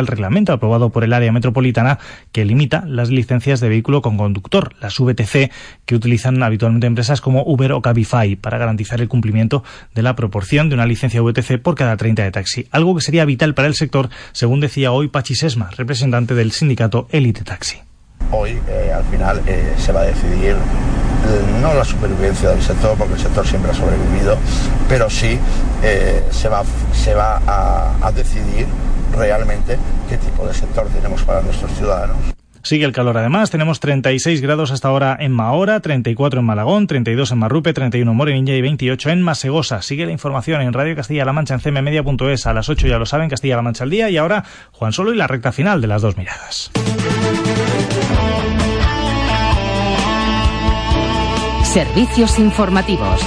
el 0.00 0.06
reglamento 0.06 0.52
aprobado 0.52 0.90
por 0.90 1.04
el 1.04 1.12
área 1.12 1.32
metropolitana 1.32 1.98
que 2.32 2.44
limita 2.44 2.84
las 2.86 3.10
licencias 3.10 3.60
de 3.60 3.68
vehículo 3.68 4.02
con 4.02 4.16
conductor, 4.16 4.74
las 4.80 4.98
VTC, 4.98 5.50
que 5.84 5.94
utilizan 5.94 6.42
habitualmente 6.42 6.86
empresas 6.86 7.20
como 7.20 7.42
Uber 7.44 7.72
o 7.72 7.82
Cabify 7.82 8.36
para 8.36 8.58
garantizar 8.58 9.00
el 9.00 9.08
cumplimiento 9.08 9.64
de 9.94 10.02
la 10.02 10.16
proporción 10.16 10.68
de 10.68 10.74
una 10.74 10.86
licencia 10.86 11.22
VTC 11.22 11.60
por 11.62 11.74
cada 11.74 11.96
30 11.96 12.22
de 12.22 12.30
taxi, 12.30 12.66
algo 12.70 12.94
que 12.94 13.02
sería 13.02 13.24
vital 13.24 13.54
para 13.54 13.68
el 13.68 13.74
sector, 13.74 14.08
según 14.32 14.60
decía 14.60 14.92
hoy 14.92 15.08
Pachi 15.08 15.34
Sesma, 15.34 15.70
representante 15.76 16.34
del 16.34 16.52
sindicato 16.52 17.08
Elite 17.10 17.44
Taxi. 17.44 17.78
Hoy, 18.30 18.58
eh, 18.68 18.92
al 18.94 19.04
final, 19.04 19.42
eh, 19.46 19.74
se 19.78 19.92
va 19.92 20.00
a 20.00 20.04
decidir 20.04 20.50
eh, 20.50 21.60
no 21.62 21.72
la 21.72 21.84
supervivencia 21.84 22.50
del 22.50 22.60
sector, 22.60 22.96
porque 22.98 23.14
el 23.14 23.20
sector 23.20 23.46
siempre 23.46 23.70
ha 23.70 23.74
sobrevivido, 23.74 24.36
pero 24.88 25.08
sí 25.08 25.38
se 26.30 26.48
va, 26.48 26.64
se 26.92 27.14
va 27.14 27.40
a 28.02 28.12
decidir 28.12 28.66
realmente 29.14 29.78
qué 30.08 30.16
tipo 30.18 30.46
de 30.46 30.54
sector 30.54 30.86
tenemos 30.88 31.22
para 31.22 31.42
nuestros 31.42 31.72
ciudadanos. 31.72 32.16
Sigue 32.62 32.84
el 32.84 32.92
calor 32.92 33.16
además, 33.16 33.50
tenemos 33.50 33.80
36 33.80 34.42
grados 34.42 34.72
hasta 34.72 34.88
ahora 34.88 35.16
en 35.18 35.32
Mahora, 35.32 35.80
34 35.80 36.40
en 36.40 36.46
Malagón, 36.46 36.86
32 36.86 37.32
en 37.32 37.38
Marrupe, 37.38 37.72
31 37.72 38.10
en 38.10 38.16
Morenilla 38.16 38.54
y 38.54 38.60
28 38.60 39.10
en 39.10 39.22
Masegosa. 39.22 39.80
Sigue 39.80 40.06
la 40.06 40.12
información 40.12 40.60
en 40.60 40.72
Radio 40.72 40.94
Castilla-La 40.96 41.32
Mancha 41.32 41.54
en 41.54 41.60
cmmedia.es 41.60 42.46
a 42.46 42.52
las 42.52 42.68
8 42.68 42.86
ya 42.88 42.98
lo 42.98 43.06
saben, 43.06 43.30
Castilla-La 43.30 43.62
Mancha 43.62 43.84
al 43.84 43.90
día 43.90 44.10
y 44.10 44.16
ahora 44.16 44.44
Juan 44.72 44.92
Solo 44.92 45.14
y 45.14 45.16
la 45.16 45.26
recta 45.26 45.52
final 45.52 45.80
de 45.80 45.86
las 45.86 46.02
dos 46.02 46.16
miradas. 46.16 46.70
Servicios 51.64 52.38
informativos. 52.38 53.20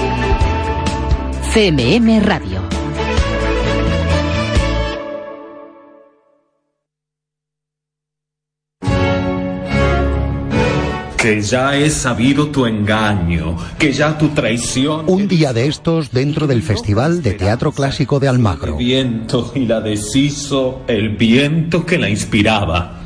CMM 1.53 2.21
Radio. 2.23 2.80
Que 11.21 11.39
ya 11.39 11.77
he 11.77 11.91
sabido 11.91 12.47
tu 12.47 12.65
engaño, 12.65 13.55
que 13.77 13.93
ya 13.93 14.17
tu 14.17 14.29
traición. 14.29 15.05
Un 15.05 15.27
día 15.27 15.53
de 15.53 15.67
estos 15.67 16.11
dentro 16.11 16.47
del 16.47 16.63
Festival 16.63 17.21
de 17.21 17.33
Teatro 17.33 17.71
Clásico 17.71 18.19
de 18.19 18.27
Almagro. 18.27 18.73
El 18.73 18.83
viento 18.83 19.51
y 19.53 19.67
la 19.67 19.81
deshizo 19.81 20.81
el 20.87 21.09
viento 21.09 21.85
que 21.85 21.99
la 21.99 22.09
inspiraba. 22.09 23.01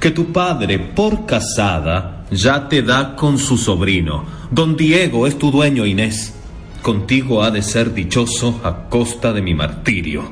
Que 0.00 0.10
tu 0.10 0.32
padre, 0.32 0.80
por 0.80 1.24
casada, 1.24 2.24
ya 2.32 2.68
te 2.68 2.82
da 2.82 3.14
con 3.14 3.38
su 3.38 3.56
sobrino. 3.56 4.24
Don 4.50 4.76
Diego 4.76 5.28
es 5.28 5.38
tu 5.38 5.52
dueño, 5.52 5.86
Inés. 5.86 6.34
Contigo 6.82 7.44
ha 7.44 7.52
de 7.52 7.62
ser 7.62 7.94
dichoso 7.94 8.60
a 8.64 8.88
costa 8.88 9.32
de 9.32 9.42
mi 9.42 9.54
martirio. 9.54 10.24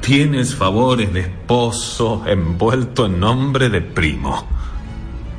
Tienes 0.00 0.56
favores 0.56 1.12
de 1.12 1.20
esposo 1.20 2.24
envuelto 2.26 3.06
en 3.06 3.20
nombre 3.20 3.68
de 3.68 3.80
primo. 3.80 4.58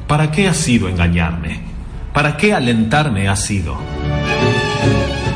¿Para 0.10 0.32
qué 0.32 0.48
ha 0.48 0.56
sido 0.56 0.90
engañarme? 0.90 1.62
¿Para 2.16 2.36
qué 2.36 2.56
alentarme 2.56 3.30
ha 3.30 3.36
sido? 3.36 3.78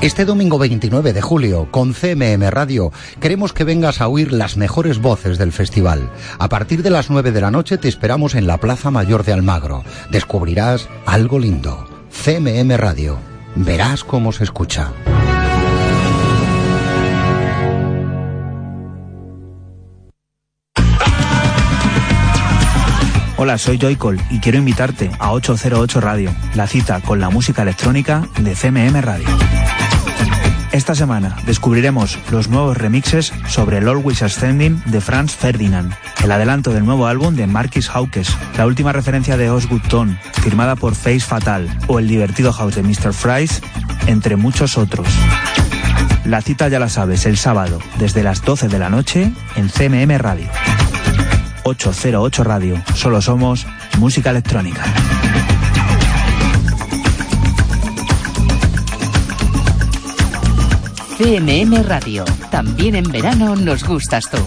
Este 0.01 0.25
domingo 0.25 0.57
29 0.57 1.13
de 1.13 1.21
julio, 1.21 1.67
con 1.69 1.93
CMM 1.93 2.49
Radio, 2.49 2.91
queremos 3.19 3.53
que 3.53 3.65
vengas 3.65 4.01
a 4.01 4.07
oír 4.07 4.33
las 4.33 4.57
mejores 4.57 4.97
voces 4.97 5.37
del 5.37 5.51
festival. 5.51 6.09
A 6.39 6.49
partir 6.49 6.81
de 6.81 6.89
las 6.89 7.11
9 7.11 7.31
de 7.31 7.41
la 7.41 7.51
noche 7.51 7.77
te 7.77 7.87
esperamos 7.87 8.33
en 8.33 8.47
la 8.47 8.57
Plaza 8.57 8.89
Mayor 8.89 9.23
de 9.23 9.33
Almagro. 9.33 9.83
Descubrirás 10.09 10.89
algo 11.05 11.37
lindo. 11.37 11.87
CMM 12.09 12.75
Radio. 12.75 13.19
Verás 13.55 14.03
cómo 14.03 14.31
se 14.31 14.43
escucha. 14.43 14.91
Hola, 23.43 23.57
soy 23.57 23.77
Joycol 23.77 24.21
y 24.29 24.39
quiero 24.39 24.57
invitarte 24.57 25.11
a 25.19 25.33
808 25.33 25.99
Radio, 25.99 26.33
la 26.55 26.65
cita 26.65 27.01
con 27.01 27.19
la 27.19 27.29
música 27.29 27.63
electrónica 27.63 28.25
de 28.39 28.55
CMM 28.55 29.01
Radio. 29.01 29.27
Esta 30.71 30.95
semana 30.95 31.35
descubriremos 31.45 32.17
los 32.31 32.47
nuevos 32.47 32.77
remixes 32.77 33.33
sobre 33.49 33.79
el 33.79 33.89
Always 33.89 34.23
Ascending 34.23 34.81
de 34.85 35.01
Franz 35.01 35.35
Ferdinand, 35.35 35.93
el 36.23 36.31
adelanto 36.31 36.71
del 36.71 36.85
nuevo 36.85 37.05
álbum 37.05 37.35
de 37.35 37.45
Marquis 37.45 37.89
Hawkes, 37.89 38.33
la 38.57 38.65
última 38.65 38.93
referencia 38.93 39.35
de 39.35 39.49
Osgood 39.49 39.81
Tone, 39.89 40.17
firmada 40.41 40.77
por 40.77 40.95
Face 40.95 41.19
Fatal, 41.19 41.67
o 41.87 41.99
el 41.99 42.07
divertido 42.07 42.53
house 42.53 42.75
de 42.75 42.83
Mr. 42.83 43.11
Fries, 43.11 43.61
entre 44.07 44.37
muchos 44.37 44.77
otros. 44.77 45.09
La 46.23 46.41
cita 46.41 46.69
ya 46.69 46.79
la 46.79 46.87
sabes, 46.87 47.25
el 47.25 47.35
sábado, 47.35 47.79
desde 47.99 48.23
las 48.23 48.41
12 48.41 48.69
de 48.69 48.79
la 48.79 48.87
noche, 48.87 49.33
en 49.57 49.67
CMM 49.67 50.17
Radio. 50.17 50.47
808 51.63 52.43
Radio. 52.43 52.83
Solo 52.95 53.21
somos 53.21 53.65
música 53.97 54.29
electrónica. 54.31 54.83
CMM 61.17 61.83
Radio. 61.83 62.25
También 62.49 62.95
en 62.95 63.05
verano 63.11 63.55
nos 63.55 63.83
gustas 63.83 64.29
tú. 64.29 64.37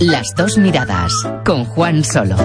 Las 0.00 0.34
dos 0.36 0.58
miradas 0.58 1.12
con 1.44 1.64
Juan 1.64 2.02
Solo. 2.02 2.36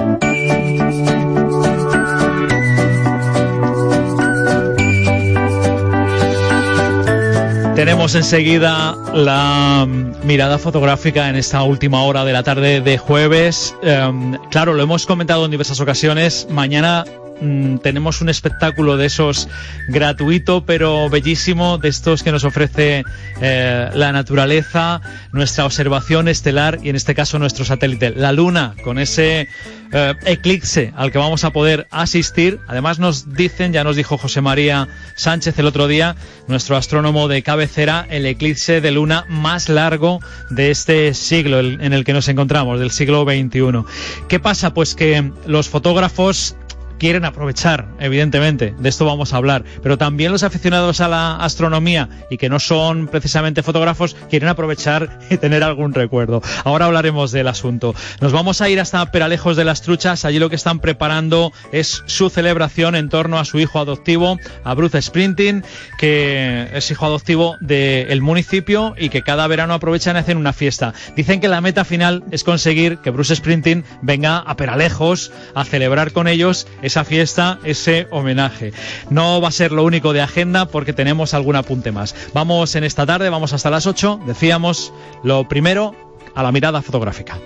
Tenemos 7.79 8.13
enseguida 8.13 8.93
la 9.13 9.87
mirada 10.25 10.57
fotográfica 10.57 11.29
en 11.29 11.37
esta 11.37 11.63
última 11.63 12.03
hora 12.03 12.25
de 12.25 12.33
la 12.33 12.43
tarde 12.43 12.81
de 12.81 12.97
jueves. 12.97 13.73
Em, 13.81 14.37
claro, 14.51 14.73
lo 14.73 14.83
hemos 14.83 15.05
comentado 15.05 15.45
en 15.45 15.51
diversas 15.51 15.79
ocasiones. 15.79 16.45
Mañana 16.51 17.05
Mm, 17.41 17.77
tenemos 17.77 18.21
un 18.21 18.29
espectáculo 18.29 18.97
de 18.97 19.05
esos 19.05 19.47
gratuito 19.87 20.65
pero 20.65 21.09
bellísimo, 21.09 21.77
de 21.77 21.87
estos 21.89 22.21
que 22.21 22.31
nos 22.31 22.43
ofrece 22.43 23.03
eh, 23.41 23.89
la 23.93 24.11
naturaleza, 24.11 25.01
nuestra 25.31 25.65
observación 25.65 26.27
estelar 26.27 26.79
y 26.83 26.89
en 26.89 26.95
este 26.95 27.15
caso 27.15 27.39
nuestro 27.39 27.63
satélite, 27.63 28.11
la 28.11 28.33
Luna, 28.33 28.75
con 28.83 28.99
ese 28.99 29.47
eh, 29.91 30.13
eclipse 30.25 30.93
al 30.97 31.11
que 31.11 31.17
vamos 31.17 31.45
a 31.45 31.51
poder 31.51 31.87
asistir. 31.91 32.59
Además 32.67 32.99
nos 32.99 33.33
dicen, 33.33 33.71
ya 33.71 33.83
nos 33.83 33.95
dijo 33.95 34.17
José 34.17 34.41
María 34.41 34.87
Sánchez 35.15 35.57
el 35.59 35.65
otro 35.65 35.87
día, 35.87 36.15
nuestro 36.47 36.75
astrónomo 36.75 37.27
de 37.29 37.41
cabecera, 37.41 38.05
el 38.09 38.25
eclipse 38.25 38.81
de 38.81 38.91
luna 38.91 39.25
más 39.29 39.69
largo 39.69 40.19
de 40.49 40.71
este 40.71 41.13
siglo 41.13 41.59
en 41.59 41.93
el 41.93 42.03
que 42.03 42.13
nos 42.13 42.27
encontramos, 42.27 42.79
del 42.79 42.91
siglo 42.91 43.23
XXI. 43.23 43.85
¿Qué 44.27 44.39
pasa? 44.39 44.73
Pues 44.73 44.93
que 44.93 45.31
los 45.45 45.69
fotógrafos 45.69 46.55
quieren 46.99 47.25
aprovechar, 47.25 47.87
evidentemente, 47.99 48.75
de 48.77 48.89
esto 48.89 49.05
vamos 49.05 49.33
a 49.33 49.37
hablar, 49.37 49.63
pero 49.81 49.97
también 49.97 50.31
los 50.31 50.43
aficionados 50.43 51.01
a 51.01 51.07
la 51.07 51.37
astronomía 51.37 52.09
y 52.29 52.37
que 52.37 52.49
no 52.49 52.59
son 52.59 53.07
precisamente 53.07 53.63
fotógrafos 53.63 54.15
quieren 54.29 54.49
aprovechar 54.49 55.19
y 55.29 55.37
tener 55.37 55.63
algún 55.63 55.93
recuerdo. 55.93 56.41
Ahora 56.63 56.85
hablaremos 56.85 57.31
del 57.31 57.47
asunto. 57.47 57.95
Nos 58.21 58.31
vamos 58.31 58.61
a 58.61 58.69
ir 58.69 58.79
hasta 58.79 59.11
Peralejos 59.11 59.55
de 59.55 59.65
las 59.65 59.81
Truchas, 59.81 60.25
allí 60.25 60.39
lo 60.39 60.49
que 60.49 60.57
están 60.57 60.79
preparando 60.79 61.51
es 61.71 62.03
su 62.05 62.29
celebración 62.29 62.95
en 62.95 63.09
torno 63.09 63.39
a 63.39 63.45
su 63.45 63.59
hijo 63.59 63.79
adoptivo, 63.79 64.37
a 64.63 64.73
Bruce 64.73 65.01
Sprinting, 65.01 65.63
que 65.97 66.67
es 66.73 66.91
hijo 66.91 67.05
adoptivo 67.05 67.55
del 67.61 68.21
municipio 68.21 68.93
y 68.97 69.09
que 69.09 69.21
cada 69.21 69.47
verano 69.47 69.73
aprovechan 69.73 70.17
y 70.17 70.19
hacen 70.19 70.37
una 70.37 70.53
fiesta. 70.53 70.93
Dicen 71.15 71.39
que 71.39 71.47
la 71.47 71.61
meta 71.61 71.85
final 71.85 72.23
es 72.31 72.43
conseguir 72.43 72.97
que 72.97 73.09
Bruce 73.09 73.35
Sprinting 73.35 73.85
venga 74.01 74.37
a 74.37 74.55
Peralejos 74.55 75.31
a 75.55 75.63
celebrar 75.63 76.11
con 76.11 76.27
ellos 76.27 76.67
esa 76.89 77.05
fiesta, 77.05 77.59
ese 77.63 78.07
homenaje. 78.09 78.73
No 79.11 79.39
va 79.41 79.49
a 79.49 79.51
ser 79.51 79.71
lo 79.71 79.83
único 79.83 80.11
de 80.11 80.21
agenda 80.21 80.65
porque 80.65 80.91
tenemos 80.91 81.35
algún 81.35 81.55
apunte 81.55 81.91
más. 81.91 82.15
Vamos 82.33 82.75
en 82.75 82.83
esta 82.83 83.05
tarde, 83.05 83.29
vamos 83.29 83.53
hasta 83.53 83.69
las 83.69 83.85
8, 83.85 84.21
decíamos 84.25 84.91
lo 85.23 85.47
primero 85.47 85.95
a 86.33 86.41
la 86.41 86.51
mirada 86.51 86.81
fotográfica. 86.81 87.37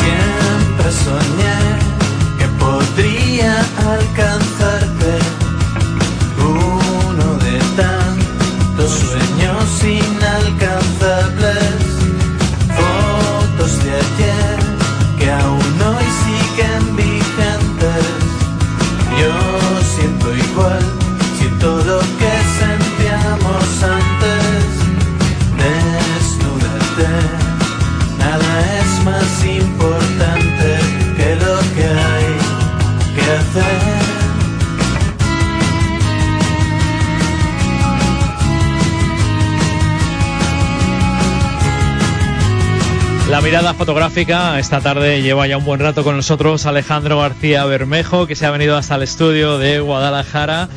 Siempre 0.00 0.90
soñé 1.04 1.56
que 2.38 2.48
podría 2.58 3.60
alcanzar 3.78 4.41
fotográfica 43.74 44.58
esta 44.58 44.80
tarde 44.80 45.22
lleva 45.22 45.46
ya 45.46 45.56
un 45.56 45.64
buen 45.64 45.80
rato 45.80 46.04
con 46.04 46.16
nosotros 46.16 46.66
Alejandro 46.66 47.20
García 47.20 47.64
Bermejo, 47.64 48.26
que 48.26 48.34
se 48.34 48.46
ha 48.46 48.50
venido 48.50 48.76
hasta 48.76 48.96
el 48.96 49.02
estudio 49.02 49.58
de 49.58 49.80
Guadalajara. 49.80 50.68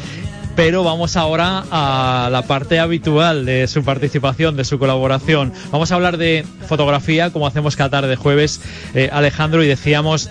Pero 0.55 0.83
vamos 0.83 1.17
ahora 1.17 1.63
a 1.71 2.29
la 2.31 2.43
parte 2.43 2.79
habitual 2.79 3.45
de 3.45 3.67
su 3.67 3.83
participación, 3.83 4.55
de 4.55 4.63
su 4.63 4.79
colaboración. 4.79 5.51
Vamos 5.71 5.91
a 5.91 5.95
hablar 5.95 6.17
de 6.17 6.45
fotografía, 6.67 7.31
como 7.31 7.47
hacemos 7.47 7.75
cada 7.75 7.89
tarde 7.89 8.09
de 8.09 8.15
jueves, 8.15 8.61
eh, 8.93 9.09
Alejandro, 9.11 9.63
y 9.63 9.67
decíamos 9.67 10.29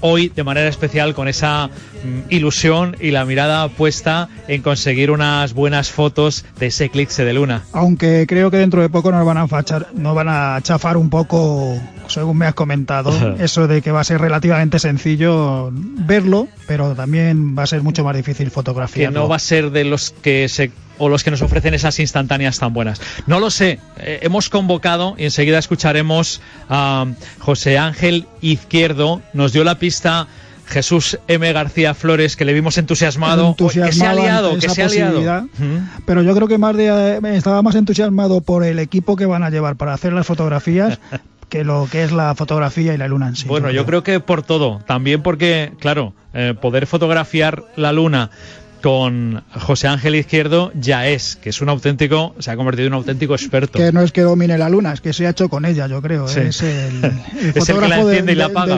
hoy 0.00 0.28
de 0.28 0.44
manera 0.44 0.68
especial 0.68 1.14
con 1.14 1.28
esa 1.28 1.70
ilusión 2.30 2.96
y 3.00 3.10
la 3.10 3.24
mirada 3.24 3.68
puesta 3.68 4.28
en 4.48 4.62
conseguir 4.62 5.10
unas 5.10 5.52
buenas 5.52 5.90
fotos 5.90 6.44
de 6.58 6.66
ese 6.66 6.86
eclipse 6.86 7.24
de 7.24 7.32
luna. 7.32 7.62
Aunque 7.72 8.26
creo 8.28 8.50
que 8.50 8.58
dentro 8.58 8.82
de 8.82 8.88
poco 8.88 9.10
nos 9.10 9.24
van 9.24 9.38
a, 9.38 9.48
fachar, 9.48 9.88
nos 9.94 10.14
van 10.14 10.28
a 10.28 10.60
chafar 10.62 10.96
un 10.96 11.10
poco, 11.10 11.80
según 12.08 12.38
me 12.38 12.46
has 12.46 12.54
comentado, 12.54 13.12
eso 13.38 13.68
de 13.68 13.82
que 13.82 13.92
va 13.92 14.00
a 14.00 14.04
ser 14.04 14.20
relativamente 14.20 14.78
sencillo 14.78 15.70
verlo, 15.72 16.48
pero 16.66 16.94
también 16.94 17.56
va 17.56 17.64
a 17.64 17.66
ser 17.66 17.82
mucho 17.82 18.04
más 18.04 18.16
difícil 18.16 18.50
fotografiarlo. 18.50 19.14
Que 19.14 19.20
no 19.20 19.28
va 19.28 19.36
a 19.36 19.40
ser 19.40 19.70
de 19.70 19.84
los 19.84 20.10
que 20.10 20.48
se 20.48 20.70
o 20.98 21.08
los 21.08 21.24
que 21.24 21.30
nos 21.30 21.42
ofrecen 21.42 21.74
esas 21.74 21.98
instantáneas 22.00 22.58
tan 22.58 22.72
buenas. 22.72 23.00
No 23.26 23.40
lo 23.40 23.50
sé. 23.50 23.78
Eh, 23.98 24.20
hemos 24.22 24.48
convocado 24.48 25.14
y 25.16 25.24
enseguida 25.24 25.58
escucharemos 25.58 26.40
a 26.68 27.06
José 27.38 27.78
Ángel 27.78 28.26
Izquierdo. 28.40 29.22
Nos 29.32 29.52
dio 29.52 29.64
la 29.64 29.78
pista. 29.78 30.26
Jesús 30.68 31.18
M. 31.28 31.52
García 31.52 31.94
Flores, 31.94 32.36
que 32.36 32.44
le 32.44 32.52
vimos 32.52 32.76
entusiasmado, 32.78 33.56
que 33.56 33.92
se 33.92 34.06
ha 34.06 34.14
liado, 34.14 34.58
que 34.58 34.68
se 34.68 34.82
ha 34.82 34.88
liado. 34.88 35.48
Pero 36.04 36.22
yo 36.22 36.34
creo 36.34 36.48
que 36.48 36.58
más 36.58 36.76
de, 36.76 36.86
eh, 36.86 37.20
estaba 37.34 37.62
más 37.62 37.74
entusiasmado 37.74 38.40
por 38.40 38.64
el 38.64 38.78
equipo 38.78 39.16
que 39.16 39.26
van 39.26 39.42
a 39.42 39.50
llevar 39.50 39.76
para 39.76 39.94
hacer 39.94 40.12
las 40.12 40.26
fotografías 40.26 41.00
que 41.48 41.64
lo 41.64 41.88
que 41.90 42.04
es 42.04 42.12
la 42.12 42.34
fotografía 42.34 42.94
y 42.94 42.98
la 42.98 43.08
luna 43.08 43.28
en 43.28 43.36
sí. 43.36 43.48
Bueno, 43.48 43.70
yo 43.70 43.86
creo, 43.86 44.02
que 44.02 44.20
por 44.20 44.42
todo. 44.42 44.80
También 44.86 45.22
porque, 45.22 45.72
claro, 45.80 46.12
eh, 46.34 46.54
poder 46.60 46.86
fotografiar 46.86 47.64
la 47.76 47.92
luna 47.92 48.30
con 48.82 49.42
José 49.52 49.88
Ángel 49.88 50.14
Izquierdo 50.14 50.72
ya 50.74 51.08
es, 51.08 51.36
que 51.36 51.50
es 51.50 51.60
un 51.60 51.68
auténtico, 51.68 52.34
se 52.38 52.50
ha 52.50 52.56
convertido 52.56 52.86
en 52.86 52.92
un 52.94 52.98
auténtico 52.98 53.34
experto. 53.34 53.78
Que 53.78 53.92
no 53.92 54.02
es 54.02 54.12
que 54.12 54.22
domine 54.22 54.58
la 54.58 54.68
luna, 54.68 54.92
es 54.92 55.00
que 55.00 55.12
se 55.12 55.26
ha 55.26 55.30
hecho 55.30 55.48
con 55.48 55.64
ella, 55.64 55.86
yo 55.86 56.00
creo. 56.02 56.26
Es 56.26 56.62
el, 56.62 57.02
fotógrafo 57.54 58.06
de, 58.06 58.22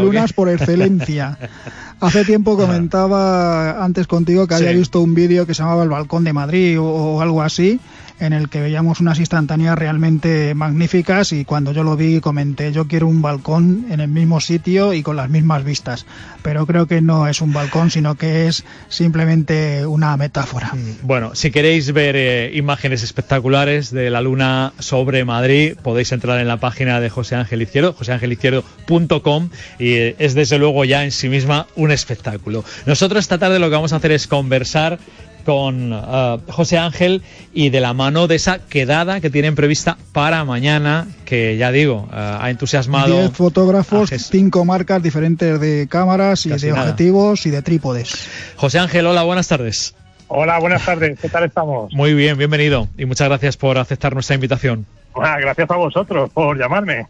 lunas 0.00 0.32
por 0.32 0.48
excelencia. 0.48 1.38
Hace 2.00 2.24
tiempo 2.24 2.56
comentaba 2.56 3.84
antes 3.84 4.06
contigo 4.06 4.46
que 4.46 4.54
había 4.54 4.72
visto 4.72 5.00
un 5.00 5.14
vídeo 5.14 5.46
que 5.46 5.54
se 5.54 5.62
llamaba 5.62 5.82
El 5.82 5.90
Balcón 5.90 6.24
de 6.24 6.32
Madrid 6.32 6.78
o 6.80 7.20
algo 7.20 7.42
así, 7.42 7.78
en 8.20 8.32
el 8.32 8.48
que 8.48 8.60
veíamos 8.60 9.00
unas 9.00 9.18
instantáneas 9.18 9.76
realmente 9.76 10.54
magníficas 10.54 11.32
y 11.32 11.44
cuando 11.44 11.72
yo 11.72 11.82
lo 11.82 11.96
vi 11.96 12.20
comenté 12.20 12.72
yo 12.72 12.86
quiero 12.86 13.06
un 13.06 13.22
balcón 13.22 13.86
en 13.90 14.00
el 14.00 14.08
mismo 14.08 14.40
sitio 14.40 14.92
y 14.92 15.02
con 15.02 15.16
las 15.16 15.30
mismas 15.30 15.64
vistas, 15.64 16.06
pero 16.42 16.66
creo 16.66 16.86
que 16.86 17.00
no 17.00 17.26
es 17.26 17.40
un 17.40 17.52
balcón 17.52 17.90
sino 17.90 18.14
que 18.14 18.46
es 18.46 18.64
simplemente 18.88 19.86
una 19.86 20.16
metáfora. 20.16 20.72
Mm, 20.74 21.06
bueno, 21.06 21.34
si 21.34 21.50
queréis 21.50 21.92
ver 21.92 22.14
eh, 22.16 22.52
imágenes 22.54 23.02
espectaculares 23.02 23.90
de 23.90 24.10
la 24.10 24.20
luna 24.20 24.72
sobre 24.78 25.24
Madrid 25.24 25.74
podéis 25.82 26.12
entrar 26.12 26.40
en 26.40 26.48
la 26.48 26.58
página 26.58 27.00
de 27.00 27.08
José 27.08 27.36
Ángel 27.36 27.62
Izquierdo, 27.62 27.94
joseangelizquierdo.com 27.94 29.48
y 29.78 29.92
eh, 29.94 30.16
es 30.18 30.34
desde 30.34 30.58
luego 30.58 30.84
ya 30.84 31.04
en 31.04 31.10
sí 31.10 31.28
misma 31.28 31.66
un 31.74 31.90
espectáculo. 31.90 32.64
Nosotros 32.84 33.24
esta 33.24 33.38
tarde 33.38 33.58
lo 33.58 33.68
que 33.68 33.76
vamos 33.76 33.92
a 33.92 33.96
hacer 33.96 34.12
es 34.12 34.26
conversar 34.26 34.98
con 35.44 35.92
uh, 35.92 36.40
José 36.48 36.78
Ángel 36.78 37.22
y 37.52 37.70
de 37.70 37.80
la 37.80 37.92
mano 37.94 38.26
de 38.26 38.36
esa 38.36 38.58
quedada 38.58 39.20
que 39.20 39.30
tienen 39.30 39.54
prevista 39.54 39.98
para 40.12 40.44
mañana, 40.44 41.08
que 41.24 41.56
ya 41.56 41.72
digo, 41.72 42.08
uh, 42.10 42.14
ha 42.40 42.50
entusiasmado. 42.50 43.18
Diez 43.18 43.32
fotógrafos, 43.32 44.10
cinco 44.10 44.64
marcas 44.64 45.02
diferentes 45.02 45.60
de 45.60 45.86
cámaras 45.88 46.46
y 46.46 46.50
de 46.50 46.72
objetivos 46.72 47.46
y 47.46 47.50
de 47.50 47.62
trípodes. 47.62 48.12
José 48.56 48.78
Ángel, 48.78 49.06
hola, 49.06 49.22
buenas 49.22 49.48
tardes. 49.48 49.94
Hola, 50.32 50.60
buenas 50.60 50.84
tardes, 50.84 51.18
¿qué 51.18 51.28
tal 51.28 51.42
estamos? 51.42 51.92
Muy 51.92 52.14
bien, 52.14 52.38
bienvenido 52.38 52.86
y 52.96 53.04
muchas 53.04 53.26
gracias 53.26 53.56
por 53.56 53.78
aceptar 53.78 54.14
nuestra 54.14 54.36
invitación. 54.36 54.86
Ah, 55.16 55.38
gracias 55.40 55.68
a 55.68 55.74
vosotros 55.74 56.30
por 56.30 56.56
llamarme. 56.56 57.08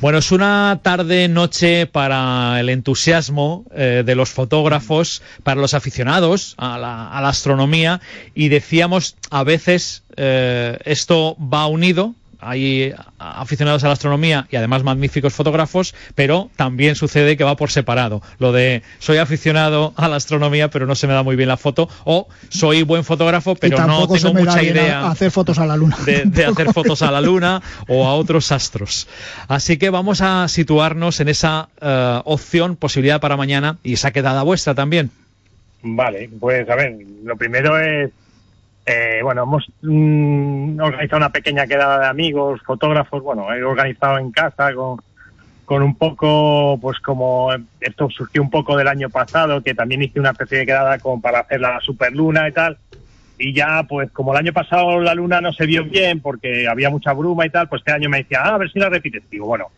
Bueno, 0.00 0.18
es 0.18 0.30
una 0.30 0.78
tarde-noche 0.80 1.88
para 1.88 2.60
el 2.60 2.68
entusiasmo 2.68 3.64
eh, 3.74 4.04
de 4.06 4.14
los 4.14 4.30
fotógrafos, 4.30 5.20
para 5.42 5.60
los 5.60 5.74
aficionados 5.74 6.54
a 6.58 6.78
la, 6.78 7.28
astronomía 7.28 8.00
y 8.36 8.50
decíamos 8.50 9.16
a 9.32 9.42
veces 9.42 10.04
eh, 10.16 10.78
esto 10.84 11.36
va 11.40 11.66
unido 11.66 12.14
hay 12.40 12.94
aficionados 13.18 13.84
a 13.84 13.88
la 13.88 13.92
astronomía 13.92 14.46
y 14.50 14.56
además 14.56 14.82
magníficos 14.82 15.34
fotógrafos, 15.34 15.94
pero 16.14 16.50
también 16.56 16.94
sucede 16.94 17.36
que 17.36 17.44
va 17.44 17.56
por 17.56 17.70
separado. 17.70 18.22
Lo 18.38 18.52
de 18.52 18.82
soy 18.98 19.18
aficionado 19.18 19.92
a 19.96 20.08
la 20.08 20.16
astronomía, 20.16 20.70
pero 20.70 20.86
no 20.86 20.94
se 20.94 21.06
me 21.06 21.12
da 21.12 21.22
muy 21.22 21.36
bien 21.36 21.48
la 21.48 21.56
foto, 21.56 21.88
o 22.04 22.28
soy 22.48 22.82
buen 22.82 23.04
fotógrafo, 23.04 23.54
pero 23.54 23.86
no 23.86 24.08
tengo 24.08 24.34
mucha 24.34 24.62
idea 24.62 25.08
hacer 25.08 25.30
fotos 25.30 25.58
a 25.58 25.66
la 25.66 25.76
luna. 25.76 25.96
De, 26.04 26.44
hacer 26.44 26.72
fotos 26.72 27.02
a 27.02 27.10
la 27.10 27.20
luna 27.20 27.62
o 27.88 28.06
a 28.06 28.14
otros 28.14 28.52
astros. 28.52 29.08
Así 29.48 29.76
que 29.76 29.90
vamos 29.90 30.20
a 30.20 30.48
situarnos 30.48 31.20
en 31.20 31.28
esa 31.28 31.68
eh, 31.80 32.20
opción, 32.24 32.76
posibilidad 32.76 33.20
para 33.20 33.36
mañana 33.36 33.78
y 33.82 33.94
esa 33.94 34.10
quedada 34.10 34.42
vuestra 34.42 34.74
también. 34.74 35.10
Vale, 35.82 36.28
pues 36.38 36.68
a 36.68 36.74
ver, 36.74 36.98
lo 37.24 37.36
primero 37.36 37.78
es 37.78 38.10
eh, 38.90 39.22
bueno, 39.22 39.44
hemos 39.44 39.70
mm, 39.82 40.80
organizado 40.80 41.18
una 41.18 41.30
pequeña 41.30 41.66
quedada 41.66 42.00
de 42.00 42.06
amigos, 42.06 42.60
fotógrafos, 42.62 43.22
bueno, 43.22 43.52
he 43.54 43.62
organizado 43.62 44.18
en 44.18 44.32
casa 44.32 44.74
con, 44.74 44.98
con 45.64 45.82
un 45.82 45.94
poco, 45.94 46.76
pues 46.82 46.98
como 46.98 47.50
esto 47.80 48.10
surgió 48.10 48.42
un 48.42 48.50
poco 48.50 48.76
del 48.76 48.88
año 48.88 49.08
pasado, 49.08 49.62
que 49.62 49.74
también 49.74 50.02
hice 50.02 50.18
una 50.18 50.30
especie 50.30 50.58
de 50.58 50.66
quedada 50.66 50.98
como 50.98 51.20
para 51.20 51.40
hacer 51.40 51.60
la 51.60 51.78
superluna 51.80 52.48
y 52.48 52.52
tal. 52.52 52.78
Y 53.38 53.54
ya, 53.54 53.84
pues 53.88 54.10
como 54.10 54.32
el 54.32 54.38
año 54.38 54.52
pasado 54.52 55.00
la 55.00 55.14
luna 55.14 55.40
no 55.40 55.52
se 55.52 55.66
vio 55.66 55.84
bien 55.84 56.20
porque 56.20 56.66
había 56.66 56.90
mucha 56.90 57.12
bruma 57.12 57.46
y 57.46 57.50
tal, 57.50 57.68
pues 57.68 57.80
este 57.80 57.92
año 57.92 58.10
me 58.10 58.18
decía, 58.18 58.40
ah, 58.42 58.56
a 58.56 58.58
ver 58.58 58.72
si 58.72 58.80
la 58.80 58.88
repites. 58.88 59.22
Digo, 59.30 59.46
bueno, 59.46 59.68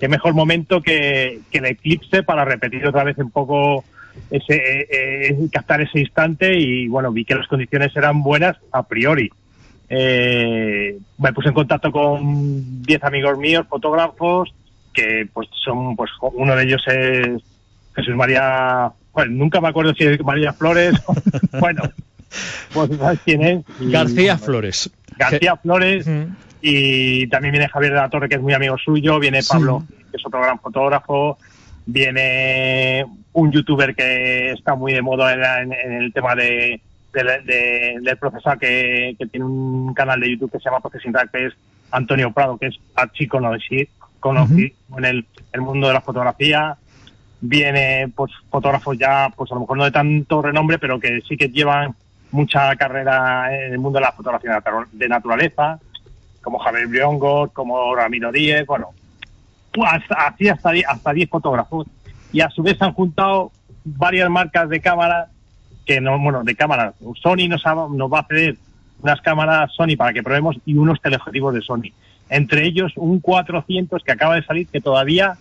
qué 0.00 0.08
mejor 0.08 0.34
momento 0.34 0.82
que, 0.82 1.38
que 1.52 1.58
el 1.58 1.66
eclipse 1.66 2.24
para 2.24 2.44
repetir 2.44 2.84
otra 2.84 3.04
vez 3.04 3.16
un 3.18 3.30
poco 3.30 3.84
ese, 4.30 4.54
eh, 4.54 4.86
eh, 4.90 5.48
captar 5.52 5.80
ese 5.80 6.00
instante 6.00 6.58
y 6.58 6.88
bueno, 6.88 7.12
vi 7.12 7.24
que 7.24 7.34
las 7.34 7.46
condiciones 7.46 7.94
eran 7.96 8.22
buenas 8.22 8.56
a 8.72 8.82
priori. 8.82 9.30
Eh, 9.88 10.98
me 11.18 11.32
puse 11.32 11.48
en 11.48 11.54
contacto 11.54 11.92
con 11.92 12.82
10 12.82 13.04
amigos 13.04 13.38
míos, 13.38 13.66
fotógrafos, 13.68 14.52
que 14.92 15.28
pues 15.32 15.48
son, 15.64 15.94
pues 15.94 16.10
uno 16.20 16.56
de 16.56 16.64
ellos 16.64 16.82
es 16.88 17.42
Jesús 17.94 18.14
María, 18.16 18.90
bueno, 19.12 19.32
nunca 19.32 19.60
me 19.60 19.68
acuerdo 19.68 19.94
si 19.94 20.04
es 20.04 20.20
María 20.24 20.52
Flores, 20.52 20.94
bueno, 21.60 21.82
pues 22.72 22.90
sabes 22.98 23.20
quién 23.24 23.42
es. 23.42 23.64
García 23.80 24.36
Flores. 24.36 24.90
García 25.16 25.56
Flores, 25.56 26.08
y 26.60 27.28
también 27.28 27.52
viene 27.52 27.68
Javier 27.68 27.92
de 27.92 28.00
la 28.00 28.10
Torre, 28.10 28.28
que 28.28 28.34
es 28.34 28.42
muy 28.42 28.52
amigo 28.52 28.76
suyo, 28.76 29.18
viene 29.20 29.40
Pablo, 29.48 29.84
que 30.10 30.16
es 30.16 30.26
otro 30.26 30.40
gran 30.40 30.58
fotógrafo, 30.58 31.38
viene 31.86 33.06
un 33.36 33.52
youtuber 33.52 33.94
que 33.94 34.52
está 34.52 34.74
muy 34.74 34.94
de 34.94 35.02
moda 35.02 35.34
en, 35.60 35.72
el 35.72 36.12
tema 36.12 36.34
de, 36.34 36.80
del 37.12 38.16
profesor 38.18 38.58
que, 38.58 39.14
tiene 39.30 39.44
un 39.44 39.92
canal 39.92 40.20
de 40.20 40.30
YouTube 40.30 40.52
que 40.52 40.58
se 40.58 40.64
llama 40.64 40.80
Processing 40.80 41.12
que 41.30 41.46
es 41.46 41.52
Antonio 41.90 42.32
Prado, 42.32 42.56
que 42.56 42.68
es 42.68 42.76
archiconocido 42.94 43.90
conocido 44.20 44.74
en 44.96 45.04
el, 45.04 45.26
el, 45.52 45.60
mundo 45.60 45.86
de 45.86 45.92
la 45.92 46.00
fotografía. 46.00 46.76
Viene 47.42 48.10
pues 48.16 48.32
fotógrafos 48.50 48.96
ya, 48.96 49.30
pues 49.36 49.52
a 49.52 49.54
lo 49.54 49.60
mejor 49.60 49.76
no 49.76 49.84
de 49.84 49.90
tanto 49.90 50.40
renombre, 50.40 50.78
pero 50.78 50.98
que 50.98 51.20
sí 51.28 51.36
que 51.36 51.50
llevan 51.50 51.94
mucha 52.30 52.74
carrera 52.76 53.54
en 53.54 53.74
el 53.74 53.78
mundo 53.78 53.98
de 53.98 54.06
la 54.06 54.12
fotografía 54.12 54.62
de 54.92 55.08
naturaleza, 55.08 55.78
como 56.40 56.58
Javier 56.58 56.86
Briongo, 56.86 57.48
como 57.48 57.94
Ramiro 57.94 58.32
Díez, 58.32 58.64
bueno, 58.66 58.92
así 59.84 60.48
hasta, 60.48 60.70
hasta 60.88 61.12
10 61.12 61.28
fotógrafos 61.28 61.86
y 62.36 62.42
a 62.42 62.50
su 62.50 62.62
vez 62.62 62.76
han 62.82 62.92
juntado 62.92 63.50
varias 63.82 64.28
marcas 64.28 64.68
de 64.68 64.78
cámaras 64.78 65.30
que 65.86 66.02
no, 66.02 66.18
bueno, 66.18 66.44
de 66.44 66.54
cámaras. 66.54 66.94
Sony 67.22 67.48
nos, 67.48 67.64
nos 67.64 68.12
va 68.12 68.18
a 68.18 68.26
ceder 68.26 68.58
unas 69.00 69.22
cámaras 69.22 69.72
Sony 69.72 69.96
para 69.96 70.12
que 70.12 70.22
probemos 70.22 70.56
y 70.66 70.74
unos 70.74 71.00
teleobjetivos 71.00 71.54
de 71.54 71.62
Sony. 71.62 71.94
Entre 72.28 72.66
ellos 72.66 72.92
un 72.96 73.20
400 73.20 74.04
que 74.04 74.12
acaba 74.12 74.34
de 74.34 74.44
salir 74.44 74.66
que 74.66 74.82
todavía 74.82 75.38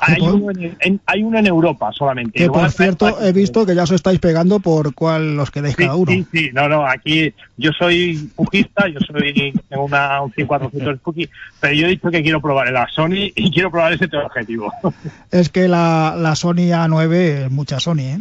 hay 0.00 0.20
uno, 0.20 0.50
en, 0.80 1.00
hay 1.06 1.22
uno 1.22 1.38
en 1.38 1.46
Europa 1.46 1.90
solamente. 1.92 2.38
Que 2.38 2.48
por 2.48 2.70
cierto, 2.70 3.20
he 3.20 3.32
visto 3.32 3.66
que 3.66 3.74
ya 3.74 3.84
os 3.84 3.90
estáis 3.90 4.18
pegando 4.18 4.60
por 4.60 4.94
cuál 4.94 5.36
los 5.36 5.50
quedáis 5.50 5.76
cada 5.76 5.94
uno. 5.94 6.10
Sí, 6.10 6.26
sí, 6.32 6.50
no, 6.52 6.68
no, 6.68 6.86
aquí 6.86 7.32
yo 7.56 7.70
soy 7.72 8.30
pujista, 8.34 8.88
yo 8.88 9.00
soy 9.00 9.52
tengo 9.68 9.84
una, 9.84 10.22
un 10.22 10.32
5400 10.32 11.00
Puji, 11.00 11.28
pero 11.60 11.74
yo 11.74 11.86
he 11.86 11.90
dicho 11.90 12.10
que 12.10 12.22
quiero 12.22 12.40
probar 12.40 12.70
la 12.72 12.88
Sony 12.88 13.30
y 13.34 13.50
quiero 13.52 13.70
probar 13.70 13.92
ese 13.92 14.08
objetivo. 14.16 14.72
Es 15.30 15.48
que 15.48 15.68
la, 15.68 16.14
la 16.16 16.34
Sony 16.34 16.72
A9 16.72 17.12
es 17.14 17.50
mucha 17.50 17.78
Sony, 17.78 18.00
¿eh? 18.00 18.18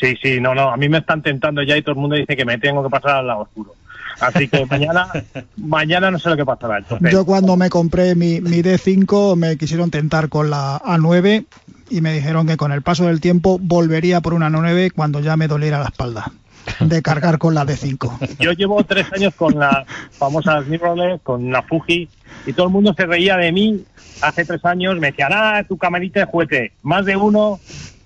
Sí, 0.00 0.16
sí, 0.20 0.40
no, 0.40 0.54
no, 0.54 0.70
a 0.70 0.76
mí 0.76 0.88
me 0.88 0.98
están 0.98 1.22
tentando 1.22 1.62
ya 1.62 1.76
y 1.76 1.82
todo 1.82 1.94
el 1.94 2.00
mundo 2.00 2.16
dice 2.16 2.36
que 2.36 2.44
me 2.44 2.58
tengo 2.58 2.82
que 2.82 2.90
pasar 2.90 3.18
al 3.18 3.26
lado 3.28 3.42
oscuro. 3.42 3.74
Así 4.20 4.48
que 4.48 4.66
mañana, 4.66 5.08
mañana 5.56 6.10
no 6.10 6.18
sé 6.18 6.28
lo 6.28 6.36
que 6.36 6.44
pasará. 6.44 6.84
Yo 7.10 7.24
cuando 7.24 7.56
me 7.56 7.70
compré 7.70 8.14
mi, 8.14 8.40
mi 8.40 8.62
D5 8.62 9.36
me 9.36 9.56
quisieron 9.56 9.90
tentar 9.90 10.28
con 10.28 10.50
la 10.50 10.80
A9 10.80 11.46
y 11.90 12.00
me 12.00 12.12
dijeron 12.12 12.46
que 12.46 12.56
con 12.56 12.72
el 12.72 12.82
paso 12.82 13.06
del 13.06 13.20
tiempo 13.20 13.58
volvería 13.60 14.20
por 14.20 14.34
una 14.34 14.50
9 14.50 14.90
cuando 14.90 15.20
ya 15.20 15.36
me 15.36 15.48
doliera 15.48 15.78
la 15.78 15.86
espalda 15.86 16.32
de 16.80 17.02
cargar 17.02 17.38
con 17.38 17.54
la 17.54 17.64
D5. 17.64 18.36
Yo 18.38 18.52
llevo 18.52 18.82
tres 18.84 19.06
años 19.12 19.34
con 19.34 19.58
la 19.58 19.84
famosa 20.10 20.60
mirrorless, 20.60 21.20
con 21.22 21.50
la 21.50 21.62
Fuji, 21.62 22.08
y 22.46 22.52
todo 22.52 22.66
el 22.66 22.72
mundo 22.72 22.94
se 22.94 23.06
reía 23.06 23.36
de 23.36 23.52
mí 23.52 23.84
hace 24.20 24.44
tres 24.44 24.64
años, 24.64 24.98
me 24.98 25.08
decían, 25.08 25.32
ah, 25.32 25.64
tu 25.66 25.76
camarita 25.76 26.20
de 26.20 26.26
juguete. 26.26 26.72
Más 26.82 27.04
de 27.04 27.16
uno 27.16 27.58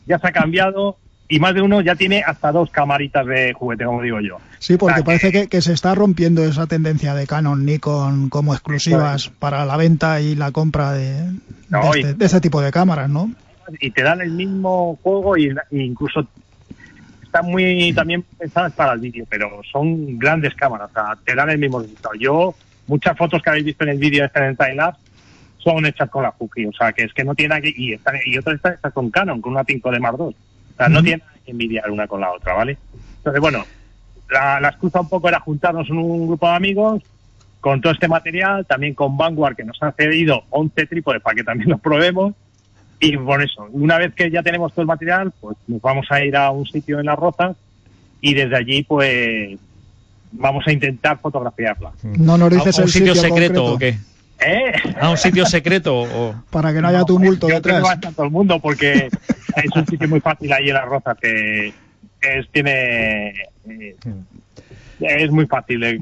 ya 0.06 0.18
se 0.18 0.28
ha 0.28 0.32
cambiado 0.32 0.96
y 1.28 1.40
más 1.40 1.54
de 1.54 1.62
uno 1.62 1.80
ya 1.80 1.97
tiene 1.97 2.23
hasta 2.25 2.52
dos 2.52 2.71
camaritas 2.71 3.26
de 3.26 3.52
juguete, 3.52 3.85
como 3.85 4.02
digo 4.02 4.21
yo. 4.21 4.38
Sí, 4.59 4.76
porque 4.76 5.02
parece 5.02 5.49
que, 5.49 5.61
se 5.61 5.73
está 5.73 5.95
rompiendo 5.95 6.45
esa 6.45 6.66
tendencia 6.66 7.14
de 7.14 7.26
Canon, 7.26 7.64
Nikon 7.64 8.28
como 8.28 8.54
exclusivas 8.54 9.28
para 9.28 9.64
la 9.64 9.76
venta 9.76 10.21
y 10.21 10.37
la 10.37 10.52
compra 10.52 10.92
de, 10.92 11.30
este, 11.95 12.14
de, 12.14 12.25
este, 12.25 12.40
tipo 12.40 12.61
de 12.61 12.71
cámaras, 12.71 13.09
¿no? 13.09 13.30
Y 13.80 13.90
te 13.90 14.02
dan 14.02 14.21
el 14.21 14.30
mismo 14.30 14.99
juego 15.02 15.37
y, 15.37 15.52
incluso 15.73 16.26
están 17.23 17.47
muy 17.47 17.92
también 17.92 18.25
pensadas 18.38 18.73
para 18.73 18.92
el 18.92 19.00
vídeo, 19.00 19.26
pero 19.28 19.61
son 19.71 20.18
grandes 20.18 20.54
cámaras, 20.54 20.90
o 20.90 20.95
sea, 20.95 21.18
te 21.25 21.35
dan 21.35 21.50
el 21.50 21.59
mismo 21.59 21.80
resultado. 21.80 22.14
Yo, 22.14 22.54
muchas 22.87 23.16
fotos 23.18 23.42
que 23.42 23.50
habéis 23.50 23.66
visto 23.66 23.83
en 23.83 23.90
el 23.90 23.99
vídeo 23.99 24.21
de 24.23 24.26
este 24.26 24.54
Time 24.54 24.76
Lapse 24.76 25.02
son 25.59 25.85
hechas 25.85 26.09
con 26.09 26.23
la 26.23 26.30
Fuji, 26.30 26.66
o 26.66 26.73
sea, 26.73 26.92
que 26.92 27.02
es 27.02 27.12
que 27.12 27.25
no 27.25 27.35
tiene 27.35 27.61
que... 27.61 27.71
Y, 27.71 27.99
y 28.26 28.38
otras 28.38 28.56
están 28.56 28.75
hechas 28.75 28.92
con 28.92 29.11
Canon, 29.11 29.40
con 29.40 29.52
una 29.52 29.64
5 29.64 29.90
de 29.90 29.99
Mark 29.99 30.16
II. 30.21 30.37
O 30.76 30.78
sea, 30.78 30.88
no 30.88 31.02
tiene 31.02 31.23
que 31.45 31.50
envidiar 31.50 31.90
una 31.90 32.06
con 32.06 32.21
la 32.21 32.30
otra, 32.33 32.52
¿vale? 32.52 32.76
Entonces, 33.16 33.40
bueno, 33.40 33.64
la, 34.30 34.61
la, 34.61 34.68
excusa 34.68 35.00
un 35.00 35.09
poco 35.09 35.28
era 35.28 35.40
juntarnos 35.40 35.88
en 35.88 35.97
un 35.97 36.26
grupo 36.26 36.47
de 36.47 36.54
amigos 36.54 37.02
con 37.61 37.80
todo 37.80 37.92
este 37.92 38.09
material, 38.09 38.66
también 38.66 38.95
con 38.95 39.16
Vanguard, 39.16 39.56
que 39.56 39.64
nos 39.64 39.83
ha 39.83 39.90
cedido 39.92 40.45
11 40.50 40.87
trípodes 40.87 41.23
para 41.23 41.35
que 41.35 41.45
también 41.45 41.71
los 41.71 41.80
probemos. 41.80 42.35
Y 43.00 43.16
por 43.16 43.42
eso, 43.42 43.66
una 43.73 43.99
vez 43.99 44.14
que 44.14 44.30
ya 44.30 44.42
tenemos 44.42 44.73
todo 44.73 44.83
el 44.83 44.87
material, 44.87 45.33
pues 45.40 45.56
nos 45.66 45.80
vamos 45.80 46.06
a 46.11 46.25
ir 46.25 46.37
a 46.37 46.50
un 46.50 46.66
sitio 46.66 47.00
en 47.00 47.06
Las 47.06 47.18
Rozas 47.18 47.56
y 48.21 48.35
desde 48.35 48.56
allí, 48.56 48.83
pues 48.85 49.59
vamos 50.33 50.66
a 50.66 50.73
intentar 50.73 51.18
fotografiarla. 51.18 51.92
No 52.02 52.38
nos 52.38 52.50
dices 52.50 52.78
¿A 52.78 52.83
un 52.83 52.88
sitio, 52.88 53.14
secreto 53.14 53.64
o 53.64 53.78
qué? 53.78 53.97
¿Eh? 54.40 54.73
¿A 55.00 55.11
un 55.11 55.16
sitio 55.16 55.47
secreto? 55.47 56.02
O... 56.02 56.35
Para 56.50 56.73
que 56.73 56.81
no 56.81 56.88
haya 56.88 57.05
tumulto 57.05 57.47
detrás. 57.47 57.83
No 57.83 58.12
todo 58.12 58.26
el 58.26 58.33
mundo 58.33 58.61
porque 58.61 59.09
es 59.57 59.71
un 59.75 59.87
sitio 59.87 60.09
muy 60.09 60.21
fácil 60.21 60.52
ahí 60.52 60.69
en 60.69 60.75
la 60.75 60.85
roza 60.85 61.14
que 61.21 61.73
es, 62.21 62.49
tiene 62.52 63.28
eh, 63.69 63.97
es 65.00 65.31
muy 65.31 65.47
fácil 65.47 65.81
de, 65.81 65.99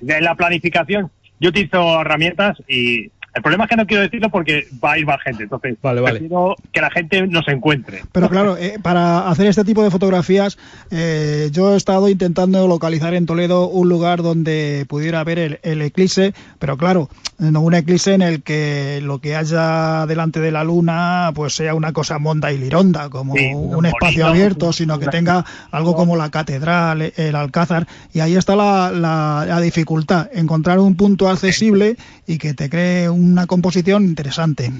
de 0.00 0.20
la 0.20 0.34
planificación 0.34 1.10
yo 1.40 1.50
utilizo 1.50 2.00
herramientas 2.00 2.56
y 2.68 3.10
el 3.34 3.42
problema 3.42 3.64
es 3.64 3.70
que 3.70 3.76
no 3.76 3.86
quiero 3.86 4.02
decirlo 4.04 4.30
porque 4.30 4.68
va 4.82 4.92
a 4.92 4.98
ir 4.98 5.06
más 5.06 5.20
gente, 5.20 5.42
entonces 5.42 5.76
vale, 5.82 6.00
vale. 6.00 6.28
que 6.70 6.80
la 6.80 6.90
gente 6.90 7.26
nos 7.26 7.46
encuentre. 7.48 8.02
Pero 8.12 8.28
claro, 8.28 8.56
eh, 8.56 8.78
para 8.80 9.28
hacer 9.28 9.48
este 9.48 9.64
tipo 9.64 9.82
de 9.82 9.90
fotografías, 9.90 10.56
eh, 10.92 11.48
yo 11.50 11.74
he 11.74 11.76
estado 11.76 12.08
intentando 12.08 12.68
localizar 12.68 13.12
en 13.12 13.26
Toledo 13.26 13.66
un 13.66 13.88
lugar 13.88 14.22
donde 14.22 14.86
pudiera 14.88 15.24
ver 15.24 15.58
el, 15.62 15.82
eclipse, 15.82 16.32
pero 16.60 16.76
claro, 16.76 17.08
no 17.40 17.60
un 17.60 17.74
eclipse 17.74 18.14
en 18.14 18.22
el 18.22 18.44
que 18.44 19.00
lo 19.02 19.18
que 19.18 19.34
haya 19.34 20.06
delante 20.06 20.38
de 20.38 20.52
la 20.52 20.62
luna 20.62 21.32
pues 21.34 21.56
sea 21.56 21.74
una 21.74 21.92
cosa 21.92 22.20
monda 22.20 22.52
y 22.52 22.58
lironda, 22.58 23.10
como 23.10 23.34
un 23.34 23.84
espacio 23.84 24.28
abierto, 24.28 24.72
sino 24.72 25.00
que 25.00 25.08
tenga 25.08 25.44
algo 25.72 25.96
como 25.96 26.16
la 26.16 26.30
catedral, 26.30 27.12
el 27.16 27.34
alcázar, 27.34 27.88
y 28.12 28.20
ahí 28.20 28.36
está 28.36 28.54
la, 28.54 28.92
la 28.92 29.60
dificultad, 29.60 30.28
encontrar 30.32 30.78
un 30.78 30.94
punto 30.94 31.28
accesible 31.28 31.96
y 32.28 32.38
que 32.38 32.54
te 32.54 32.70
cree 32.70 33.10
un 33.10 33.23
una 33.30 33.46
composición 33.46 34.04
interesante. 34.04 34.70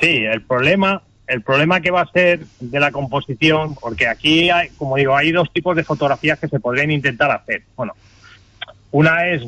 Sí, 0.00 0.24
el 0.24 0.42
problema, 0.42 1.02
el 1.26 1.42
problema 1.42 1.80
que 1.80 1.90
va 1.90 2.02
a 2.02 2.10
ser 2.10 2.44
de 2.60 2.80
la 2.80 2.90
composición, 2.90 3.74
porque 3.74 4.08
aquí 4.08 4.50
hay, 4.50 4.68
como 4.70 4.96
digo, 4.96 5.16
hay 5.16 5.32
dos 5.32 5.52
tipos 5.52 5.76
de 5.76 5.84
fotografías 5.84 6.38
que 6.38 6.48
se 6.48 6.60
podrían 6.60 6.90
intentar 6.90 7.30
hacer. 7.30 7.62
Bueno, 7.76 7.94
una 8.90 9.28
es 9.28 9.42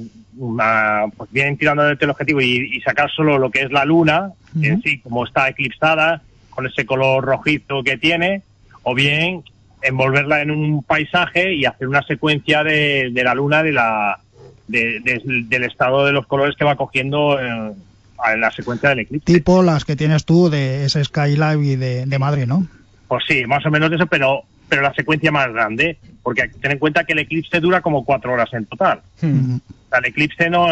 pues 1.16 1.30
bien 1.30 1.56
tirando 1.56 1.82
del 1.82 1.98
teleobjetivo 1.98 2.40
y, 2.40 2.76
y 2.76 2.80
sacar 2.80 3.10
solo 3.10 3.38
lo 3.38 3.50
que 3.50 3.62
es 3.62 3.72
la 3.72 3.84
luna, 3.84 4.32
en 4.60 4.80
sí, 4.82 4.98
como 5.00 5.24
está 5.24 5.48
eclipsada, 5.48 6.22
con 6.50 6.66
ese 6.66 6.86
color 6.86 7.24
rojizo 7.24 7.82
que 7.82 7.96
tiene, 7.96 8.42
o 8.82 8.94
bien 8.94 9.42
envolverla 9.82 10.42
en 10.42 10.50
un 10.50 10.82
paisaje 10.82 11.54
y 11.54 11.64
hacer 11.64 11.88
una 11.88 12.02
secuencia 12.02 12.64
de, 12.64 13.10
de 13.12 13.24
la 13.24 13.34
luna 13.34 13.62
de 13.62 13.72
la 13.72 14.18
del 14.68 15.64
estado 15.64 16.04
de 16.06 16.12
los 16.12 16.26
colores 16.26 16.56
que 16.56 16.64
va 16.64 16.76
cogiendo 16.76 17.38
en, 17.40 17.74
la 18.40 18.50
secuencia 18.50 18.88
del 18.88 19.00
eclipse. 19.00 19.32
Tipo 19.32 19.62
las 19.62 19.84
que 19.84 19.96
tienes 19.96 20.24
tú 20.24 20.48
de 20.48 20.86
ese 20.86 21.04
Skylab 21.04 21.58
de, 21.58 22.06
de 22.06 22.18
Madrid, 22.18 22.46
¿no? 22.46 22.66
Pues 23.08 23.24
sí, 23.28 23.44
más 23.46 23.64
o 23.66 23.70
menos 23.70 23.92
eso, 23.92 24.06
pero 24.06 24.44
pero 24.68 24.82
la 24.82 24.94
secuencia 24.94 25.30
más 25.30 25.52
grande, 25.52 25.98
porque 26.22 26.48
ten 26.60 26.72
en 26.72 26.78
cuenta 26.78 27.04
que 27.04 27.12
el 27.12 27.20
eclipse 27.20 27.60
dura 27.60 27.80
como 27.80 28.04
cuatro 28.04 28.32
horas 28.32 28.52
en 28.52 28.66
total. 28.66 29.00
Hmm. 29.20 29.56
el 29.96 30.04
eclipse 30.04 30.50
no, 30.50 30.66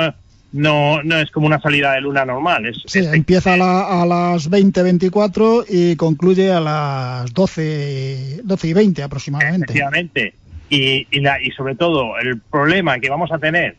no, 0.53 1.03
no 1.03 1.19
es 1.19 1.31
como 1.31 1.47
una 1.47 1.61
salida 1.61 1.93
de 1.93 2.01
luna 2.01 2.25
normal. 2.25 2.67
Es, 2.67 2.83
sí, 2.87 3.01
empieza 3.05 3.55
a, 3.55 4.03
a 4.03 4.07
las 4.07 4.51
20.24 4.51 5.67
y 5.69 5.97
concluye 5.97 6.53
a 6.53 6.61
las 6.61 7.33
12, 7.33 8.41
12 8.43 8.69
y 8.69 8.73
20 8.73 9.03
aproximadamente. 9.03 9.65
Efectivamente. 9.65 10.35
Y, 10.71 11.07
y, 11.11 11.21
la, 11.21 11.41
y 11.41 11.51
sobre 11.51 11.77
todo, 11.77 12.19
el 12.19 12.41
problema 12.41 12.99
que 12.99 13.11
vamos 13.11 13.31
a 13.31 13.39
tener 13.39 13.77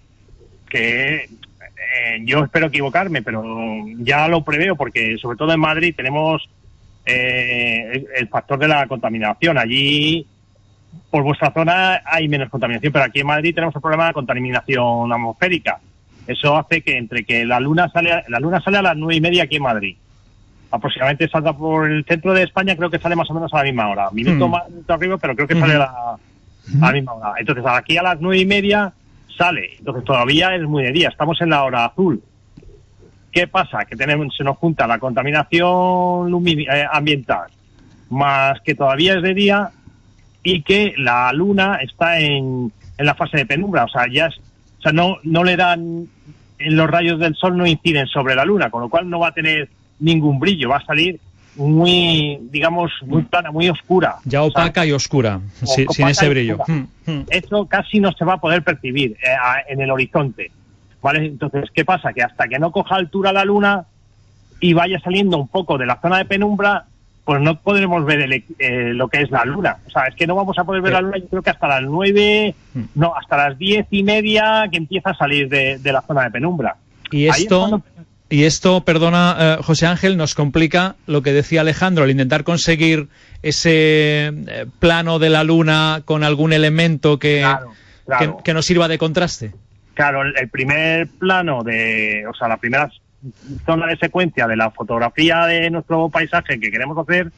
que 0.70 1.30
eh, 1.96 2.22
yo 2.26 2.44
espero 2.44 2.68
equivocarme, 2.68 3.22
pero 3.22 3.44
ya 4.00 4.28
lo 4.28 4.44
preveo 4.44 4.76
porque 4.76 5.18
sobre 5.18 5.38
todo 5.38 5.54
en 5.54 5.60
Madrid 5.60 5.94
tenemos 5.96 6.48
eh, 7.06 8.06
el, 8.18 8.28
factor 8.28 8.58
de 8.60 8.68
la 8.68 8.88
contaminación. 8.88 9.58
Allí, 9.58 10.26
por 11.10 11.24
vuestra 11.24 11.52
zona, 11.52 12.02
hay 12.06 12.28
menos 12.28 12.50
contaminación, 12.50 12.92
pero 12.92 13.06
aquí 13.06 13.20
en 13.20 13.28
Madrid 13.28 13.54
tenemos 13.54 13.76
el 13.76 13.82
problema 13.82 14.08
de 14.08 14.14
contaminación 14.14 15.12
atmosférica. 15.12 15.80
Eso 16.28 16.58
hace 16.58 16.82
que 16.82 16.98
entre 16.98 17.24
que 17.24 17.46
la 17.46 17.60
luna 17.60 17.90
sale, 17.90 18.24
la 18.28 18.40
luna 18.40 18.60
sale 18.62 18.78
a 18.78 18.82
las 18.82 18.98
nueve 18.98 19.16
y 19.16 19.22
media 19.22 19.44
aquí 19.44 19.58
en 19.58 19.64
Madrid. 19.64 19.96
Aproximadamente 20.72 21.30
salta 21.30 21.54
por 21.54 21.90
el 21.90 22.04
centro 22.06 22.34
de 22.34 22.44
España, 22.44 22.76
creo 22.76 22.90
que 22.90 23.00
sale 23.00 23.16
más 23.16 23.30
o 23.30 23.34
menos 23.36 23.54
a 23.54 23.58
la 23.58 23.64
misma 23.64 23.90
hora. 23.90 24.10
Minuto 24.12 24.48
hmm. 24.48 24.52
más, 24.52 24.64
arriba, 24.88 25.18
pero 25.18 25.36
creo 25.36 25.48
que 25.48 25.60
sale 25.60 25.76
a 25.76 25.80
la, 25.80 25.86
a 25.86 26.86
la 26.88 26.92
misma 26.92 27.14
hora. 27.14 27.34
Entonces, 27.38 27.64
aquí 27.68 27.98
a 27.98 28.04
las 28.04 28.20
nueve 28.20 28.40
y 28.40 28.46
media 28.46 28.92
sale. 29.38 29.76
Entonces 29.78 30.04
todavía 30.04 30.56
es 30.56 30.64
muy 30.64 30.84
de 30.84 30.92
día, 30.92 31.10
estamos 31.10 31.40
en 31.42 31.50
la 31.50 31.64
hora 31.64 31.86
azul. 31.86 32.22
¿Qué 33.32 33.48
pasa? 33.48 33.86
Que 33.86 33.96
tenemos, 33.96 34.36
se 34.36 34.44
nos 34.44 34.58
junta 34.58 34.88
la 34.88 34.98
contaminación 35.00 36.48
eh, 36.48 36.86
ambiental, 36.90 37.48
más 38.10 38.62
que 38.62 38.76
todavía 38.76 39.16
es 39.16 39.22
de 39.22 39.34
día 39.34 39.72
y 40.42 40.62
que 40.62 40.94
la 40.98 41.34
luna 41.34 41.80
está 41.82 42.20
en, 42.20 42.72
en 42.98 43.06
la 43.06 43.16
fase 43.16 43.38
de 43.38 43.46
penumbra, 43.46 43.84
o 43.84 43.90
sea, 43.90 44.06
ya 44.10 44.28
o 44.28 44.82
sea, 44.82 44.92
no, 44.92 45.18
no 45.24 45.44
le 45.44 45.58
dan, 45.58 46.08
los 46.60 46.90
rayos 46.90 47.20
del 47.20 47.36
sol 47.36 47.58
no 47.58 47.66
inciden 47.66 48.08
sobre 48.08 48.36
la 48.36 48.46
luna, 48.46 48.70
con 48.70 48.82
lo 48.82 48.90
cual 48.90 49.10
no 49.10 49.20
va 49.20 49.30
a 49.30 49.34
tener 49.34 49.68
ningún 50.00 50.40
brillo, 50.40 50.70
va 50.70 50.78
a 50.78 50.86
salir 50.86 51.20
muy, 51.56 52.40
digamos, 52.52 52.92
muy 53.06 53.24
plana, 53.24 53.52
muy 53.52 53.70
oscura. 53.70 54.18
Ya 54.26 54.44
opaca 54.44 54.86
y 54.86 54.92
oscura, 54.92 55.40
sin 55.64 56.08
ese 56.08 56.30
brillo. 56.30 56.60
Hmm, 56.68 56.84
hmm. 57.06 57.22
Eso 57.30 57.66
casi 57.66 58.00
no 58.00 58.12
se 58.12 58.26
va 58.26 58.34
a 58.34 58.42
poder 58.42 58.64
percibir 58.64 59.12
eh, 59.14 59.36
en 59.70 59.82
el 59.82 59.92
horizonte. 59.92 60.52
¿Vale? 61.02 61.26
Entonces, 61.26 61.70
¿qué 61.74 61.86
pasa? 61.86 62.14
Que 62.14 62.24
hasta 62.24 62.48
que 62.48 62.58
no 62.58 62.72
coja 62.72 62.96
altura 62.96 63.32
la 63.32 63.46
luna 63.46 63.86
y 64.60 64.74
vaya 64.74 65.00
saliendo 65.00 65.38
un 65.38 65.48
poco 65.48 65.78
de 65.78 65.86
la 65.86 66.02
zona 66.02 66.18
de 66.18 66.26
penumbra, 66.26 66.86
pues 67.24 67.42
no 67.42 67.60
podremos 67.60 68.06
ver 68.06 68.44
eh, 68.60 68.94
lo 68.94 69.08
que 69.08 69.22
es 69.22 69.32
la 69.32 69.46
luna. 69.46 69.78
O 69.88 69.90
sea, 69.90 70.06
es 70.06 70.16
que 70.16 70.26
no 70.26 70.36
vamos 70.36 70.58
a 70.58 70.64
poder 70.64 70.82
ver 70.82 70.94
la 70.94 71.02
luna, 71.02 71.18
yo 71.18 71.28
creo 71.28 71.42
que 71.42 71.50
hasta 71.50 71.68
las 71.68 71.84
nueve, 71.84 72.56
no, 72.96 73.14
hasta 73.16 73.38
las 73.38 73.58
diez 73.58 73.86
y 73.92 74.04
media 74.04 74.68
que 74.72 74.78
empieza 74.78 75.12
a 75.12 75.16
salir 75.16 75.50
de, 75.50 75.80
la 75.84 76.02
zona 76.02 76.24
de 76.24 76.32
penumbra. 76.32 76.78
Y 77.12 77.28
esto, 77.28 77.82
y 78.30 78.46
esto, 78.46 78.84
perdona, 78.84 79.36
eh, 79.40 79.58
José 79.62 79.86
Ángel, 79.86 80.18
nos 80.18 80.34
complica 80.34 80.96
lo 81.06 81.22
que 81.22 81.32
decía 81.32 81.62
Alejandro, 81.62 82.04
al 82.04 82.10
intentar 82.10 82.44
conseguir 82.44 83.08
ese 83.44 84.28
eh, 84.28 84.66
plano 84.80 85.20
de 85.20 85.30
la 85.30 85.44
luna 85.44 86.02
con 86.06 86.24
algún 86.24 86.52
elemento 86.52 87.20
que, 87.20 87.46
que, 88.44 88.54
nos 88.54 88.66
sirva 88.66 88.88
de 88.88 88.98
contraste. 88.98 89.52
Claro, 89.94 90.24
el, 90.24 90.50
primer 90.50 91.08
plano 91.08 91.64
de, 91.64 92.26
o 92.28 92.34
sea, 92.34 92.48
la 92.48 92.58
primera 92.58 92.90
zona 93.66 93.88
de 93.88 93.98
secuencia 93.98 94.48
de 94.48 94.56
la 94.56 94.72
fotografía 94.72 95.46
de 95.46 95.70
nuestro 95.70 96.10
paisaje 96.10 96.60
que 96.60 96.72
queremos 96.72 96.98
hacer, 96.98 97.32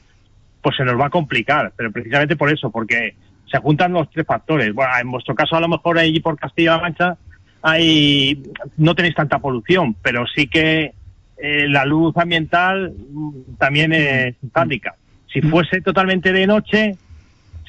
pues 0.61 0.77
se 0.77 0.85
nos 0.85 0.99
va 0.99 1.07
a 1.07 1.09
complicar, 1.09 1.73
pero 1.75 1.91
precisamente 1.91 2.37
por 2.37 2.51
eso, 2.51 2.71
porque 2.71 3.13
se 3.51 3.57
juntan 3.59 3.91
los 3.91 4.09
tres 4.09 4.25
factores. 4.25 4.73
Bueno, 4.73 4.91
en 4.99 5.11
vuestro 5.11 5.35
caso 5.35 5.57
a 5.57 5.61
lo 5.61 5.67
mejor 5.67 5.99
ahí 5.99 6.19
por 6.21 6.39
Castilla-La 6.39 6.79
Mancha 6.79 7.17
hay, 7.61 8.43
no 8.77 8.95
tenéis 8.95 9.15
tanta 9.15 9.39
polución, 9.39 9.95
pero 10.01 10.25
sí 10.27 10.47
que 10.47 10.93
eh, 11.37 11.67
la 11.67 11.85
luz 11.85 12.15
ambiental 12.17 12.93
mm, 12.93 13.55
también 13.57 13.93
es 13.93 14.35
handicap. 14.53 14.95
Si 15.31 15.41
fuese 15.41 15.81
totalmente 15.81 16.31
de 16.33 16.47
noche, 16.47 16.97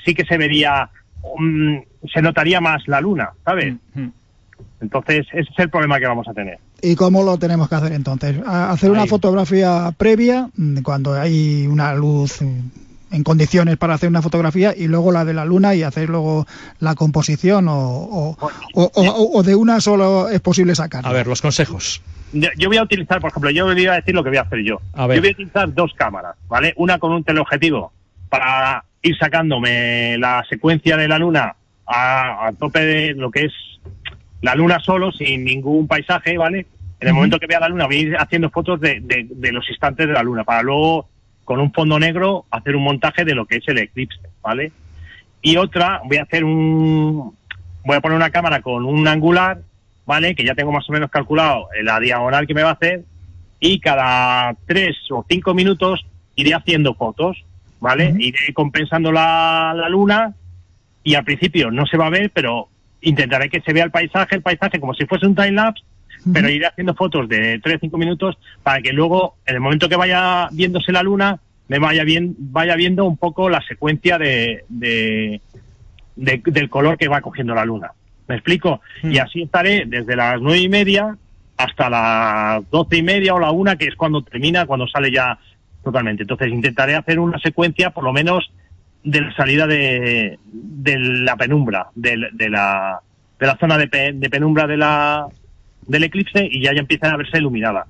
sí 0.05 0.15
que 0.15 0.25
se 0.25 0.39
vería 0.39 0.89
mm, 1.39 1.79
se 2.13 2.23
notaría 2.23 2.61
más 2.61 2.87
la 2.87 3.01
luna, 3.01 3.31
¿sabes? 3.45 3.75
Entonces, 4.81 5.27
ese 5.33 5.51
es 5.51 5.59
el 5.59 5.71
problema 5.71 5.99
que 5.99 6.07
vamos 6.07 6.29
a 6.29 6.35
tener. 6.35 6.59
¿Y 6.81 6.95
cómo 6.95 7.25
lo 7.25 7.37
tenemos 7.39 7.69
que 7.69 7.75
hacer 7.75 7.93
entonces? 7.93 8.37
Hacer 8.47 8.91
una 8.91 9.07
fotografía 9.07 9.93
previa 9.97 10.49
mm, 10.57 10.83
cuando 10.83 11.15
hay 11.15 11.67
una 11.67 11.95
luz 11.95 12.41
en 13.11 13.25
condiciones 13.25 13.77
para 13.77 13.95
hacer 13.95 14.09
una 14.09 14.23
fotografía 14.23 14.75
y 14.77 14.87
luego 14.87 15.13
la 15.13 15.25
de 15.25 15.35
la 15.35 15.45
luna 15.45 15.75
y 15.75 15.83
hacer 15.83 16.09
luego 16.09 16.47
la 16.81 16.95
composición 16.95 17.67
o, 17.69 18.37
o, 18.75 19.43
de 19.43 19.55
una 19.55 19.81
solo 19.81 20.29
es 20.29 20.41
posible 20.41 20.75
sacar. 20.75 21.07
A 21.07 21.13
ver, 21.13 21.27
los 21.27 21.43
consejos. 21.43 22.03
Yo 22.33 22.69
voy 22.69 22.77
a 22.77 22.83
utilizar, 22.83 23.21
por 23.21 23.31
ejemplo, 23.31 23.51
yo 23.51 23.65
voy 23.65 23.87
a 23.87 23.95
decir 23.95 24.15
lo 24.15 24.23
que 24.23 24.29
voy 24.29 24.39
a 24.39 24.43
hacer 24.43 24.63
yo. 24.63 24.81
Yo 24.97 25.07
voy 25.07 25.17
a 25.17 25.33
utilizar 25.33 25.73
dos 25.73 25.93
cámaras, 25.95 26.37
¿vale? 26.49 26.75
Una 26.77 26.99
con 26.99 27.13
un 27.13 27.25
teleobjetivo 27.25 27.93
para 28.29 28.85
ir 29.03 29.17
sacándome 29.17 30.19
la 30.19 30.45
secuencia 30.49 30.97
de 30.97 31.09
la 31.09 31.19
luna 31.19 31.57
a, 31.87 32.53
tope 32.59 32.81
de 32.81 33.15
lo 33.15 33.31
que 33.31 33.47
es 33.47 33.53
la 34.43 34.55
luna 34.55 34.79
solo, 34.81 35.11
sin 35.11 35.45
ningún 35.45 35.89
paisaje, 35.89 36.37
¿vale? 36.37 36.67
En 37.01 37.09
el 37.09 37.15
momento 37.15 37.39
que 37.39 37.47
vea 37.47 37.61
la 37.61 37.69
luna 37.69 37.87
voy 37.87 37.97
a 37.97 38.01
ir 38.01 38.17
haciendo 38.17 38.51
fotos 38.51 38.81
de, 38.81 39.01
de 39.01 39.53
los 39.53 39.69
instantes 39.71 40.07
de 40.07 40.13
la 40.13 40.23
luna 40.23 40.45
para 40.45 40.63
luego 40.63 41.09
con 41.49 41.61
un 41.61 41.73
fondo 41.73 41.99
negro 41.99 42.45
hacer 42.51 42.77
un 42.77 42.85
montaje 42.85 43.25
de 43.25 43.35
lo 43.35 43.47
que 43.47 43.57
es 43.57 43.69
el 43.69 43.79
eclipse, 43.79 44.21
¿vale? 44.43 44.71
Y 45.41 45.57
otra, 45.57 46.03
voy 46.05 46.19
a 46.19 46.25
hacer 46.25 46.45
un, 46.45 47.35
voy 47.87 47.97
a 47.97 48.03
poner 48.03 48.17
una 48.17 48.29
cámara 48.29 48.61
con 48.61 48.85
un 48.85 49.09
angular, 49.09 49.63
¿vale? 50.05 50.35
Que 50.35 50.45
ya 50.45 50.55
tengo 50.55 50.73
más 50.73 50.87
o 50.91 50.93
menos 50.93 51.11
calculado 51.11 51.69
la 51.83 52.01
diagonal 52.01 52.47
que 52.47 52.53
me 52.53 52.63
va 52.63 52.69
a 52.69 52.75
hacer 52.75 53.05
y 53.61 53.81
cada 53.81 54.57
tres 54.67 54.95
o 55.11 55.25
cinco 55.27 55.55
minutos 55.55 56.05
iré 56.37 56.53
haciendo 56.53 56.93
fotos, 56.93 57.43
¿vale? 57.81 58.15
Iré 58.19 58.53
compensando 58.53 59.11
la, 59.11 59.73
la 59.75 59.89
luna 59.89 60.35
y 61.03 61.15
al 61.15 61.25
principio 61.25 61.71
no 61.71 61.87
se 61.87 61.97
va 61.97 62.09
a 62.09 62.11
ver, 62.11 62.31
pero 62.31 62.69
intentaré 63.01 63.49
que 63.49 63.63
se 63.63 63.73
vea 63.73 63.85
el 63.85 63.91
paisaje, 63.91 64.35
el 64.35 64.43
paisaje 64.43 64.81
como 64.81 64.93
si 64.93 65.07
fuese 65.07 65.27
un 65.27 65.35
time 65.35 65.53
lapse 65.53 65.83
pero 66.33 66.49
iré 66.49 66.67
haciendo 66.67 66.95
fotos 66.95 67.29
de 67.29 67.61
3 67.63 67.77
o 67.77 67.81
5 67.81 67.99
minutos 67.99 68.39
para 68.63 68.81
que 68.81 68.93
luego, 68.93 69.37
en 69.47 69.57
el 69.57 69.61
momento 69.61 69.89
que 69.89 69.97
vaya 69.97 70.49
viéndose 70.53 70.93
la 70.93 71.03
luna, 71.03 71.39
me 71.69 71.79
vaya, 71.79 72.03
bien, 72.05 72.35
vaya 72.39 72.75
viendo 72.77 73.05
un 73.05 73.17
poco 73.17 73.49
la 73.51 73.61
secuencia 73.63 74.19
de, 74.19 74.65
de, 74.69 75.41
del 76.17 76.71
color 76.71 76.97
que 76.97 77.09
va 77.09 77.21
cogiendo 77.21 77.55
la 77.55 77.65
luna. 77.65 77.93
¿Me 78.27 78.37
explico? 78.37 78.81
Y 79.03 79.19
mm. 79.19 79.21
así 79.21 79.43
estaré 79.43 79.85
desde 79.87 80.17
las 80.17 80.41
nueve 80.41 80.61
y 80.61 80.69
media 80.69 81.17
hasta 81.57 81.91
las 81.91 82.71
doce 82.71 82.99
y 82.99 83.03
media 83.03 83.35
o 83.35 83.41
la 83.41 83.51
una, 83.51 83.77
que 83.77 83.87
es 83.87 83.97
cuando 83.97 84.23
termina, 84.23 84.67
cuando 84.67 84.87
sale 84.87 85.11
ya 85.11 85.39
totalmente. 85.83 86.23
Entonces 86.23 86.49
intentaré 86.49 86.95
hacer 86.95 87.19
una 87.19 87.39
secuencia, 87.39 87.91
por 87.91 88.05
lo 88.05 88.13
menos, 88.13 88.51
de 89.03 89.21
la 89.21 89.35
salida 89.35 89.67
de, 89.67 90.39
de 90.45 90.99
la 90.99 91.37
penumbra, 91.37 91.89
de, 91.95 92.29
de, 92.33 92.49
la, 92.49 93.01
de 93.39 93.47
la 93.47 93.57
zona 93.57 93.77
de, 93.77 94.13
de 94.15 94.31
penumbra 94.31 94.67
de 94.67 94.77
la, 94.77 95.27
del 95.89 96.05
eclipse 96.05 96.47
y 96.49 96.63
ya, 96.63 96.73
ya 96.73 96.81
empiezan 96.81 97.13
a 97.13 97.17
verse 97.17 97.39
iluminada. 97.39 97.87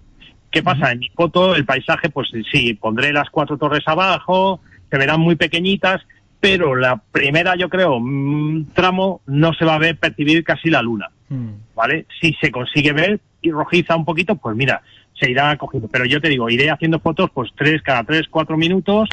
¿Qué 0.50 0.62
pasa? 0.62 0.92
En 0.92 1.00
mi 1.00 1.11
foto, 1.11 1.54
el 1.54 1.66
paisaje, 1.66 2.08
pues 2.08 2.30
sí, 2.50 2.72
pondré 2.74 3.12
las 3.12 3.28
cuatro 3.28 3.58
torres 3.58 3.87
abajo, 3.87 4.61
se 4.90 4.96
verán 4.96 5.20
muy 5.20 5.37
pequeñitas, 5.37 6.00
pero 6.40 6.74
la 6.74 6.96
primera, 7.12 7.54
yo 7.56 7.68
creo, 7.68 7.98
mm, 8.00 8.68
tramo 8.72 9.20
no 9.26 9.52
se 9.52 9.64
va 9.64 9.74
a 9.74 9.78
ver 9.78 9.98
percibir 9.98 10.44
casi 10.44 10.70
la 10.70 10.80
luna, 10.80 11.11
mm. 11.28 11.48
¿vale? 11.74 12.06
Si 12.20 12.32
se 12.40 12.50
consigue 12.50 12.92
ver 12.92 13.20
y 13.42 13.50
rojiza 13.50 13.96
un 13.96 14.06
poquito, 14.06 14.37
pues 14.37 14.56
mira, 14.56 14.80
se 15.20 15.30
irá 15.30 15.54
cogiendo. 15.56 15.88
Pero 15.88 16.06
yo 16.06 16.20
te 16.20 16.28
digo, 16.28 16.48
iré 16.48 16.70
haciendo 16.70 17.00
fotos, 17.00 17.30
pues 17.34 17.50
tres, 17.54 17.82
cada 17.82 18.04
tres, 18.04 18.22
cuatro 18.30 18.56
minutos, 18.56 19.08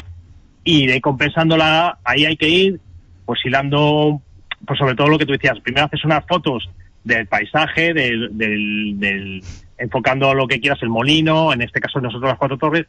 y 0.64 0.84
iré 0.84 1.00
compensándola, 1.00 1.98
ahí 2.02 2.24
hay 2.24 2.36
que 2.36 2.48
ir, 2.48 2.80
pues 3.26 3.40
hilando, 3.44 4.22
pues 4.66 4.78
sobre 4.78 4.94
todo 4.94 5.08
lo 5.08 5.18
que 5.18 5.26
tú 5.26 5.32
decías, 5.32 5.60
primero 5.60 5.86
haces 5.86 6.04
unas 6.04 6.24
fotos 6.26 6.68
del 7.06 7.26
paisaje, 7.26 7.94
del, 7.94 8.36
del, 8.36 9.42
enfocando 9.78 10.34
lo 10.34 10.48
que 10.48 10.60
quieras, 10.60 10.82
el 10.82 10.88
molino, 10.88 11.52
en 11.52 11.62
este 11.62 11.80
caso 11.80 12.00
nosotros 12.00 12.28
las 12.28 12.38
cuatro 12.38 12.58
torres, 12.58 12.86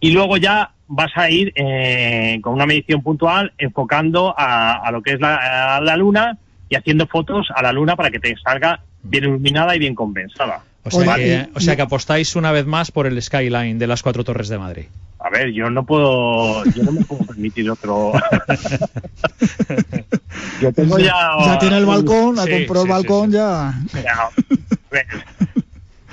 y 0.00 0.12
luego 0.12 0.38
ya 0.38 0.72
vas 0.86 1.10
a 1.16 1.28
ir 1.28 1.52
eh, 1.54 2.38
con 2.42 2.54
una 2.54 2.64
medición 2.64 3.02
puntual 3.02 3.52
enfocando 3.58 4.34
a, 4.36 4.88
lo 4.90 5.02
que 5.02 5.12
es 5.12 5.20
la, 5.20 5.80
la, 5.82 5.96
luna 5.96 6.38
y 6.70 6.76
haciendo 6.76 7.06
fotos 7.06 7.48
a 7.54 7.62
la 7.62 7.72
luna 7.72 7.94
para 7.94 8.10
que 8.10 8.20
te 8.20 8.34
salga 8.36 8.80
bien 9.02 9.24
iluminada 9.24 9.76
y 9.76 9.78
bien 9.78 9.94
compensada. 9.94 10.62
O 10.90 11.02
sea, 11.02 11.16
que, 11.16 11.48
o 11.54 11.60
sea 11.60 11.76
que 11.76 11.82
apostáis 11.82 12.36
una 12.36 12.52
vez 12.52 12.66
más 12.66 12.90
por 12.90 13.06
el 13.06 13.20
skyline 13.20 13.78
de 13.78 13.86
las 13.86 14.02
cuatro 14.02 14.24
torres 14.24 14.48
de 14.48 14.58
Madrid. 14.58 14.86
A 15.20 15.30
ver, 15.30 15.52
yo 15.52 15.68
no 15.68 15.84
puedo, 15.84 16.64
yo 16.64 16.82
no 16.84 16.92
me 16.92 17.04
puedo 17.04 17.24
permitir 17.24 17.68
otro. 17.70 18.12
yo 20.62 20.72
tengo 20.72 20.98
ya. 20.98 21.14
Ya 21.44 21.58
tiene 21.58 21.78
el 21.78 21.86
balcón, 21.86 22.38
ha 22.38 22.46
comprado 22.46 22.84
el 22.84 22.90
balcón 22.90 23.32
ya. 23.32 23.74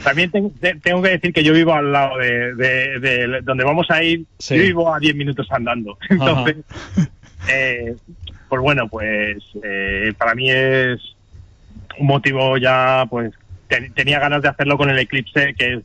También 0.04 0.32
tengo, 0.32 1.02
que 1.02 1.10
decir 1.10 1.34
que 1.34 1.44
yo 1.44 1.54
vivo 1.54 1.74
al 1.74 1.92
lado 1.92 2.18
de, 2.18 3.42
donde 3.44 3.64
vamos 3.64 3.90
a 3.90 4.04
ir. 4.04 4.26
Yo 4.40 4.58
vivo 4.58 4.94
a 4.94 5.00
10 5.00 5.16
minutos 5.16 5.48
andando. 5.52 5.98
Entonces, 6.10 6.58
eh, 7.48 7.96
pues 8.50 8.62
bueno, 8.62 8.88
pues 8.88 9.38
eh, 9.64 10.14
para 10.18 10.36
mí 10.36 10.52
es 10.52 11.00
un 11.98 12.08
motivo 12.08 12.58
ya, 12.58 13.06
pues 13.10 13.32
tenía 13.94 14.20
ganas 14.20 14.42
de 14.42 14.50
hacerlo 14.50 14.78
con 14.78 14.90
el 14.90 15.00
eclipse, 15.00 15.54
que 15.58 15.82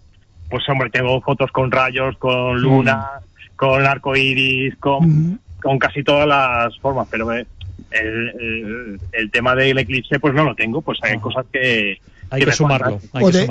pues 0.51 0.69
hombre, 0.69 0.91
tengo 0.91 1.21
fotos 1.21 1.51
con 1.53 1.71
rayos, 1.71 2.17
con 2.19 2.57
mm. 2.57 2.61
luna, 2.61 3.09
con 3.57 3.87
arco 3.87 4.17
iris, 4.17 4.77
con, 4.77 5.41
con 5.63 5.79
casi 5.79 6.03
todas 6.03 6.27
las 6.27 6.77
formas, 6.79 7.07
pero 7.11 7.33
eh, 7.33 7.47
el, 7.91 8.99
el, 9.13 9.31
tema 9.31 9.55
del 9.55 9.79
eclipse 9.79 10.19
pues 10.19 10.35
no 10.35 10.45
lo 10.45 10.55
tengo, 10.55 10.83
pues 10.83 10.99
hay 11.03 11.19
cosas 11.19 11.47
que... 11.53 11.99
Hay 12.33 12.45
que, 12.45 12.53
sumarlo, 12.53 13.01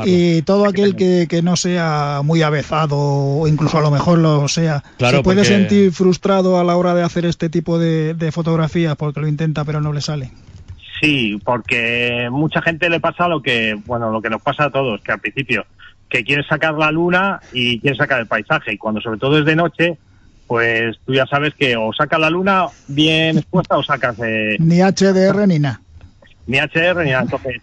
Y 0.05 0.41
todo 0.43 0.65
aquel 0.65 0.95
que, 0.95 1.27
que, 1.29 1.41
no 1.41 1.57
sea 1.57 2.21
muy 2.23 2.43
avezado 2.43 2.95
o 2.97 3.45
incluso 3.45 3.77
a 3.77 3.81
lo 3.81 3.91
mejor 3.91 4.19
lo 4.19 4.47
sea, 4.47 4.85
se 4.97 5.21
puede 5.21 5.43
sentir 5.43 5.91
frustrado 5.91 6.57
a 6.57 6.63
la 6.63 6.77
hora 6.77 6.95
de 6.95 7.03
hacer 7.03 7.25
este 7.25 7.49
tipo 7.49 7.77
de, 7.77 8.13
de 8.13 8.31
fotografías 8.31 8.95
porque 8.95 9.19
lo 9.19 9.27
intenta 9.27 9.65
pero 9.65 9.81
no 9.81 9.91
le 9.91 9.99
sale. 9.99 10.31
Sí, 10.99 11.39
porque 11.43 12.27
mucha 12.31 12.61
gente 12.61 12.89
le 12.89 12.99
pasa 12.99 13.27
lo 13.27 13.41
que, 13.41 13.77
bueno, 13.85 14.11
lo 14.11 14.21
que 14.21 14.29
nos 14.29 14.41
pasa 14.41 14.65
a 14.65 14.69
todos, 14.69 15.01
que 15.01 15.11
al 15.11 15.19
principio 15.19 15.65
que 16.09 16.23
quieres 16.23 16.47
sacar 16.47 16.73
la 16.73 16.91
luna 16.91 17.39
y 17.53 17.79
quieres 17.79 17.97
sacar 17.97 18.19
el 18.19 18.27
paisaje. 18.27 18.73
Y 18.73 18.77
cuando 18.77 18.99
sobre 18.99 19.19
todo 19.19 19.37
es 19.37 19.45
de 19.45 19.55
noche, 19.55 19.97
pues 20.47 20.97
tú 21.05 21.13
ya 21.13 21.25
sabes 21.27 21.53
que 21.53 21.77
o 21.77 21.93
sacas 21.93 22.19
la 22.19 22.29
luna 22.29 22.65
bien 22.87 23.37
expuesta 23.37 23.77
o 23.77 23.83
sacas... 23.83 24.17
Eh, 24.25 24.57
ni 24.59 24.79
HDR 24.79 25.47
ni 25.47 25.59
nada. 25.59 25.79
Ni 26.47 26.57
HDR 26.57 27.03
ni 27.03 27.11
nada. 27.11 27.21
Entonces, 27.21 27.61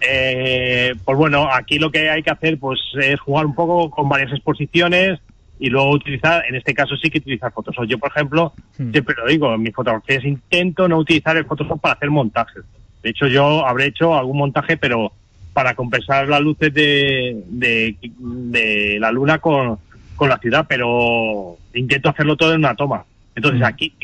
eh, 0.00 0.94
pues 1.04 1.16
bueno, 1.16 1.48
aquí 1.50 1.78
lo 1.78 1.90
que 1.90 2.10
hay 2.10 2.22
que 2.22 2.30
hacer 2.30 2.58
pues 2.58 2.78
es 3.00 3.18
jugar 3.18 3.46
un 3.46 3.54
poco 3.54 3.90
con 3.90 4.08
varias 4.08 4.32
exposiciones 4.32 5.18
y 5.58 5.70
luego 5.70 5.90
utilizar, 5.90 6.44
en 6.48 6.54
este 6.54 6.74
caso 6.74 6.96
sí 6.96 7.10
que 7.10 7.18
utilizar 7.18 7.52
Photoshop. 7.52 7.86
Yo, 7.86 7.98
por 7.98 8.10
ejemplo, 8.10 8.52
hmm. 8.78 8.90
siempre 8.90 9.14
lo 9.16 9.26
digo, 9.26 9.54
en 9.54 9.62
mis 9.62 9.74
fotografías 9.74 10.24
intento 10.24 10.88
no 10.88 10.98
utilizar 10.98 11.36
el 11.36 11.46
Photoshop 11.46 11.80
para 11.80 11.94
hacer 11.94 12.10
montajes. 12.10 12.62
De 13.02 13.10
hecho, 13.10 13.26
yo 13.26 13.66
habré 13.66 13.86
hecho 13.86 14.14
algún 14.14 14.38
montaje, 14.38 14.76
pero 14.76 15.12
para 15.52 15.74
compensar 15.74 16.28
las 16.28 16.40
luces 16.40 16.72
de, 16.74 17.42
de, 17.48 18.98
la 19.00 19.10
luna 19.10 19.38
con, 19.38 19.78
con, 20.14 20.28
la 20.28 20.36
ciudad, 20.36 20.66
pero 20.68 21.56
intento 21.72 22.10
hacerlo 22.10 22.36
todo 22.36 22.52
en 22.52 22.58
una 22.58 22.74
toma. 22.74 23.06
Entonces 23.34 23.60
mm. 23.60 23.64
aquí 23.64 23.94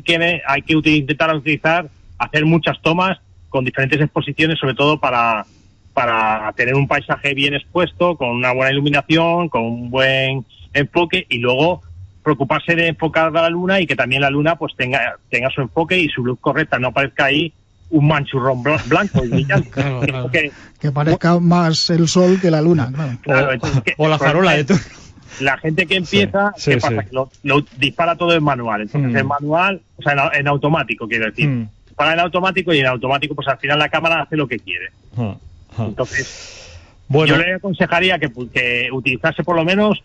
hay 0.47 0.63
que 0.63 0.75
intentar 0.75 1.35
utilizar, 1.35 1.91
hacer 2.17 2.47
muchas 2.47 2.81
tomas 2.81 3.19
con 3.51 3.67
diferentes 3.67 4.01
exposiciones, 4.01 4.59
sobre 4.59 4.75
todo 4.75 4.99
para, 4.99 5.45
para 5.93 6.51
tener 6.57 6.75
un 6.75 6.89
paisaje 6.89 7.35
bien 7.35 7.53
expuesto, 7.53 8.17
con 8.17 8.31
una 8.31 8.53
buena 8.53 8.73
iluminación, 8.73 9.51
con 9.51 9.63
un 9.63 9.91
buen 9.91 10.47
enfoque 10.75 11.27
y 11.29 11.39
luego 11.39 11.83
preocuparse 12.23 12.77
de 12.77 12.89
enfocar 12.89 13.37
a 13.37 13.43
la 13.43 13.51
luna 13.51 13.81
y 13.81 13.87
que 13.87 13.97
también 13.97 14.23
la 14.23 14.31
luna 14.31 14.57
pues 14.57 14.75
tenga, 14.77 15.17
tenga 15.29 15.51
su 15.51 15.61
enfoque 15.61 15.99
y 15.99 16.09
su 16.09 16.25
luz 16.25 16.39
correcta, 16.41 16.79
no 16.79 16.89
aparezca 16.89 17.27
ahí 17.27 17.53
un 17.91 18.09
manchurrón 18.09 18.63
blanco 18.63 19.25
y 19.25 19.47
Que, 20.81 20.91
parezca 20.91 21.39
más 21.39 21.91
el 21.91 22.09
sol 22.09 22.41
que 22.41 22.51
la 22.51 22.61
luna. 22.61 22.91
o, 23.99 24.09
la 24.09 24.19
farola 24.19 24.53
de 24.53 24.67
La 25.41 25.57
gente 25.59 25.87
que 25.87 25.97
empieza, 25.97 26.53
¿qué 26.63 26.77
pasa? 26.77 27.05
Que 27.05 27.13
lo, 27.13 27.31
dispara 27.79 28.17
todo 28.17 28.35
en 28.35 28.43
manual. 28.45 28.83
Entonces, 28.83 29.13
mm. 29.13 29.17
en 29.17 29.27
manual, 29.27 29.81
o 29.97 30.03
sea, 30.03 30.31
en, 30.35 30.47
automático, 30.47 31.09
quiero 31.09 31.27
decir. 31.27 31.49
Mm. 31.49 31.69
Para 31.97 32.13
en 32.13 32.21
automático 32.21 32.73
y 32.75 32.81
en 32.81 32.87
automático, 32.87 33.35
pues 33.35 33.49
al 33.49 33.59
final 33.59 33.79
la 33.79 33.89
cámara 33.89 34.23
hace 34.23 34.37
lo 34.37 34.47
que 34.47 34.59
quiere. 34.59 34.91
Ah, 35.17 35.37
ah. 35.79 35.85
Entonces, 35.89 36.71
yo 37.09 37.37
le 37.37 37.55
aconsejaría 37.55 38.19
que, 38.19 38.31
que 38.53 38.89
utilizase 38.93 39.43
por 39.43 39.57
lo 39.57 39.65
menos 39.65 40.03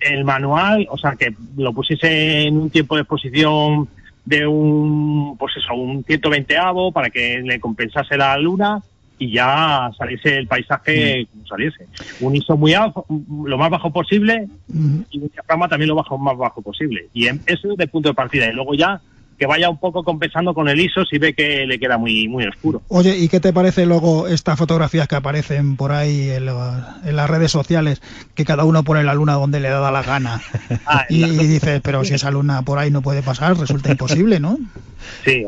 el 0.00 0.24
manual, 0.24 0.86
o 0.90 0.98
sea, 0.98 1.16
que 1.16 1.34
lo 1.56 1.72
pusiese 1.72 2.42
en 2.42 2.56
un 2.56 2.70
tiempo 2.70 2.96
de 2.96 3.02
exposición 3.02 3.88
de 4.24 4.46
un, 4.46 5.36
pues 5.38 5.56
eso, 5.56 5.74
un 5.74 6.04
120 6.04 6.58
avo 6.58 6.92
para 6.92 7.10
que 7.10 7.40
le 7.42 7.60
compensase 7.60 8.16
la 8.16 8.36
luna 8.38 8.82
y 9.18 9.32
ya 9.32 9.90
saliese 9.96 10.36
el 10.36 10.46
paisaje 10.46 11.22
mm. 11.22 11.26
como 11.32 11.46
saliese. 11.46 11.86
Un 12.20 12.36
ISO 12.36 12.56
muy 12.56 12.74
bajo, 12.74 13.06
lo 13.44 13.56
más 13.56 13.70
bajo 13.70 13.90
posible 13.90 14.48
mm. 14.68 15.00
y 15.10 15.18
un 15.20 15.28
diafragma 15.28 15.68
también 15.68 15.88
lo 15.88 15.94
bajo, 15.94 16.18
más 16.18 16.36
bajo 16.36 16.60
posible. 16.60 17.08
Y 17.14 17.26
eso 17.26 17.72
es 17.72 17.76
de 17.76 17.86
punto 17.86 18.10
de 18.10 18.14
partida. 18.14 18.46
Y 18.48 18.52
luego 18.52 18.74
ya 18.74 19.00
que 19.38 19.46
vaya 19.46 19.68
un 19.68 19.78
poco 19.78 20.02
compensando 20.02 20.54
con 20.54 20.68
el 20.68 20.80
ISO 20.80 21.04
si 21.04 21.18
ve 21.18 21.34
que 21.34 21.66
le 21.66 21.78
queda 21.78 21.98
muy, 21.98 22.28
muy 22.28 22.46
oscuro. 22.46 22.82
Oye, 22.88 23.16
¿y 23.16 23.28
qué 23.28 23.40
te 23.40 23.52
parece 23.52 23.84
luego 23.84 24.28
estas 24.28 24.58
fotografías 24.58 25.08
que 25.08 25.16
aparecen 25.16 25.76
por 25.76 25.92
ahí 25.92 26.30
en, 26.30 26.46
las 26.46 27.30
redes 27.30 27.50
sociales, 27.50 28.00
que 28.34 28.44
cada 28.44 28.64
uno 28.64 28.82
pone 28.82 29.04
la 29.04 29.14
luna 29.14 29.34
donde 29.34 29.60
le 29.60 29.68
da 29.68 29.90
la 29.90 30.02
gana? 30.02 30.40
Ah, 30.88 31.04
y, 31.08 31.24
dices, 31.24 31.80
pero 31.82 32.04
si 32.04 32.14
esa 32.14 32.30
luna 32.30 32.62
por 32.62 32.78
ahí 32.78 32.90
no 32.92 33.02
puede 33.02 33.22
pasar, 33.22 33.56
resulta 33.56 33.90
imposible, 33.90 34.38
¿no? 34.38 34.56
Sí, 35.24 35.44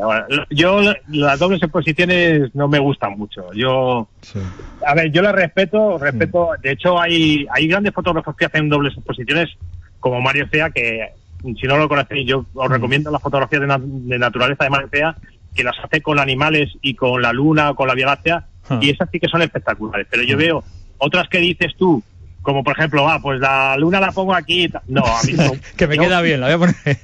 yo 0.50 0.80
las 1.08 1.38
dobles 1.38 1.62
exposiciones 1.62 2.54
no 2.54 2.68
me 2.68 2.78
gustan 2.78 3.18
mucho. 3.18 3.52
Yo, 3.52 4.08
a 4.86 4.94
ver, 4.94 5.10
yo 5.10 5.22
las 5.22 5.34
respeto, 5.34 5.98
respeto. 5.98 6.50
De 6.62 6.72
hecho, 6.72 7.00
hay, 7.00 7.46
hay 7.52 7.66
grandes 7.66 7.94
fotógrafos 7.94 8.36
que 8.36 8.44
hacen 8.44 8.68
dobles 8.68 8.94
exposiciones, 8.96 9.50
como 10.00 10.20
Mario 10.20 10.46
Cea, 10.50 10.70
que 10.70 11.12
si 11.42 11.66
no 11.66 11.76
lo 11.76 11.88
conocéis, 11.88 12.26
yo 12.26 12.44
os 12.54 12.70
recomiendo 12.70 13.10
las 13.10 13.22
fotografías 13.22 13.62
de, 13.62 14.18
naturaleza 14.18 14.64
de 14.64 14.70
Mario 14.70 14.88
Cea, 14.90 15.16
que 15.54 15.64
las 15.64 15.76
hace 15.82 16.00
con 16.00 16.18
animales 16.18 16.70
y 16.82 16.94
con 16.94 17.22
la 17.22 17.32
luna 17.32 17.70
o 17.70 17.74
con 17.74 17.88
la 17.88 17.94
Vía 17.94 18.06
Láctea, 18.06 18.46
ah. 18.68 18.78
y 18.80 18.90
esas 18.90 19.08
sí 19.10 19.20
que 19.20 19.28
son 19.28 19.42
espectaculares. 19.42 20.06
Pero 20.10 20.22
yo 20.22 20.36
mm. 20.36 20.38
veo 20.38 20.64
otras 20.98 21.28
que 21.28 21.38
dices 21.38 21.72
tú, 21.76 22.02
como 22.42 22.64
por 22.64 22.76
ejemplo, 22.76 23.08
ah, 23.08 23.20
pues 23.22 23.40
la 23.40 23.76
luna 23.76 24.00
la 24.00 24.12
pongo 24.12 24.34
aquí. 24.34 24.68
No, 24.86 25.04
a 25.04 25.22
mí 25.22 25.32
no. 25.32 25.52
que 25.76 25.86
me 25.86 25.98
queda 25.98 26.20
bien, 26.20 26.40
la 26.40 26.46
voy 26.46 26.54
a 26.54 26.58
poner. 26.58 26.98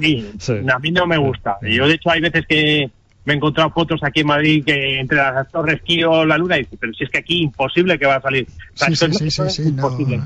sí, 0.00 0.62
a 0.72 0.78
mí 0.78 0.90
no 0.90 1.06
me 1.06 1.18
gusta. 1.18 1.58
Yo, 1.62 1.86
de 1.86 1.94
hecho, 1.94 2.10
hay 2.10 2.20
veces 2.20 2.44
que 2.48 2.90
me 3.24 3.34
he 3.34 3.36
encontrado 3.36 3.70
fotos 3.70 4.00
aquí 4.02 4.20
en 4.20 4.26
Madrid 4.26 4.64
que 4.64 4.98
entre 4.98 5.18
las 5.18 5.48
torres 5.50 5.82
Kio 5.82 6.24
la 6.24 6.38
luna 6.38 6.56
y 6.56 6.60
dice, 6.60 6.78
pero 6.80 6.94
si 6.94 7.04
es 7.04 7.10
que 7.10 7.18
aquí 7.18 7.42
imposible 7.42 7.98
que 7.98 8.06
va 8.06 8.16
a 8.16 8.22
salir. 8.22 8.46
sí, 8.74 8.96
sí, 8.96 9.30
sí, 9.30 9.50
sí, 9.50 9.62
imposible. 9.64 10.22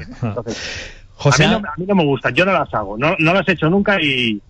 José, 1.23 1.45
a, 1.45 1.59
mí 1.77 1.85
no, 1.87 1.95
me 1.95 2.05
gusta, 2.05 2.31
yo 2.31 2.45
no 2.45 2.53
las 2.53 2.73
hago, 2.75 2.99
no, 2.99 3.15
no 3.19 3.33
las 3.33 3.49
he 3.49 3.53
hecho 3.53 3.71
nunca 3.71 3.97
y, 4.03 4.41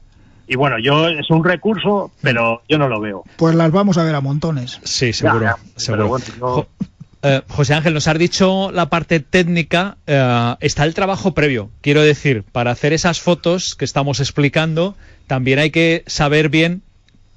y 0.47 0.57
bueno, 0.57 0.79
yo 0.79 1.09
es 1.09 1.31
un 1.31 1.45
recurso, 1.45 2.11
pero 2.23 2.63
yo 2.69 2.79
no 2.79 2.89
lo 2.89 3.01
veo. 3.01 3.25
Pues 3.37 3.55
las 3.55 3.71
vamos 3.71 3.99
a 3.99 4.05
ver 4.05 4.15
a 4.15 4.21
montones. 4.21 4.81
Sí, 4.83 5.13
seguro. 5.13 5.55
seguro. 5.77 6.19
Eh, 7.25 7.41
José 7.49 7.75
Ángel, 7.75 7.95
nos 7.95 8.09
has 8.09 8.19
dicho 8.19 8.73
la 8.73 8.89
parte 8.89 9.21
técnica, 9.21 9.97
eh, 10.07 10.55
está 10.61 10.85
el 10.85 10.95
trabajo 10.95 11.35
previo. 11.35 11.71
Quiero 11.81 12.03
decir, 12.03 12.43
para 12.51 12.73
hacer 12.73 12.93
esas 12.93 13.21
fotos 13.21 13.77
que 13.77 13.85
estamos 13.85 14.19
explicando, 14.19 14.97
también 15.27 15.59
hay 15.59 15.71
que 15.71 16.03
saber 16.07 16.49
bien 16.49 16.83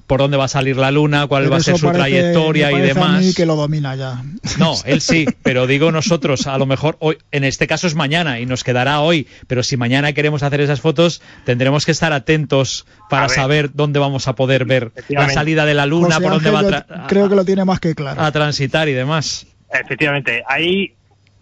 por 0.07 0.19
dónde 0.19 0.37
va 0.37 0.45
a 0.45 0.49
salir 0.49 0.77
la 0.77 0.91
luna, 0.91 1.27
cuál 1.27 1.51
va 1.51 1.57
a 1.57 1.59
ser 1.59 1.77
su 1.77 1.91
trayectoria 1.91 2.71
y 2.71 2.81
demás. 2.81 3.17
A 3.17 3.19
mí 3.21 3.33
que 3.33 3.45
lo 3.45 3.55
domina 3.55 3.95
ya. 3.95 4.23
No, 4.59 4.75
él 4.85 5.01
sí, 5.01 5.25
pero 5.43 5.67
digo 5.67 5.91
nosotros, 5.91 6.47
a 6.47 6.57
lo 6.57 6.65
mejor 6.65 6.97
hoy, 6.99 7.17
en 7.31 7.43
este 7.43 7.67
caso 7.67 7.87
es 7.87 7.95
mañana 7.95 8.39
y 8.39 8.45
nos 8.45 8.63
quedará 8.63 8.99
hoy, 9.01 9.27
pero 9.47 9.63
si 9.63 9.77
mañana 9.77 10.13
queremos 10.13 10.43
hacer 10.43 10.61
esas 10.61 10.81
fotos, 10.81 11.21
tendremos 11.43 11.85
que 11.85 11.91
estar 11.91 12.13
atentos 12.13 12.85
para 13.09 13.29
saber 13.29 13.71
dónde 13.73 13.99
vamos 13.99 14.27
a 14.27 14.35
poder 14.35 14.65
ver 14.65 14.91
la 15.09 15.29
salida 15.29 15.65
de 15.65 15.73
la 15.73 15.85
luna, 15.85 16.19
por 16.19 16.31
dónde 16.31 16.51
va 16.51 16.59
a 16.59 17.07
Creo 17.07 17.29
que 17.29 17.35
lo 17.35 17.45
tiene 17.45 17.65
más 17.65 17.79
que 17.79 17.95
claro. 17.95 18.21
A 18.21 18.31
transitar 18.31 18.87
y 18.89 18.93
demás. 18.93 19.47
Efectivamente, 19.71 20.43
hay 20.47 20.93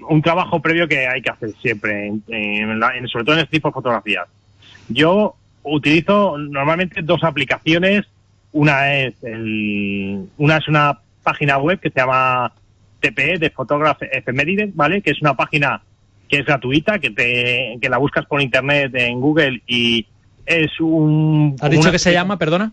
un 0.10 0.22
trabajo 0.22 0.62
previo 0.62 0.88
que 0.88 1.08
hay 1.08 1.22
que 1.22 1.30
hacer 1.30 1.52
siempre, 1.62 2.12
sobre 3.12 3.26
todo 3.26 3.36
en 3.36 3.42
este 3.42 3.58
tipo 3.58 3.70
de 3.70 3.74
fotografías. 3.74 4.28
Yo 4.90 5.36
utilizo 5.64 6.38
normalmente 6.38 7.02
dos 7.02 7.24
aplicaciones. 7.24 8.06
Una 8.54 8.98
es 8.98 9.16
el, 9.24 10.30
una 10.38 10.58
es 10.58 10.68
una 10.68 11.00
página 11.24 11.58
web 11.58 11.80
que 11.80 11.90
se 11.90 12.00
llama 12.00 12.54
TPE 13.02 13.40
de 13.40 13.50
Photograph 13.50 14.02
Ephemeride, 14.02 14.72
¿vale? 14.74 15.02
Que 15.02 15.12
es 15.12 15.22
una 15.22 15.36
página 15.36 15.82
que 16.30 16.40
es 16.40 16.46
gratuita, 16.46 17.00
que 17.00 17.12
te 17.12 17.78
que 17.82 17.90
la 17.90 17.98
buscas 17.98 18.26
por 18.26 18.42
internet 18.42 18.92
en 18.96 19.20
Google 19.20 19.62
y 19.68 20.06
es 20.46 20.80
un. 20.80 21.56
¿Has 21.60 21.70
dicho 21.70 21.92
que 21.92 22.00
se 22.00 22.14
llama, 22.14 22.38
perdona? 22.38 22.72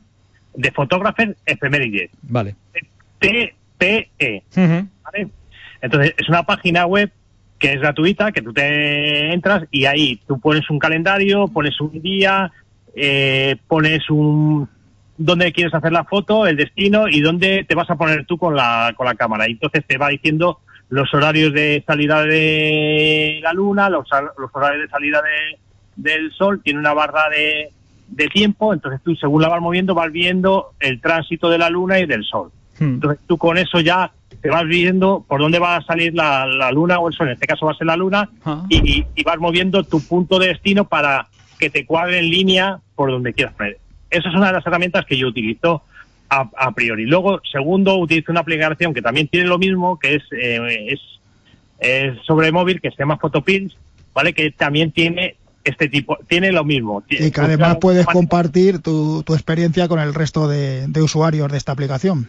De 0.54 0.70
Photographer 0.70 1.36
Ephemeride. 1.46 2.10
Vale. 2.22 2.56
TPE. 3.18 4.42
¿Vale? 4.54 5.28
Entonces, 5.80 6.14
es 6.18 6.28
una 6.28 6.42
página 6.42 6.86
web 6.86 7.10
que 7.58 7.74
es 7.74 7.80
gratuita, 7.80 8.32
que 8.32 8.42
tú 8.42 8.52
te 8.52 9.32
entras 9.32 9.64
y 9.70 9.84
ahí 9.84 10.20
tú 10.26 10.40
pones 10.40 10.68
un 10.70 10.78
calendario, 10.78 11.48
pones 11.48 11.78
un 11.80 12.00
día, 12.00 12.50
eh, 12.94 13.56
pones 13.68 14.08
un 14.08 14.68
dónde 15.20 15.52
quieres 15.52 15.74
hacer 15.74 15.92
la 15.92 16.04
foto, 16.04 16.46
el 16.46 16.56
destino 16.56 17.06
y 17.06 17.20
dónde 17.20 17.64
te 17.68 17.74
vas 17.74 17.90
a 17.90 17.96
poner 17.96 18.24
tú 18.24 18.38
con 18.38 18.56
la, 18.56 18.94
con 18.96 19.06
la 19.06 19.14
cámara. 19.14 19.46
Y 19.46 19.52
entonces 19.52 19.84
te 19.86 19.98
va 19.98 20.08
diciendo 20.08 20.60
los 20.88 21.12
horarios 21.12 21.52
de 21.52 21.84
salida 21.86 22.24
de 22.24 23.38
la 23.42 23.52
luna, 23.52 23.90
los, 23.90 24.08
los 24.38 24.50
horarios 24.52 24.82
de 24.82 24.88
salida 24.88 25.20
de, 25.20 25.58
del 25.96 26.32
sol, 26.32 26.62
tiene 26.64 26.80
una 26.80 26.94
barra 26.94 27.28
de, 27.28 27.68
de 28.08 28.28
tiempo, 28.28 28.72
entonces 28.72 29.00
tú 29.04 29.14
según 29.14 29.42
la 29.42 29.48
vas 29.48 29.60
moviendo 29.60 29.94
vas 29.94 30.10
viendo 30.10 30.72
el 30.80 31.00
tránsito 31.02 31.50
de 31.50 31.58
la 31.58 31.68
luna 31.68 31.98
y 32.00 32.06
del 32.06 32.24
sol. 32.24 32.50
Hmm. 32.78 32.94
Entonces 32.94 33.20
tú 33.26 33.36
con 33.36 33.58
eso 33.58 33.78
ya 33.80 34.10
te 34.40 34.48
vas 34.48 34.64
viendo 34.64 35.22
por 35.28 35.40
dónde 35.40 35.58
va 35.58 35.76
a 35.76 35.82
salir 35.82 36.14
la, 36.14 36.46
luna 36.72 36.98
o 36.98 37.08
el 37.08 37.14
sol, 37.14 37.28
en 37.28 37.34
este 37.34 37.46
caso 37.46 37.66
va 37.66 37.72
a 37.72 37.76
ser 37.76 37.86
la 37.86 37.96
luna, 37.96 38.30
ah. 38.46 38.64
y, 38.70 39.04
vas 39.22 39.38
moviendo 39.38 39.84
tu 39.84 40.00
punto 40.00 40.38
de 40.38 40.48
destino 40.48 40.86
para 40.86 41.28
que 41.58 41.68
te 41.68 41.84
cuadre 41.84 42.20
en 42.20 42.30
línea 42.30 42.80
por 42.94 43.10
donde 43.10 43.34
quieras 43.34 43.54
poner. 43.54 43.78
Esa 44.10 44.28
es 44.28 44.34
una 44.34 44.48
de 44.48 44.52
las 44.54 44.66
herramientas 44.66 45.06
que 45.06 45.16
yo 45.16 45.28
utilizo 45.28 45.82
a, 46.28 46.70
priori. 46.72 47.06
Luego, 47.06 47.40
segundo, 47.50 47.96
utilizo 47.96 48.30
una 48.30 48.40
aplicación 48.40 48.94
que 48.94 49.02
también 49.02 49.26
tiene 49.26 49.48
lo 49.48 49.58
mismo, 49.58 49.98
que 49.98 50.14
es, 50.14 50.22
eh, 50.30 50.96
es, 51.80 52.18
sobre 52.24 52.52
móvil, 52.52 52.80
que 52.80 52.90
se 52.90 52.98
llama 52.98 53.16
Photopills, 53.16 53.76
¿vale? 54.14 54.32
Que 54.32 54.52
también 54.52 54.92
tiene 54.92 55.34
este 55.64 55.88
tipo, 55.88 56.18
tiene 56.28 56.52
lo 56.52 56.62
mismo. 56.62 57.02
Y 57.08 57.32
que 57.32 57.40
además 57.40 57.78
puedes 57.80 58.06
compartir 58.06 58.78
tu, 58.78 59.24
tu 59.24 59.34
experiencia 59.34 59.88
con 59.88 59.98
el 59.98 60.14
resto 60.14 60.46
de 60.46 61.02
usuarios 61.02 61.50
de 61.50 61.58
esta 61.58 61.72
aplicación. 61.72 62.28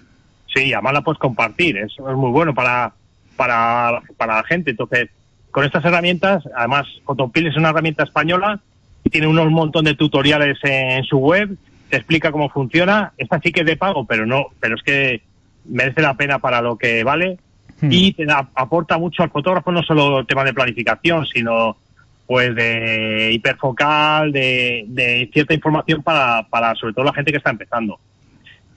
Sí, 0.53 0.73
además 0.73 0.93
la 0.93 1.01
puedes 1.01 1.19
compartir, 1.19 1.77
eso 1.77 2.09
es 2.09 2.17
muy 2.17 2.31
bueno 2.31 2.53
para, 2.53 2.93
para, 3.35 4.01
para 4.17 4.37
la 4.37 4.43
gente. 4.43 4.71
Entonces, 4.71 5.09
con 5.49 5.63
estas 5.63 5.83
herramientas, 5.85 6.43
además, 6.55 6.87
Photopil 7.05 7.47
es 7.47 7.55
una 7.55 7.69
herramienta 7.69 8.03
española 8.03 8.59
y 9.03 9.09
tiene 9.09 9.27
un 9.27 9.53
montón 9.53 9.85
de 9.85 9.95
tutoriales 9.95 10.57
en 10.63 11.03
su 11.05 11.17
web, 11.17 11.57
te 11.91 11.97
explica 11.97 12.31
cómo 12.31 12.49
funciona. 12.49 13.13
Esta 13.17 13.39
sí 13.39 13.51
que 13.51 13.61
es 13.61 13.67
de 13.67 13.77
pago, 13.77 14.05
pero 14.05 14.25
no, 14.25 14.47
pero 14.59 14.75
es 14.75 14.81
que 14.81 15.21
merece 15.65 16.01
la 16.01 16.15
pena 16.15 16.39
para 16.39 16.61
lo 16.61 16.77
que 16.77 17.03
vale 17.03 17.37
hmm. 17.81 17.89
y 17.91 18.13
te 18.13 18.25
aporta 18.55 18.97
mucho 18.97 19.21
al 19.21 19.29
fotógrafo, 19.29 19.71
no 19.71 19.83
solo 19.83 20.19
el 20.19 20.27
tema 20.27 20.43
de 20.43 20.53
planificación, 20.53 21.25
sino 21.27 21.77
pues 22.25 22.55
de 22.55 23.31
hiperfocal, 23.33 24.31
de, 24.31 24.85
de 24.87 25.29
cierta 25.31 25.53
información 25.53 26.01
para, 26.01 26.47
para 26.49 26.73
sobre 26.75 26.93
todo 26.93 27.05
la 27.05 27.13
gente 27.13 27.31
que 27.31 27.37
está 27.37 27.51
empezando. 27.51 27.99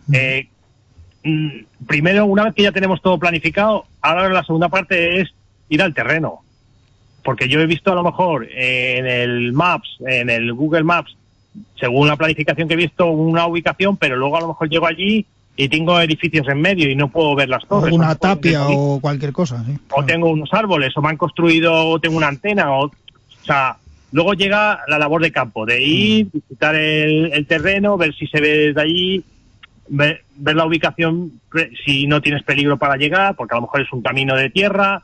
Hmm. 0.09 0.15
Eh, 0.15 0.49
Mm, 1.25 1.65
primero, 1.87 2.27
una 2.27 2.45
vez 2.45 2.55
que 2.55 2.63
ya 2.63 2.73
tenemos 2.73 3.01
todo 3.01 3.19
planificado, 3.19 3.87
ahora 4.03 4.29
la 4.29 4.45
segunda 4.45 4.69
parte 4.69 5.21
es 5.21 5.35
ir 5.71 5.83
al 5.83 5.95
terreno. 5.95 6.43
Porque 7.25 7.49
yo 7.49 7.61
he 7.61 7.67
visto 7.67 7.91
a 7.91 7.95
lo 7.95 8.05
mejor 8.05 8.47
en 8.51 9.07
el 9.07 9.55
Maps, 9.55 9.97
en 10.07 10.29
el 10.29 10.53
Google 10.53 10.85
Maps, 10.85 11.17
según 11.79 12.09
la 12.09 12.17
planificación 12.17 12.69
que 12.69 12.75
he 12.75 12.79
visto, 12.79 13.07
una 13.07 13.47
ubicación, 13.47 13.97
pero 13.97 14.17
luego 14.17 14.37
a 14.37 14.41
lo 14.41 14.49
mejor 14.49 14.69
llego 14.69 14.87
allí 14.87 15.27
y 15.57 15.69
tengo 15.69 16.01
edificios 16.01 16.49
en 16.49 16.61
medio 16.61 16.91
y 16.91 16.97
no 16.97 17.09
puedo 17.09 17.35
ver 17.35 17.49
las 17.49 17.67
torres. 17.67 17.93
O 17.93 17.97
una 17.97 18.15
tapia 18.15 18.67
o 18.67 19.01
cualquier 19.01 19.33
cosa. 19.33 19.65
O 19.91 20.05
tengo 20.05 20.29
unos 20.29 20.53
árboles, 20.53 20.97
o 20.97 21.03
me 21.03 21.11
han 21.11 21.17
construido, 21.17 21.73
o 21.73 22.01
tengo 22.01 22.17
una 22.17 22.29
antena, 22.29 22.73
o, 22.73 22.87
o 22.87 22.93
sea, 23.45 23.77
luego 24.11 24.35
llega 24.35 24.81
la 24.89 24.99
labor 24.99 25.23
de 25.23 25.33
campo, 25.33 25.65
de 25.65 25.83
ir, 25.83 26.27
mm. 26.27 26.31
visitar 26.33 26.75
el, 26.75 27.33
el 27.33 27.47
terreno, 27.47 27.97
ver 27.97 28.15
si 28.15 28.27
se 28.27 28.41
ve 28.41 28.49
desde 28.69 28.81
allí, 28.81 29.25
ver, 29.89 30.25
la 30.37 30.67
ubicación 30.67 31.41
si 31.85 32.07
no 32.07 32.21
tienes 32.21 32.43
peligro 32.43 32.77
para 32.77 32.97
llegar, 32.97 33.37
porque 33.37 33.55
a 33.55 33.59
lo 33.59 33.63
mejor 33.63 33.83
es 33.83 33.93
un 33.93 34.03
camino 34.03 34.37
de 34.37 34.51
tierra, 34.51 35.03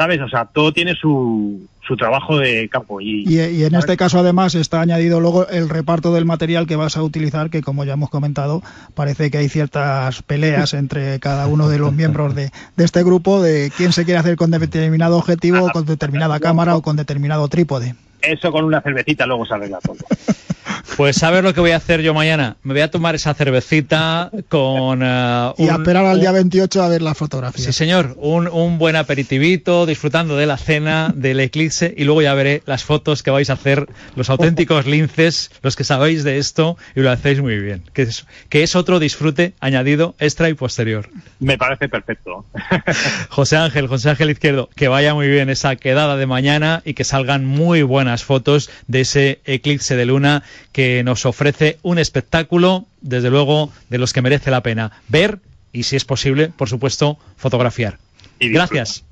¿sabes? 0.00 0.18
O 0.22 0.28
sea, 0.30 0.46
todo 0.46 0.72
tiene 0.72 0.94
su, 0.94 1.68
su 1.86 1.94
trabajo 1.94 2.38
de 2.38 2.70
campo. 2.70 3.02
Y, 3.02 3.28
y, 3.28 3.64
en 3.64 3.74
este 3.74 3.98
caso, 3.98 4.18
además, 4.18 4.54
está 4.54 4.80
añadido 4.80 5.20
luego 5.20 5.46
el 5.46 5.68
reparto 5.68 6.14
del 6.14 6.24
material 6.24 6.66
que 6.66 6.74
vas 6.74 6.96
a 6.96 7.02
utilizar, 7.02 7.50
que 7.50 7.60
como 7.60 7.84
ya 7.84 7.92
hemos 7.92 8.08
comentado, 8.08 8.62
parece 8.94 9.30
que 9.30 9.36
hay 9.36 9.50
ciertas 9.50 10.22
peleas 10.22 10.72
entre 10.72 11.20
cada 11.20 11.48
uno 11.48 11.68
de 11.68 11.78
los 11.78 11.92
miembros 11.92 12.34
de, 12.34 12.50
de 12.76 12.84
este 12.84 13.02
grupo 13.02 13.42
de 13.42 13.70
quién 13.76 13.92
se 13.92 14.06
quiere 14.06 14.20
hacer 14.20 14.36
con 14.36 14.50
determinado 14.50 15.18
objetivo, 15.18 15.68
con 15.70 15.84
determinada 15.84 16.40
cámara 16.40 16.76
o 16.76 16.80
con 16.82 16.96
determinado 16.96 17.46
trípode. 17.48 17.94
Eso 18.22 18.50
con 18.50 18.64
una 18.64 18.80
cervecita 18.80 19.26
luego 19.26 19.44
se 19.44 19.52
arregla 19.52 19.80
todo. 19.80 19.98
Pues 20.96 21.16
¿sabes 21.16 21.42
lo 21.42 21.54
que 21.54 21.60
voy 21.60 21.70
a 21.70 21.76
hacer 21.76 22.02
yo 22.02 22.14
mañana? 22.14 22.56
Me 22.62 22.74
voy 22.74 22.82
a 22.82 22.90
tomar 22.90 23.14
esa 23.14 23.34
cervecita 23.34 24.30
con... 24.48 25.02
Uh, 25.02 25.54
y 25.58 25.68
a 25.68 25.76
esperar 25.78 26.04
al 26.06 26.20
día 26.20 26.32
28 26.32 26.82
a 26.82 26.88
ver 26.88 27.02
la 27.02 27.14
fotografía. 27.14 27.64
Sí, 27.64 27.72
señor. 27.72 28.16
Un, 28.18 28.48
un, 28.48 28.78
buen 28.78 28.96
aperitivito, 28.96 29.86
disfrutando 29.86 30.36
de 30.36 30.46
la 30.46 30.56
cena, 30.56 31.12
del 31.14 31.40
eclipse, 31.40 31.94
y 31.96 32.04
luego 32.04 32.22
ya 32.22 32.34
veré 32.34 32.62
las 32.66 32.84
fotos 32.84 33.22
que 33.22 33.30
vais 33.30 33.50
a 33.50 33.54
hacer 33.54 33.86
los 34.16 34.30
auténticos 34.30 34.86
linces, 34.86 35.50
los 35.62 35.76
que 35.76 35.84
sabéis 35.84 36.24
de 36.24 36.38
esto, 36.38 36.76
y 36.94 37.00
lo 37.00 37.10
hacéis 37.10 37.40
muy 37.40 37.58
bien. 37.58 37.82
Que 37.92 38.02
es, 38.02 38.26
que 38.48 38.62
es 38.62 38.76
otro 38.76 38.98
disfrute 38.98 39.54
añadido, 39.60 40.14
extra 40.18 40.48
y 40.48 40.54
posterior. 40.54 41.08
Me 41.38 41.58
parece 41.58 41.88
perfecto. 41.88 42.44
José 43.28 43.56
Ángel, 43.56 43.86
José 43.86 44.10
Ángel 44.10 44.30
Izquierdo, 44.30 44.68
que 44.74 44.88
vaya 44.88 45.14
muy 45.14 45.28
bien 45.28 45.50
esa 45.50 45.76
quedada 45.76 46.16
de 46.16 46.26
mañana 46.26 46.82
y 46.84 46.94
que 46.94 47.04
salgan 47.04 47.44
muy 47.44 47.82
buenas 47.82 48.24
fotos 48.24 48.70
de 48.86 49.02
ese 49.02 49.40
eclipse 49.44 49.96
de 49.96 50.06
luna 50.06 50.42
que 50.72 51.02
nos 51.04 51.26
ofrece 51.26 51.78
un 51.82 51.98
espectáculo, 51.98 52.86
desde 53.00 53.30
luego, 53.30 53.70
de 53.88 53.98
los 53.98 54.12
que 54.12 54.22
merece 54.22 54.50
la 54.50 54.62
pena 54.62 54.92
ver 55.08 55.40
y, 55.72 55.84
si 55.84 55.96
es 55.96 56.04
posible, 56.04 56.48
por 56.48 56.68
supuesto, 56.68 57.18
fotografiar. 57.36 57.98
gracias. 58.38 59.04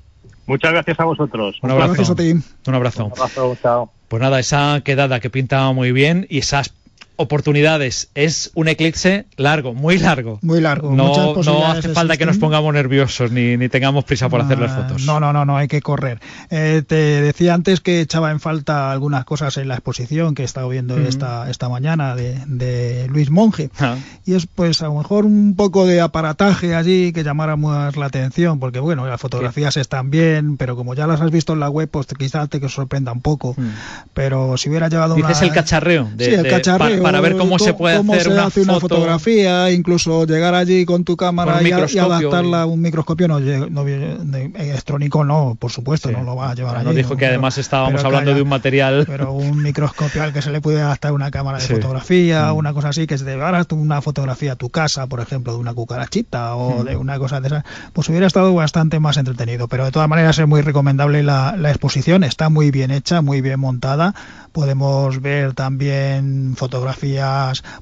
Muchas 0.45 0.71
gracias 0.71 0.99
a 0.99 1.05
vosotros. 1.05 1.57
Un 1.61 1.71
abrazo. 1.71 1.93
Gracias 1.93 2.09
a 2.09 2.15
ti. 2.15 2.33
Un 2.65 2.75
abrazo. 2.75 3.05
Un 3.05 3.11
abrazo, 3.11 3.57
chao. 3.61 3.91
Pues 4.07 4.19
nada, 4.19 4.39
esa 4.39 4.81
quedada 4.83 5.19
que 5.19 5.29
pinta 5.29 5.71
muy 5.71 5.91
bien 5.91 6.25
y 6.29 6.39
esas 6.39 6.73
oportunidades. 7.19 8.09
Es 8.15 8.49
un 8.55 8.69
eclipse 8.69 9.25
largo, 9.35 9.73
muy 9.73 9.97
largo. 9.97 10.39
Muy 10.41 10.61
largo. 10.61 10.95
No, 10.95 11.35
no 11.35 11.65
hace 11.67 11.89
falta 11.89 12.15
que 12.15 12.25
nos 12.25 12.37
pongamos 12.37 12.73
nerviosos 12.73 13.29
ni, 13.31 13.57
ni 13.57 13.67
tengamos 13.67 14.05
prisa 14.05 14.29
por 14.29 14.39
hacer 14.39 14.57
las 14.57 14.71
fotos. 14.71 15.05
No, 15.05 15.19
no, 15.19 15.33
no, 15.33 15.43
no, 15.43 15.57
hay 15.57 15.67
que 15.67 15.81
correr. 15.81 16.21
Eh, 16.49 16.81
te 16.87 16.95
decía 16.95 17.53
antes 17.53 17.81
que 17.81 17.99
echaba 17.99 18.31
en 18.31 18.39
falta 18.39 18.89
algunas 18.89 19.25
cosas 19.25 19.57
en 19.57 19.67
la 19.67 19.73
exposición 19.73 20.33
que 20.33 20.43
he 20.43 20.45
estado 20.45 20.69
viendo 20.69 20.97
esta, 20.97 21.49
esta 21.49 21.67
mañana 21.67 22.15
de, 22.15 22.41
de 22.47 23.09
Luis 23.09 23.29
Monge. 23.31 23.69
Ah. 23.79 23.97
Y 24.25 24.35
es 24.35 24.47
pues 24.47 24.81
a 24.81 24.85
lo 24.85 24.95
mejor 24.95 25.25
un 25.25 25.55
poco 25.57 25.85
de 25.85 25.99
aparataje 25.99 26.73
allí 26.73 27.11
que 27.11 27.25
llamara 27.25 27.57
más 27.57 27.97
la 27.97 28.05
atención, 28.05 28.59
porque 28.61 28.79
bueno, 28.79 29.05
las 29.05 29.19
fotografías 29.19 29.75
están 29.75 30.09
bien, 30.09 30.55
pero 30.55 30.77
como 30.77 30.93
ya 30.93 31.05
las 31.05 31.19
has 31.19 31.31
visto 31.31 31.51
en 31.51 31.59
la 31.59 31.69
web, 31.69 31.89
pues 31.89 32.07
quizás 32.17 32.47
te 32.47 32.69
sorprenda 32.69 33.11
un 33.11 33.21
poco. 33.21 33.55
Mm. 33.57 33.67
Pero 34.13 34.55
si 34.57 34.69
hubiera 34.69 34.87
llevado 34.87 35.15
Dices 35.15 35.41
el 35.41 35.51
cacharreo. 35.51 36.09
De, 36.15 36.25
sí, 36.25 36.31
el 36.31 36.47
cacharreo 36.47 37.08
para 37.11 37.21
ver 37.21 37.37
cómo 37.37 37.59
se 37.59 37.73
puede 37.73 37.97
hacer, 37.97 38.29
una, 38.29 38.79
fotografía, 38.79 39.71
incluso 39.71 40.25
llegar 40.25 40.55
allí 40.55 40.85
con 40.85 41.03
tu 41.03 41.17
cámara 41.17 41.61
y, 41.61 41.71
adaptarla 41.71 42.63
a 42.63 42.65
un 42.65 42.81
microscopio 42.81 43.27
no, 43.27 43.39
no 43.39 43.87
electrónico 43.87 45.23
no, 45.23 45.57
por 45.59 45.71
supuesto, 45.71 46.11
no 46.11 46.23
lo 46.23 46.35
va 46.35 46.51
a 46.51 46.55
llevar 46.55 46.77
allí. 46.77 46.85
Nos 46.85 46.95
dijo 46.95 47.17
que 47.17 47.25
además 47.25 47.57
estábamos 47.57 48.03
hablando 48.03 48.33
de 48.33 48.41
un 48.41 48.49
material. 48.49 49.05
Pero 49.07 49.33
un 49.33 49.61
microscopio 49.61 50.23
al 50.23 50.33
que 50.33 50.41
se 50.41 50.51
le 50.51 50.61
puede 50.61 50.81
adaptar 50.81 51.11
una 51.13 51.31
cámara 51.31 51.59
de 51.59 51.65
fotografía, 51.65 52.53
mm. 52.53 52.57
una 52.57 52.73
cosa 52.73 52.89
así, 52.89 53.07
que 53.07 53.17
se 53.17 53.25
te 53.25 53.31
llevara 53.31 53.65
una 53.71 54.01
fotografía 54.01 54.53
a 54.53 54.55
tu 54.55 54.69
casa, 54.69 55.07
por 55.07 55.19
ejemplo, 55.19 55.53
de 55.53 55.59
una 55.59 55.73
cucarachita 55.73 56.55
o 56.55 56.83
mm. 56.83 56.85
de 56.85 56.95
una 56.95 57.19
cosa 57.19 57.41
de 57.41 57.47
esa, 57.47 57.65
pues 57.93 58.09
hubiera 58.09 58.27
estado 58.27 58.53
bastante 58.53 58.99
más 58.99 59.17
entretenido. 59.17 59.67
Pero 59.67 59.85
de 59.85 59.91
todas 59.91 60.09
maneras 60.09 60.37
es 60.39 60.47
muy 60.47 60.61
recomendable 60.61 61.23
la, 61.23 61.55
la 61.57 61.69
exposición, 61.69 62.23
está 62.23 62.49
muy 62.49 62.71
bien 62.71 62.91
hecha, 62.91 63.21
muy 63.21 63.41
bien 63.41 63.59
montada. 63.59 64.13
Podemos 64.51 65.21
ver 65.21 65.53
también 65.53 66.55
fotografías 66.55 66.98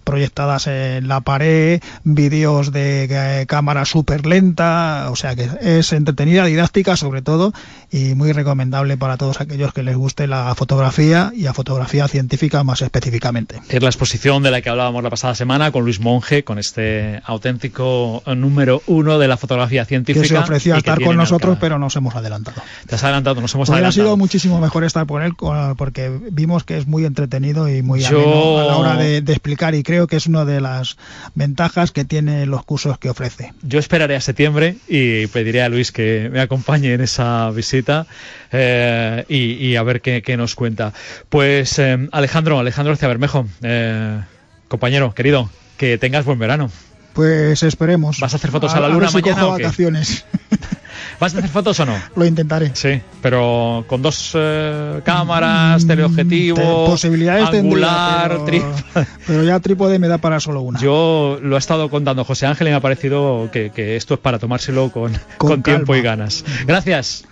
proyectadas 0.04 0.68
en 0.68 1.08
la 1.08 1.22
pared, 1.22 1.82
vídeos 2.04 2.72
de 2.72 3.08
eh, 3.10 3.46
cámara 3.46 3.86
súper 3.86 4.26
lenta, 4.26 5.08
o 5.12 5.16
sea 5.16 5.36
que 5.36 5.50
es 5.62 5.94
entretenida, 5.94 6.46
didáctica 6.46 6.96
sobre 6.96 7.22
todo 7.22 7.54
y 7.92 8.16
muy 8.16 8.32
recomendable 8.32 8.98
para 8.98 9.18
todos 9.18 9.42
aquellos 9.42 9.74
que 9.74 9.84
les 9.84 9.96
guste 9.96 10.28
la 10.28 10.54
fotografía 10.56 11.32
y 11.36 11.44
la 11.44 11.54
fotografía 11.54 12.08
científica 12.08 12.64
más 12.64 12.82
específicamente. 12.82 13.62
Es 13.70 13.82
la 13.82 13.90
exposición 13.90 14.44
de 14.44 14.52
la 14.52 14.62
que 14.62 14.70
hablábamos 14.70 15.04
la 15.04 15.10
pasada 15.10 15.36
semana 15.36 15.72
con 15.72 15.84
Luis 15.84 16.00
Monge, 16.00 16.44
con 16.44 16.60
este 16.60 17.22
auténtico 17.26 18.24
número 18.36 18.82
uno 18.88 19.20
de 19.20 19.28
la 19.28 19.38
fotografía 19.38 19.86
científica. 19.86 20.24
Que 20.24 20.28
se 20.30 20.38
ofrecía 20.38 20.78
estar 20.78 21.02
con 21.02 21.18
nosotros, 21.18 21.58
pero 21.60 21.80
nos 21.80 21.96
hemos 21.96 22.16
adelantado. 22.16 22.62
Te 22.88 22.96
has 22.96 23.04
adelantado, 23.04 23.42
nos 23.42 23.54
hemos 23.56 23.70
adelantado. 23.70 23.90
Ha 23.90 23.92
sido 23.92 24.18
muchísimo 24.18 24.60
mejor 24.60 24.84
estar 24.84 25.06
con 25.06 25.24
él 25.24 25.34
porque 25.78 26.12
vimos 26.32 26.64
que 26.64 26.78
es 26.78 26.88
muy 26.88 27.06
entretenido 27.06 27.70
y 27.70 27.82
muy 27.82 28.02
Yo... 28.02 28.60
a 28.60 28.64
la 28.66 28.78
hora 28.78 28.96
de 28.96 29.07
de, 29.08 29.34
explicar 29.34 29.76
y 29.76 29.84
creo 29.84 30.08
que 30.08 30.16
es 30.16 30.28
una 30.28 30.46
de 30.46 30.62
las 30.62 30.98
ventajas 31.36 31.92
que 31.92 32.06
tiene 32.06 32.46
los 32.46 32.64
cursos 32.66 32.98
que 32.98 33.10
ofrece. 33.10 33.54
Yo 33.62 33.80
esperaré 33.80 34.16
a 34.16 34.22
septiembre 34.22 34.78
y 34.88 35.28
pediré 35.28 35.62
a 35.62 35.70
Luis 35.70 35.92
que 35.92 36.30
me 36.32 36.40
acompañe 36.40 36.94
en 36.94 37.02
esa 37.02 37.50
visita 37.52 38.08
eh, 38.52 39.26
y, 39.28 39.76
a 39.76 39.84
ver 39.84 40.02
qué, 40.02 40.38
nos 40.38 40.56
cuenta. 40.56 40.94
Pues 41.30 41.80
eh, 41.80 42.08
Alejandro, 42.12 42.60
Alejandro 42.60 42.96
Bermejo, 43.00 43.48
eh, 43.62 44.22
compañero, 44.68 45.14
querido, 45.14 45.50
que 45.78 45.98
tengas 45.98 46.26
buen 46.26 46.40
verano. 46.40 46.72
Pues 47.14 47.64
esperemos. 47.64 48.20
¿Vas 48.20 48.34
a 48.34 48.36
hacer 48.38 48.52
fotos 48.52 48.74
a, 48.76 48.80
la 48.80 48.90
luna 48.90 49.10
mañana 49.12 49.46
vacaciones. 49.46 50.26
¿Vas 51.20 51.34
a 51.34 51.40
hacer 51.40 51.50
fotos 51.50 51.80
o 51.80 51.86
no? 51.86 51.96
Lo 52.16 52.26
intentaré. 52.26 52.72
Sí, 52.76 53.02
pero 53.22 53.86
con 53.88 54.04
dos 54.04 54.32
eh, 54.36 55.02
cámaras, 55.04 55.84
mm, 55.84 55.88
teleobjetivo, 55.88 56.86
posibilidades 56.86 57.50
angular, 57.50 58.38
tendría, 58.46 58.66
pero, 59.28 59.44
ya 59.44 59.60
trípode 59.60 59.98
me 59.98 60.08
da 60.08 60.20
para 60.20 60.40
solo 60.40 60.62
una. 60.62 60.80
Yo 60.80 61.40
lo 61.42 61.56
he 61.56 61.60
estado 61.60 61.90
contando 61.90 62.24
José 62.24 62.46
Ángel 62.46 62.68
y 62.68 62.70
me 62.70 62.76
ha 62.76 62.82
parecido 62.82 63.50
que, 63.52 63.96
esto 63.96 64.14
es 64.14 64.20
para 64.20 64.38
tomárselo 64.38 64.92
con, 64.92 65.18
con, 65.38 65.64
tiempo 65.64 65.96
y 65.96 66.02
ganas. 66.02 66.46
Gracias. 66.68 67.26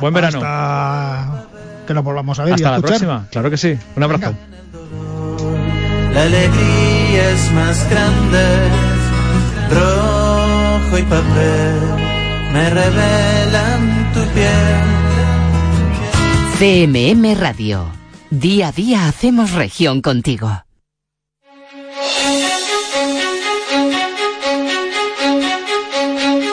Buen 0.00 0.12
verano. 0.14 0.38
Hasta 0.38 1.46
que 1.86 1.94
nos 1.94 2.02
volvamos 2.02 2.38
a 2.40 2.44
ver. 2.44 2.54
Hasta 2.54 2.72
la 2.72 2.80
próxima. 2.80 3.26
Claro 3.30 3.50
que 3.50 3.56
sí. 3.56 3.78
Un 3.94 4.02
abrazo. 4.02 4.34
La 6.12 6.22
alegría 6.22 7.30
es 7.30 7.52
más 7.52 7.88
grande, 7.88 8.44
rojo 9.70 10.98
y 10.98 11.02
papel 11.02 12.18
me 12.52 12.70
revelan 12.70 14.12
tu 14.12 14.20
piel. 14.34 14.98
CMM 16.58 17.40
Radio. 17.40 17.86
Día 18.30 18.68
a 18.68 18.72
día 18.72 19.08
hacemos 19.08 19.52
región 19.52 20.02
contigo. 20.02 20.50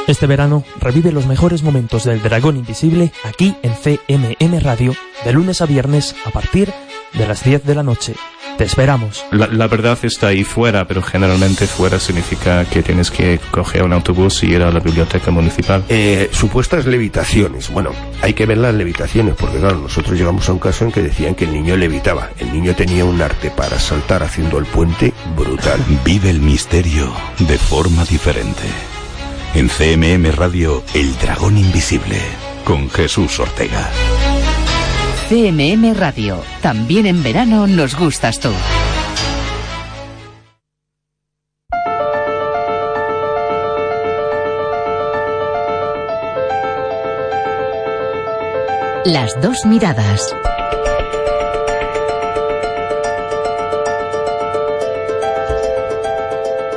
Este 0.07 0.27
verano 0.27 0.63
revive 0.79 1.11
los 1.11 1.25
mejores 1.25 1.63
momentos 1.63 2.03
del 2.03 2.21
Dragón 2.21 2.57
Invisible 2.57 3.11
aquí 3.23 3.55
en 3.63 3.73
CMM 3.73 4.59
Radio, 4.59 4.93
de 5.23 5.33
lunes 5.33 5.61
a 5.61 5.65
viernes 5.65 6.15
a 6.25 6.29
partir 6.29 6.71
de 7.13 7.27
las 7.27 7.43
10 7.43 7.65
de 7.65 7.75
la 7.75 7.81
noche. 7.81 8.13
Te 8.57 8.63
esperamos. 8.63 9.25
La, 9.31 9.67
verdad 9.67 9.97
está 10.03 10.27
ahí 10.27 10.45
fuera, 10.45 10.87
pero 10.87 11.01
generalmente 11.01 11.67
fuera 11.67 11.99
significa 11.99 12.63
que 12.65 12.83
tienes 12.83 13.11
que 13.11 13.39
coger 13.51 13.83
un 13.83 13.91
autobús 13.91 14.43
y 14.43 14.47
ir 14.47 14.61
a 14.61 14.71
la 14.71 14.79
biblioteca 14.79 15.29
municipal. 15.29 15.83
Eh, 15.89 16.29
supuestas 16.31 16.85
levitaciones. 16.85 17.69
Bueno, 17.69 17.91
hay 18.21 18.33
que 18.33 18.45
ver 18.45 18.57
las 18.57 18.73
levitaciones, 18.73 19.35
porque 19.35 19.59
claro, 19.59 19.77
nosotros 19.77 20.17
llegamos 20.17 20.47
a 20.47 20.53
un 20.53 20.59
caso 20.59 20.85
en 20.85 20.91
que 20.93 21.01
decían 21.01 21.35
que 21.35 21.45
el 21.45 21.53
niño 21.53 21.75
levitaba. 21.75 22.29
El 22.39 22.53
niño 22.53 22.73
tenía 22.75 23.03
un 23.03 23.21
arte 23.21 23.51
para 23.51 23.77
saltar 23.77 24.23
haciendo 24.23 24.57
el 24.57 24.65
puente 24.65 25.13
brutal. 25.35 25.79
Vive 26.05 26.29
el 26.29 26.39
misterio 26.39 27.11
de 27.39 27.57
forma 27.57 28.05
diferente. 28.05 28.63
En 29.53 29.69
CMM 29.69 30.31
Radio, 30.35 30.83
El 30.93 31.17
Dragón 31.17 31.57
Invisible, 31.57 32.21
con 32.63 32.89
Jesús 32.89 33.39
Ortega. 33.39 33.89
CMM 35.27 35.95
Radio. 35.95 36.39
También 36.61 37.07
en 37.07 37.23
verano 37.23 37.65
nos 37.65 37.97
gustas 37.97 38.39
tú. 38.39 38.51
Las 49.03 49.41
dos 49.41 49.65
miradas. 49.65 50.35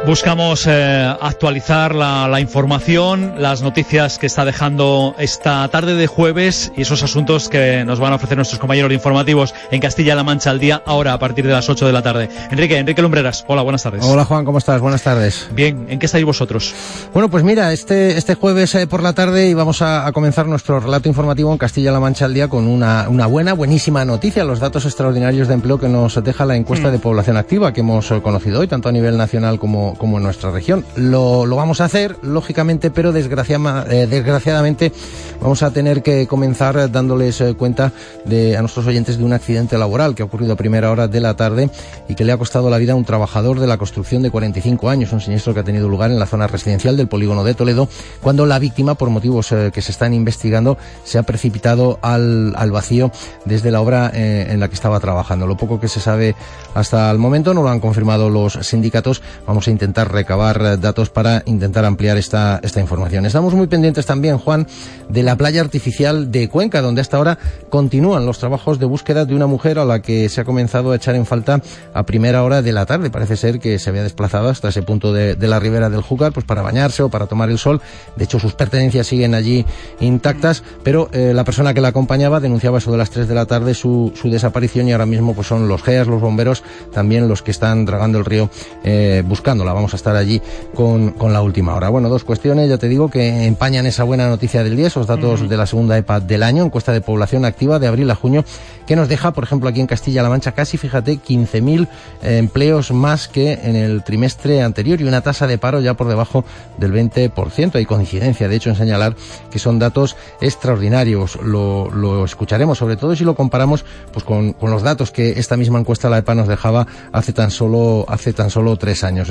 Buscamos 0.09 0.67
eh, 0.67 1.17
actualizar 1.21 1.95
la, 1.95 2.41
información, 2.41 3.35
las 3.37 3.61
noticias 3.61 4.19
que 4.19 4.25
está 4.25 4.47
dejando 4.47 5.15
esta 5.19 5.69
tarde 5.69 5.97
de 5.97 6.07
jueves 6.07 6.73
y 6.75 6.81
esos 6.81 7.03
asuntos 7.03 7.51
que 7.51 7.85
nos 7.85 8.01
van 8.01 8.15
a 8.15 8.17
ofrecer 8.17 8.39
nuestros 8.39 8.59
compañeros 8.59 8.91
informativos 8.91 9.55
en 9.71 9.83
Castilla-La 9.83 10.23
Mancha 10.23 10.49
al 10.49 10.61
día, 10.61 10.83
ahora 10.87 11.13
a 11.13 11.19
partir 11.19 11.47
de 11.47 11.53
las 11.53 11.69
8 11.69 11.87
de 11.87 11.93
la 11.93 12.01
tarde. 12.01 12.31
Enrique, 12.51 12.79
Enrique 12.79 13.03
Lumbreras, 13.03 13.45
hola, 13.49 13.61
buenas 13.61 13.83
tardes. 13.83 14.03
Hola 14.03 14.25
Juan, 14.25 14.47
¿cómo 14.47 14.57
estás? 14.57 14.81
Buenas 14.81 15.03
tardes. 15.03 15.47
Bien, 15.53 15.85
¿en 15.91 15.99
qué 15.99 16.07
estáis 16.07 16.25
vosotros? 16.25 16.75
Bueno, 17.13 17.29
pues 17.29 17.45
mira, 17.45 17.71
este, 17.75 18.17
este 18.17 18.35
jueves 18.35 18.75
eh, 18.77 18.87
por 18.87 19.03
la 19.03 19.13
tarde 19.13 19.51
íbamos 19.51 19.83
a, 19.83 20.07
a, 20.07 20.13
comenzar 20.13 20.47
nuestro 20.47 20.81
relato 20.81 21.11
informativo 21.11 21.53
en 21.53 21.59
Castilla-La 21.59 22.01
Mancha 22.01 22.25
al 22.25 22.33
día 22.33 22.49
con 22.49 22.67
una, 22.67 23.11
una 23.11 23.27
buena, 23.27 23.53
buenísima 23.53 24.07
noticia, 24.07 24.43
los 24.45 24.59
datos 24.59 24.87
extraordinarios 24.87 25.49
de 25.49 25.55
empleo 25.55 25.79
que 25.79 25.89
nos 25.89 26.25
deja 26.25 26.47
la 26.47 26.57
encuesta 26.57 26.89
mm. 26.89 26.93
de 26.93 26.99
población 26.99 27.37
activa 27.37 27.75
que 27.75 27.81
hemos 27.81 28.11
eh, 28.11 28.23
conocido 28.23 28.61
hoy, 28.61 28.69
tanto 28.69 28.89
a 28.89 28.93
nivel 28.93 29.19
nacional 29.19 29.59
como 29.59 29.98
como 29.99 30.17
en 30.17 30.23
nuestra 30.23 30.51
región. 30.51 30.85
Lo, 30.97 31.45
lo 31.45 31.57
vamos 31.57 31.81
a 31.81 31.85
hacer, 31.85 32.17
lógicamente, 32.23 32.91
pero 32.91 33.11
eh, 33.11 34.07
desgraciadamente 34.09 34.93
vamos 35.41 35.63
a 35.63 35.71
tener 35.71 36.03
que 36.03 36.27
comenzar 36.27 36.91
dándoles 36.91 37.41
eh, 37.41 37.55
cuenta 37.55 37.93
de, 38.25 38.57
a 38.57 38.61
nuestros 38.61 38.87
oyentes 38.87 39.19
de 39.19 39.25
un 39.25 39.33
accidente 39.33 39.77
laboral 39.77 40.15
que 40.15 40.23
ha 40.23 40.27
ocurrido 40.27 40.55
a 40.55 40.57
primera 40.57 40.91
hora 40.91 41.09
de 41.09 41.21
la 41.21 41.35
tarde 41.35 41.71
y 42.09 42.15
que 42.15 42.25
le 42.25 42.33
ha 42.33 42.39
costado 42.39 42.71
la 42.71 42.79
vida 42.79 42.93
a 42.93 42.97
un 42.97 43.05
trabajador 43.05 43.61
de 43.61 43.67
la 43.67 43.77
construcción 43.77 44.23
de 44.23 44.31
45 44.31 44.89
años, 44.89 45.13
un 45.13 45.21
siniestro 45.21 45.53
que 45.53 45.61
ha 45.61 45.65
tenido 45.65 45.89
lugar 45.89 46.11
en 46.11 46.19
la 46.19 46.27
zona 46.27 46.47
residencial 46.47 46.97
del 46.97 47.09
polígono 47.09 47.45
de 47.45 47.55
Toledo, 47.55 47.89
cuando 48.23 48.47
la 48.47 48.59
víctima, 48.59 48.95
por 48.95 49.11
motivos 49.11 49.53
eh, 49.53 49.71
que 49.73 49.83
se 49.83 49.93
están 49.93 50.15
investigando, 50.15 50.79
se 51.05 51.19
ha 51.19 51.25
precipitado 51.25 51.99
al, 52.03 52.55
al 52.57 52.71
vacío 52.71 53.11
desde 53.45 53.71
la 53.71 53.81
obra 53.81 54.11
en 54.15 54.61
la 54.61 54.69
que 54.69 54.75
estaba 54.75 55.01
trabajando. 55.01 55.47
Lo 55.47 55.57
poco 55.57 55.81
que 55.81 55.89
se 55.89 56.01
sabe 56.01 56.35
hasta 56.75 57.11
el 57.11 57.19
momento 57.19 57.55
no 57.55 57.63
lo 57.63 57.69
han 57.69 57.81
confirmado 57.81 58.31
los 58.31 58.55
sindicatos. 58.63 59.23
Vamos 59.47 59.67
a 59.69 59.71
intentar 59.71 59.88
intentar 59.89 60.13
recabar 60.13 60.79
datos 60.81 61.09
para 61.09 61.43
intentar 61.47 61.87
ampliar 61.87 62.19
esta, 62.19 62.61
esta 62.63 62.79
información. 62.79 63.25
Estamos 63.25 63.55
muy 63.55 63.69
pendientes 63.69 64.05
también, 64.05 64.37
Juan, 64.37 64.67
de 65.09 65.23
la 65.23 65.35
playa 65.37 65.63
artificial 65.63 66.31
de 66.31 66.51
Cuenca, 66.51 66.83
donde 66.83 67.01
hasta 67.01 67.17
ahora 67.17 67.39
continúan 67.71 68.27
los 68.27 68.39
trabajos 68.39 68.79
de 68.79 68.85
búsqueda 68.85 69.25
de 69.25 69.35
una 69.35 69.47
mujer 69.47 69.79
a 69.79 69.87
la 69.87 70.03
que 70.03 70.29
se 70.29 70.43
ha 70.43 70.45
comenzado 70.45 70.93
a 70.93 70.97
echar 70.97 71.15
en 71.15 71.25
falta 71.25 71.63
a 71.95 72.05
primera 72.05 72.45
hora 72.45 72.61
de 72.61 72.73
la 72.73 72.85
tarde. 72.85 73.11
Parece 73.11 73.39
ser 73.39 73.61
que 73.61 73.79
se 73.79 73.89
había 73.89 74.03
desplazado 74.03 74.51
hasta 74.51 74.69
ese 74.69 74.83
punto 74.83 75.15
de, 75.15 75.37
la 75.49 75.59
ribera 75.59 75.89
del 75.89 76.03
Júcar, 76.03 76.33
pues 76.33 76.45
para 76.45 76.61
bañarse 76.61 77.03
o 77.03 77.09
para 77.09 77.27
tomar 77.27 77.49
el 77.49 77.59
sol. 77.59 77.81
De 78.17 78.25
hecho, 78.25 78.39
sus 78.39 78.53
pertenencias 78.53 79.07
siguen 79.07 79.35
allí 79.35 79.65
intactas, 80.01 80.63
pero 80.83 81.09
eh, 81.13 81.33
la 81.35 81.45
persona 81.45 81.73
que 81.73 81.81
la 81.81 81.89
acompañaba 81.89 82.41
denunciaba 82.41 82.77
eso 82.77 82.93
de 82.93 82.99
las 82.99 83.09
3 83.09 83.27
de 83.27 83.35
la 83.35 83.47
tarde 83.47 83.73
su, 83.73 84.13
su 84.15 84.29
desaparición 84.29 84.87
y 84.87 84.93
ahora 84.93 85.07
mismo 85.07 85.35
pues 85.35 85.47
son 85.47 85.67
los 85.67 85.83
GEAS, 85.83 86.09
los 86.09 86.21
bomberos, 86.21 86.63
también 86.93 87.27
los 87.27 87.41
que 87.41 87.53
están 87.53 87.87
dragando 87.87 88.19
el 88.19 88.27
río 88.27 88.51
eh, 88.85 89.23
buscándola. 89.25 89.68
Vamos 89.73 89.93
a 89.93 89.97
estar 89.97 90.17
allí 90.17 90.41
con, 90.75 91.11
con, 91.13 91.33
la 91.33 91.43
última 91.43 91.75
hora. 91.75 91.89
Bueno, 91.89 92.09
dos 92.09 92.25
cuestiones, 92.25 92.69
ya 92.69 92.79
te 92.79 92.89
digo, 92.89 93.11
que 93.11 93.47
empañan 93.47 93.87
esa 93.87 94.05
buena 94.05 94.29
noticia 94.29 94.65
del 94.65 94.77
día, 94.77 94.87
esos 94.87 95.07
datos 95.07 95.49
de 95.49 95.57
la 95.57 95.67
segunda 95.67 95.97
EPA 95.97 96.21
del 96.21 96.43
año, 96.43 96.65
encuesta 96.65 96.93
de 96.93 97.01
población 97.01 97.45
activa 97.45 97.79
de 97.79 97.87
abril 97.87 98.11
a 98.11 98.15
junio, 98.15 98.45
que 98.87 98.97
nos 98.97 99.09
deja, 99.09 99.33
por 99.33 99.45
ejemplo, 99.45 99.69
aquí 99.69 99.81
en 99.81 99.87
Castilla-La 99.87 100.29
Mancha, 100.29 100.53
casi, 100.53 100.79
fíjate, 100.79 101.19
15.000 101.19 101.89
eh, 102.23 102.39
empleos 102.39 102.91
más 102.91 103.29
que 103.29 103.53
en 103.53 103.77
el 103.77 104.03
trimestre 104.03 104.63
anterior 104.63 105.01
y 105.01 105.05
una 105.05 105.21
tasa 105.21 105.47
de 105.47 105.59
paro 105.59 105.81
ya 105.81 105.95
por 105.95 106.09
debajo 106.09 106.45
del 106.79 106.93
20%. 106.93 107.75
Hay 107.75 107.85
coincidencia, 107.85 108.49
de 108.49 108.57
hecho, 108.57 108.71
en 108.71 108.77
señalar 108.77 109.15
que 109.51 109.59
son 109.59 109.79
datos 109.79 110.17
extraordinarios. 110.41 111.37
Lo, 111.43 111.91
lo 111.91 112.25
escucharemos, 112.25 112.79
sobre 112.79 112.97
todo 112.97 113.15
si 113.15 113.25
lo 113.25 113.35
comparamos 113.35 113.85
pues, 114.13 114.25
con, 114.25 114.53
con, 114.53 114.71
los 114.71 114.83
datos 114.83 115.11
que 115.11 115.39
esta 115.39 115.57
misma 115.57 115.79
encuesta, 115.79 116.09
la 116.09 116.19
EPA, 116.19 116.35
nos 116.35 116.49
dejaba 116.49 116.87
hace 117.13 117.33
tan 117.33 117.51
solo, 117.51 118.07
hace 118.09 118.33
tan 118.33 118.51
solo 118.51 118.77
tres 118.77 119.05
años. 119.05 119.29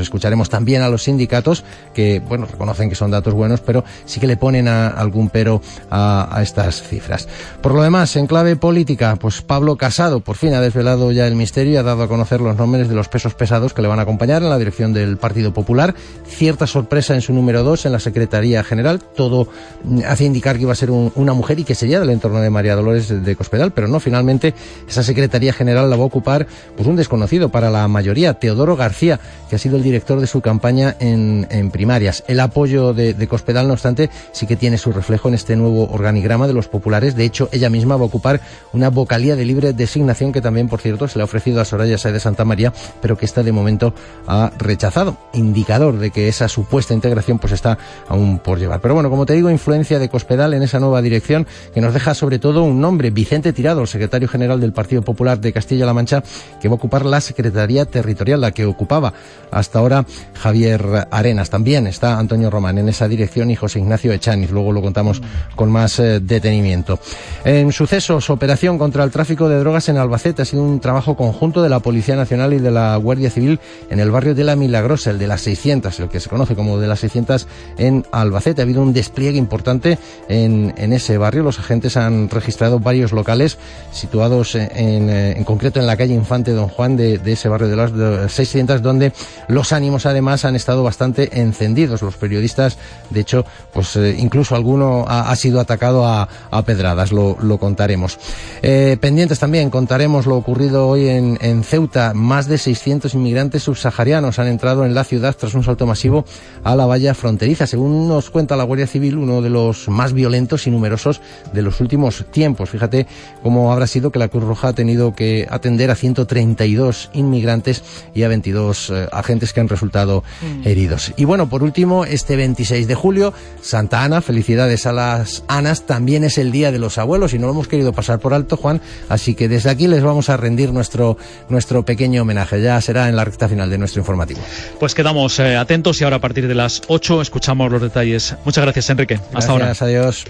También 0.50 0.82
a 0.82 0.90
los 0.90 1.04
sindicatos 1.04 1.64
que, 1.94 2.20
bueno, 2.20 2.46
reconocen 2.46 2.90
que 2.90 2.96
son 2.96 3.12
datos 3.12 3.34
buenos, 3.34 3.62
pero 3.62 3.84
sí 4.06 4.20
que 4.20 4.28
le 4.28 4.38
ponen 4.38 4.68
algún 4.68 5.30
pero 5.30 5.62
a, 5.90 6.40
estas 6.42 6.84
cifras. 6.84 7.28
Por 7.62 7.74
lo 7.74 7.82
demás, 7.82 8.16
en 8.16 8.28
clave 8.28 8.56
política, 8.56 9.16
pues 9.16 9.42
Pablo 9.42 9.78
Casado 9.78 10.20
por 10.20 10.36
fin 10.36 10.54
ha 10.54 10.62
desvelado 10.62 11.12
ya 11.12 11.28
el 11.28 11.36
misterio 11.36 11.74
y 11.74 11.78
ha 11.78 11.84
dado 11.84 12.04
a 12.04 12.08
conocer 12.08 12.42
los 12.42 12.56
nombres 12.56 12.90
de 12.90 12.96
los 12.96 13.08
pesos 13.08 13.34
pesados 13.34 13.74
que 13.74 13.82
le 13.82 13.88
van 13.88 14.00
a 14.00 14.04
acompañar 14.04 14.44
en 14.44 14.50
la 14.50 14.58
dirección 14.58 14.94
del 14.94 15.18
Partido 15.18 15.54
Popular. 15.54 15.96
Cierta 16.28 16.68
sorpresa 16.68 17.16
en 17.16 17.22
su 17.22 17.34
número 17.34 17.64
dos 17.64 17.86
en 17.86 17.92
la 17.92 18.00
Secretaría 18.00 18.64
General. 18.64 19.00
Todo 19.00 19.48
mm, 19.84 20.02
hace 20.08 20.26
indicar 20.26 20.58
que 20.58 20.64
iba 20.64 20.72
a 20.72 20.76
ser 20.76 20.92
una 20.92 21.34
mujer 21.34 21.60
y 21.60 21.64
que 21.64 21.76
sería 21.76 22.00
del 22.00 22.10
entorno 22.10 22.40
de 22.42 22.50
María 22.50 22.76
Dolores 22.76 23.24
de 23.24 23.36
Cospedal, 23.36 23.72
pero 23.72 23.88
no, 23.88 24.00
finalmente 24.00 24.54
esa 24.88 25.04
Secretaría 25.04 25.54
General 25.54 25.90
la 25.90 25.96
va 25.96 26.04
a 26.04 26.08
ocupar 26.08 26.48
pues 26.76 26.88
un 26.88 26.96
desconocido 26.96 27.50
para 27.50 27.70
la 27.70 27.88
mayoría, 27.88 28.36
Teodoro 28.36 28.76
García, 28.76 29.20
que 29.50 29.56
ha 29.56 29.60
sido 29.60 29.78
el 29.78 29.84
director 29.84 30.17
de 30.20 30.28
su 30.28 30.42
campaña 30.42 30.96
en, 31.00 31.48
primarias. 31.72 32.24
El 32.28 32.40
apoyo 32.40 32.94
de, 32.94 33.28
Cospedal, 33.28 33.68
no 33.68 33.74
obstante, 33.74 34.10
sí 34.32 34.48
que 34.48 34.56
tiene 34.56 34.78
su 34.78 34.92
reflejo 34.92 35.28
en 35.28 35.36
este 35.36 35.56
nuevo 35.56 35.90
organigrama 35.92 36.48
de 36.48 36.54
los 36.54 36.68
populares. 36.68 37.16
De 37.16 37.26
hecho, 37.26 37.50
ella 37.52 37.70
misma 37.70 37.96
va 37.96 38.04
a 38.04 38.06
ocupar 38.06 38.42
una 38.74 38.90
vocalía 38.90 39.36
de 39.36 39.46
libre 39.46 39.74
designación 39.74 40.32
que 40.32 40.42
también, 40.42 40.70
por 40.70 40.80
cierto, 40.82 41.08
se 41.08 41.18
le 41.18 41.24
ha 41.24 41.26
ofrecido 41.26 41.62
a 41.62 41.66
Soraya 41.66 41.98
Sáez 41.98 42.14
de 42.14 42.20
Santa 42.20 42.46
María, 42.46 42.74
pero 43.02 43.18
que 43.18 43.26
esta 43.26 43.44
de 43.44 43.52
momento 43.52 43.94
ha 44.28 44.52
rechazado. 44.58 45.18
Indicador 45.34 46.00
de 46.00 46.12
que 46.12 46.28
esa 46.28 46.48
supuesta 46.48 46.94
integración 46.94 47.40
pues 47.40 47.54
está 47.54 47.78
aún 48.08 48.40
por 48.40 48.60
llevar. 48.60 48.82
Pero 48.82 48.94
bueno, 48.94 49.10
como 49.10 49.26
te 49.26 49.34
digo, 49.34 49.50
influencia 49.50 50.00
de 50.00 50.10
Cospedal 50.10 50.54
en 50.54 50.64
esa 50.64 50.80
nueva 50.80 51.02
dirección 51.02 51.48
que 51.74 51.82
nos 51.82 51.94
deja 51.94 52.14
sobre 52.14 52.40
todo 52.40 52.64
un 52.64 52.82
nombre, 52.82 53.12
Vicente 53.12 53.54
Tirado, 53.54 53.82
el 53.82 53.88
secretario 53.88 54.28
general 54.28 54.60
del 54.60 54.74
Partido 54.74 55.02
Popular 55.02 55.40
de 55.40 55.54
Castilla-La 55.54 55.94
Mancha, 55.94 56.24
que 56.62 56.68
va 56.68 56.74
a 56.74 56.76
ocupar 56.76 57.06
la 57.06 57.22
Secretaría 57.22 57.86
Territorial, 57.86 58.42
la 58.42 58.52
que 58.52 58.66
ocupaba 58.66 59.14
hasta 59.52 59.80
ahora 59.80 60.06
Javier 60.34 61.08
Arenas. 61.12 61.50
También 61.50 61.88
está 61.88 62.20
Antonio 62.20 62.50
Román 62.50 62.78
en 62.78 62.90
esa 62.90 63.08
dirección 63.08 63.52
y 63.52 63.56
José 63.56 63.80
Ignacio 63.80 64.12
Echaniz. 64.12 64.52
Luego 64.52 64.72
lo 64.72 64.82
contamos 64.82 65.22
con 65.56 65.72
más 65.72 66.00
eh, 66.00 66.20
detenimiento. 66.20 67.00
En 67.44 67.72
sucesos, 67.72 68.30
operación 68.30 68.78
contra 68.78 69.04
el 69.04 69.12
tráfico 69.12 69.50
de 69.50 69.60
drogas 69.60 69.90
en 69.90 69.98
Albacete 69.98 70.42
ha 70.42 70.46
sido 70.46 70.64
un 70.64 70.80
trabajo 70.80 71.16
conjunto 71.16 71.62
de 71.62 71.70
la 71.70 71.80
Policía 71.80 72.16
Nacional 72.16 72.54
y 72.54 72.60
de 72.60 72.72
la 72.72 72.96
Guardia 72.98 73.30
Civil 73.30 73.60
en 73.90 74.00
el 74.00 74.12
barrio 74.12 74.36
de 74.36 74.44
La 74.44 74.56
Milagrosa, 74.56 75.12
el 75.12 75.20
de 75.20 75.28
las 75.28 75.42
600, 75.42 76.00
el 76.00 76.10
que 76.10 76.20
se 76.20 76.30
conoce 76.30 76.56
como 76.56 76.80
de 76.80 76.88
las 76.88 77.00
600 77.00 77.48
en 77.78 78.06
Albacete. 78.12 78.62
Ha 78.62 78.64
habido 78.64 78.82
un 78.82 78.94
despliegue 78.94 79.38
importante 79.38 79.98
en, 80.30 80.74
ese 80.94 81.18
barrio. 81.18 81.44
Los 81.44 81.60
agentes 81.60 81.98
han 81.98 82.30
registrado 82.30 82.80
varios 82.80 83.12
locales 83.12 83.58
situados 83.92 84.56
en, 84.56 85.10
en, 85.10 85.44
concreto 85.44 85.80
en 85.80 85.88
la 85.88 85.98
calle 85.98 86.14
Infante 86.14 86.52
Don 86.52 86.70
Juan 86.70 86.96
de, 86.96 87.18
de 87.18 87.34
ese 87.34 87.50
barrio 87.50 87.68
de 87.68 87.76
las 87.76 88.32
600, 88.32 88.82
donde 88.82 89.14
los 89.48 89.74
ánimos 89.74 89.97
además 90.06 90.46
han 90.46 90.56
estado 90.56 90.84
bastante 90.84 91.42
encendidos. 91.42 92.02
Los 92.02 92.16
periodistas, 92.16 92.78
de 93.10 93.20
hecho, 93.20 93.46
pues 93.74 93.96
eh, 93.96 94.16
incluso 94.18 94.56
alguno 94.56 95.06
ha, 95.08 95.36
sido 95.36 95.60
atacado 95.60 96.06
a, 96.06 96.28
pedradas, 96.66 97.12
lo, 97.12 97.58
contaremos. 97.60 98.18
Eh, 98.62 98.98
pendientes 99.00 99.40
también, 99.40 99.70
contaremos 99.70 100.26
lo 100.26 100.36
ocurrido 100.36 100.88
hoy 100.88 101.08
en, 101.08 101.38
en, 101.42 101.64
Ceuta. 101.64 102.14
Más 102.14 102.48
de 102.48 102.58
600 102.58 103.14
inmigrantes 103.14 103.64
subsaharianos 103.64 104.40
han 104.40 104.48
entrado 104.48 104.86
en 104.86 104.94
la 104.94 105.04
ciudad 105.04 105.36
tras 105.36 105.54
un 105.54 105.64
salto 105.64 105.86
masivo 105.86 106.26
a 106.64 106.76
la 106.76 106.86
valla 106.86 107.14
fronteriza. 107.14 107.68
Según 107.68 108.08
nos 108.08 108.30
cuenta 108.30 108.56
la 108.56 108.64
Guardia 108.64 108.88
Civil, 108.88 109.18
uno 109.18 109.42
de 109.42 109.50
los 109.50 109.88
más 109.88 110.14
violentos 110.14 110.68
y 110.68 110.72
numerosos 110.72 111.22
de 111.54 111.62
los 111.62 111.82
últimos 111.82 112.26
tiempos. 112.32 112.70
Fíjate 112.70 113.08
cómo 113.44 113.72
habrá 113.72 113.88
sido 113.88 114.12
que 114.12 114.20
la 114.20 114.28
Cruz 114.28 114.44
Roja 114.44 114.70
ha 114.70 114.74
tenido 114.74 115.16
que 115.16 115.48
atender 115.50 115.92
a 115.92 115.96
132 115.96 117.10
inmigrantes 117.14 117.84
y 118.14 118.24
a 118.24 118.28
22 118.28 118.90
eh, 118.90 119.08
agentes 119.12 119.54
que 119.54 119.60
han 119.60 119.70
resultado 119.70 119.87
mm. 119.92 120.68
heridos. 120.68 121.14
Y 121.18 121.26
bueno, 121.26 121.50
por 121.50 121.64
último, 121.64 122.06
este 122.06 122.36
26 122.36 122.88
de 122.88 122.96
julio, 122.96 123.34
Santa 123.62 124.04
Ana, 124.04 124.22
felicidades 124.22 124.86
a 124.86 124.94
las 124.94 125.44
Anas, 125.48 125.86
también 125.86 126.24
es 126.24 126.38
el 126.38 126.52
Día 126.52 126.72
de 126.72 126.80
los 126.80 126.98
Abuelos 126.98 127.34
y 127.34 127.40
no 127.40 127.48
lo 127.48 127.54
hemos 127.54 127.68
querido 127.68 127.94
pasar 127.94 128.20
por 128.20 128.34
alto, 128.34 128.58
Juan, 128.58 128.82
así 129.10 129.36
que 129.36 129.48
desde 129.48 129.70
aquí 129.70 129.88
les 129.88 130.04
vamos 130.04 130.30
a 130.30 130.38
rendir 130.38 130.72
nuestro, 130.74 131.18
nuestro 131.50 131.84
pequeño 131.86 132.22
homenaje. 132.22 132.62
Ya 132.62 132.80
será 132.82 133.10
en 133.10 133.16
la 133.16 133.26
recta 133.26 133.48
final 133.48 133.70
de 133.70 133.78
nuestro 133.78 134.02
informativo. 134.02 134.40
Pues 134.80 134.94
quedamos 134.94 135.40
eh, 135.40 135.56
atentos 135.56 136.00
y 136.02 136.04
ahora 136.04 136.18
a 136.18 136.22
partir 136.22 136.48
de 136.48 136.56
las 136.56 136.82
8 136.88 137.22
escuchamos 137.22 137.72
los 137.72 137.82
detalles. 137.82 138.36
Muchas 138.46 138.64
gracias, 138.64 138.90
Enrique. 138.90 139.20
Hasta 139.34 139.52
ahora. 139.52 139.74
Adiós. 139.80 140.26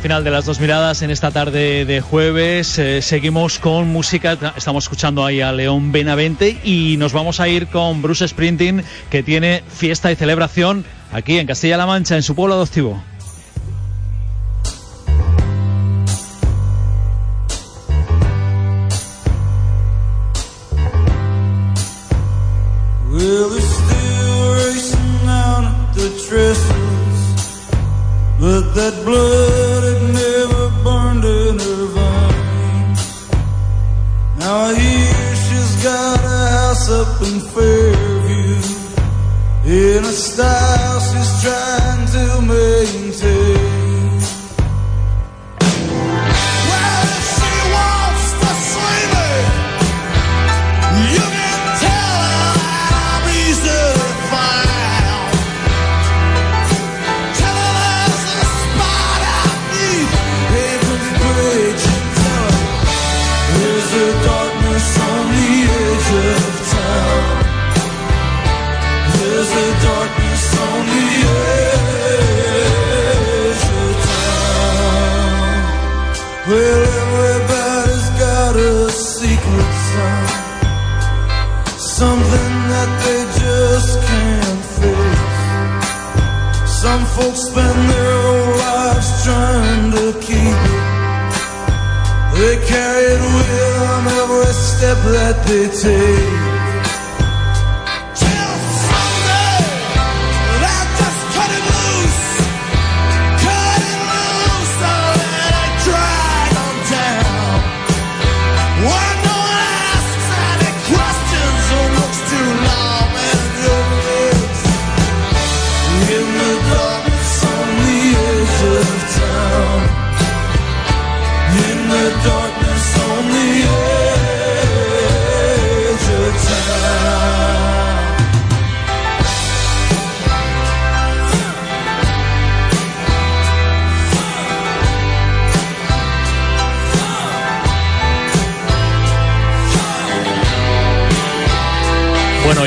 Final 0.00 0.24
de 0.24 0.30
las 0.30 0.46
dos 0.46 0.60
miradas 0.60 1.02
en 1.02 1.10
esta 1.10 1.30
tarde 1.30 1.84
de 1.84 2.00
jueves. 2.00 2.78
Eh, 2.78 3.02
seguimos 3.02 3.58
con 3.58 3.88
música. 3.88 4.38
Estamos 4.56 4.84
escuchando 4.84 5.24
ahí 5.24 5.42
a 5.42 5.52
León 5.52 5.92
Benavente 5.92 6.58
y 6.64 6.96
nos 6.96 7.12
vamos 7.12 7.38
a 7.38 7.48
ir 7.48 7.66
con 7.66 8.00
Bruce 8.00 8.26
Sprinting, 8.26 8.82
que 9.10 9.22
tiene 9.22 9.62
fiesta 9.68 10.10
y 10.10 10.16
celebración 10.16 10.84
aquí 11.12 11.38
en 11.38 11.46
Castilla-La 11.46 11.86
Mancha, 11.86 12.16
en 12.16 12.22
su 12.22 12.34
pueblo 12.34 12.54
adoptivo. 12.54 13.02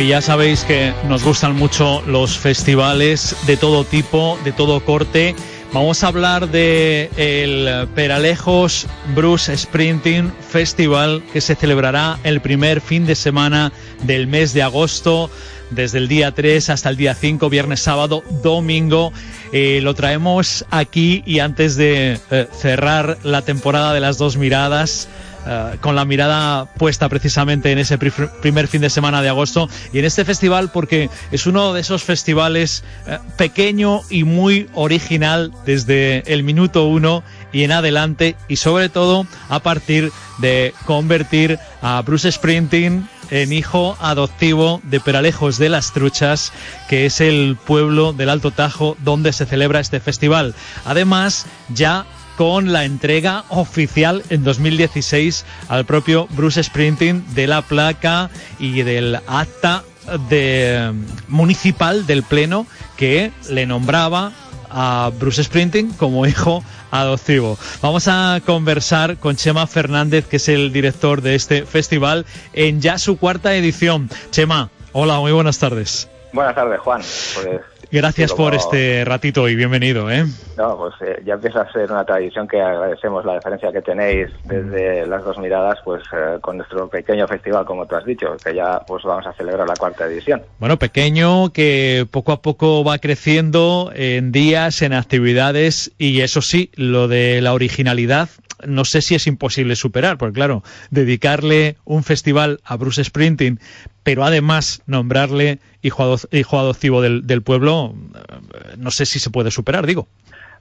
Y 0.04 0.08
ya 0.08 0.22
sabéis 0.22 0.66
que 0.66 0.94
nos 1.08 1.24
gustan 1.24 1.56
mucho 1.56 2.02
los 2.06 2.38
festivales 2.38 3.38
de 3.48 3.56
todo 3.56 3.86
tipo, 3.86 4.38
de 4.44 4.52
todo 4.52 4.84
corte. 4.84 5.34
Vamos 5.72 6.04
a 6.04 6.08
hablar 6.08 6.50
de 6.50 7.10
el 7.16 7.88
Peralejos 7.96 8.86
Bruce 9.16 9.56
Sprinting 9.56 10.34
Festival 10.50 11.24
que 11.32 11.40
se 11.40 11.56
celebrará 11.56 12.20
el 12.26 12.42
primer 12.42 12.82
fin 12.82 13.06
de 13.06 13.16
semana 13.16 13.72
del 14.04 14.28
mes 14.28 14.54
de 14.54 14.64
agosto, 14.64 15.30
desde 15.70 16.00
el 16.00 16.10
día 16.10 16.32
3 16.32 16.70
hasta 16.70 16.90
el 16.90 16.98
día 16.98 17.16
5, 17.16 17.50
viernes, 17.50 17.80
sábado, 17.80 18.24
domingo. 18.42 19.14
Eh, 19.54 19.80
lo 19.82 19.94
traemos 19.94 20.66
aquí 20.70 21.24
y 21.26 21.40
antes 21.40 21.78
de 21.78 22.20
eh, 22.30 22.48
cerrar 22.52 23.20
la 23.24 23.42
temporada 23.42 23.94
de 23.94 24.02
las 24.02 24.18
dos 24.18 24.36
miradas, 24.36 25.08
eh, 25.46 25.78
con 25.82 25.96
la 25.96 26.06
mirada 26.06 26.66
puesta 26.66 27.10
precisamente 27.10 27.72
en 27.72 27.78
ese 27.80 27.98
pri- 27.98 28.12
primer 28.42 28.68
fin 28.68 28.82
de 28.82 28.90
semana 28.90 29.22
de 29.22 29.30
agosto 29.30 29.70
y 29.92 30.00
en 30.00 30.06
este 30.06 30.26
festival 30.26 30.72
porque 30.72 31.10
es 31.32 31.46
uno 31.46 31.74
de 31.74 31.82
esos 31.82 32.04
festivales 32.04 32.84
eh, 33.08 33.18
pequeño 33.38 34.02
y 34.10 34.24
muy 34.24 34.70
original 34.74 35.52
desde 35.66 36.24
el 36.32 36.44
minuto 36.44 36.86
uno 36.86 37.24
y 37.52 37.64
en 37.64 37.72
adelante 37.72 38.36
y 38.48 38.56
sobre 38.58 38.90
todo 38.90 39.26
a 39.50 39.60
partir 39.60 40.12
de 40.40 40.74
convertir 40.86 41.60
a 41.82 42.02
Bruce 42.02 42.32
Sprinting 42.32 43.08
en 43.30 43.54
hijo 43.54 43.98
adoptivo 44.00 44.80
de 44.84 45.00
Peralejos 45.00 45.58
de 45.58 45.70
las 45.70 45.92
Truchas, 45.94 46.52
que 46.90 47.06
es 47.06 47.20
el 47.22 47.58
pueblo 47.66 48.14
del 48.14 48.30
Alto 48.30 48.52
Tajo 48.52 48.96
donde 49.00 49.34
se 49.34 49.46
celebra 49.46 49.80
este 49.80 50.00
festival. 50.00 50.54
Además, 50.86 51.46
ya 51.70 52.06
con 52.38 52.72
la 52.74 52.86
entrega 52.86 53.44
oficial 53.50 54.24
en 54.30 54.44
2016 54.44 55.46
al 55.70 55.86
propio 55.86 56.28
Bruce 56.32 56.64
Sprinting 56.64 57.24
de 57.34 57.48
la 57.48 57.62
placa 57.62 58.30
y 58.60 58.82
del 58.82 59.20
acta 59.28 59.84
de 60.30 60.94
municipal 61.28 62.06
del 62.06 62.24
pleno 62.24 62.66
que 62.98 63.32
le 63.50 63.66
nombraba 63.66 64.32
a 64.70 65.12
Bruce 65.20 65.44
Sprinting 65.44 65.94
como 65.94 66.26
hijo 66.26 66.64
adoptivo. 66.92 67.58
Vamos 67.82 68.08
a 68.08 68.42
conversar 68.46 69.18
con 69.18 69.36
Chema 69.36 69.68
Fernández, 69.68 70.28
que 70.28 70.38
es 70.38 70.50
el 70.50 70.74
director 70.74 71.22
de 71.22 71.36
este 71.36 71.66
festival, 71.66 72.26
en 72.54 72.82
ya 72.82 72.98
su 72.98 73.18
cuarta 73.18 73.56
edición. 73.56 74.10
Chema, 74.32 74.70
hola, 74.92 75.20
muy 75.20 75.32
buenas 75.32 75.60
tardes. 75.60 76.10
Buenas 76.34 76.56
tardes, 76.56 76.80
Juan. 76.80 77.02
Pues 77.36 77.62
Gracias 77.94 78.34
por 78.34 78.56
este 78.56 79.06
ratito 79.06 79.48
y 79.48 79.56
bienvenido. 79.56 80.10
¿eh? 80.10 80.26
No, 80.58 80.76
pues 80.78 80.96
eh, 81.02 81.22
ya 81.24 81.36
empieza 81.36 81.62
a 81.62 81.72
ser 81.72 81.92
una 81.92 82.04
tradición 82.04 82.48
que 82.48 82.60
agradecemos 82.60 83.24
la 83.24 83.36
diferencia 83.36 83.72
que 83.72 83.84
tenéis 83.84 84.30
desde 84.46 85.06
las 85.06 85.24
dos 85.24 85.38
miradas, 85.38 85.78
pues 85.86 86.02
eh, 86.12 86.40
con 86.42 86.58
nuestro 86.58 86.90
pequeño 86.90 87.28
festival, 87.28 87.66
como 87.66 87.86
tú 87.86 87.96
has 87.96 88.04
dicho, 88.04 88.36
que 88.44 88.56
ya 88.56 88.80
pues 88.88 89.04
vamos 89.04 89.28
a 89.28 89.34
celebrar 89.34 89.68
la 89.68 89.76
cuarta 89.76 90.08
edición. 90.08 90.42
Bueno, 90.58 90.80
pequeño 90.80 91.54
que 91.54 92.08
poco 92.10 92.32
a 92.32 92.42
poco 92.42 92.84
va 92.84 92.98
creciendo 92.98 93.92
en 93.94 94.32
días, 94.32 94.82
en 94.82 94.94
actividades 94.94 95.92
y 96.00 96.22
eso 96.22 96.42
sí, 96.42 96.72
lo 96.74 97.08
de 97.08 97.42
la 97.42 97.54
originalidad 97.54 98.30
no 98.66 98.86
sé 98.86 99.02
si 99.02 99.14
es 99.14 99.28
imposible 99.28 99.76
superar, 99.76 100.18
porque 100.18 100.36
claro, 100.36 100.64
dedicarle 100.90 101.76
un 101.84 102.04
festival 102.04 102.62
a 102.64 102.78
Bruce 102.78 103.04
Sprinting, 103.04 103.60
pero 104.04 104.24
además 104.24 104.82
nombrarle 104.86 105.60
hijo, 105.84 106.60
adoptivo 106.60 107.02
del, 107.02 107.42
pueblo, 107.44 107.94
eh, 108.16 108.76
no 108.78 108.90
sé 108.90 109.06
si 109.06 109.20
se 109.20 109.30
puede 109.30 109.52
superar, 109.52 109.86
digo. 109.86 110.08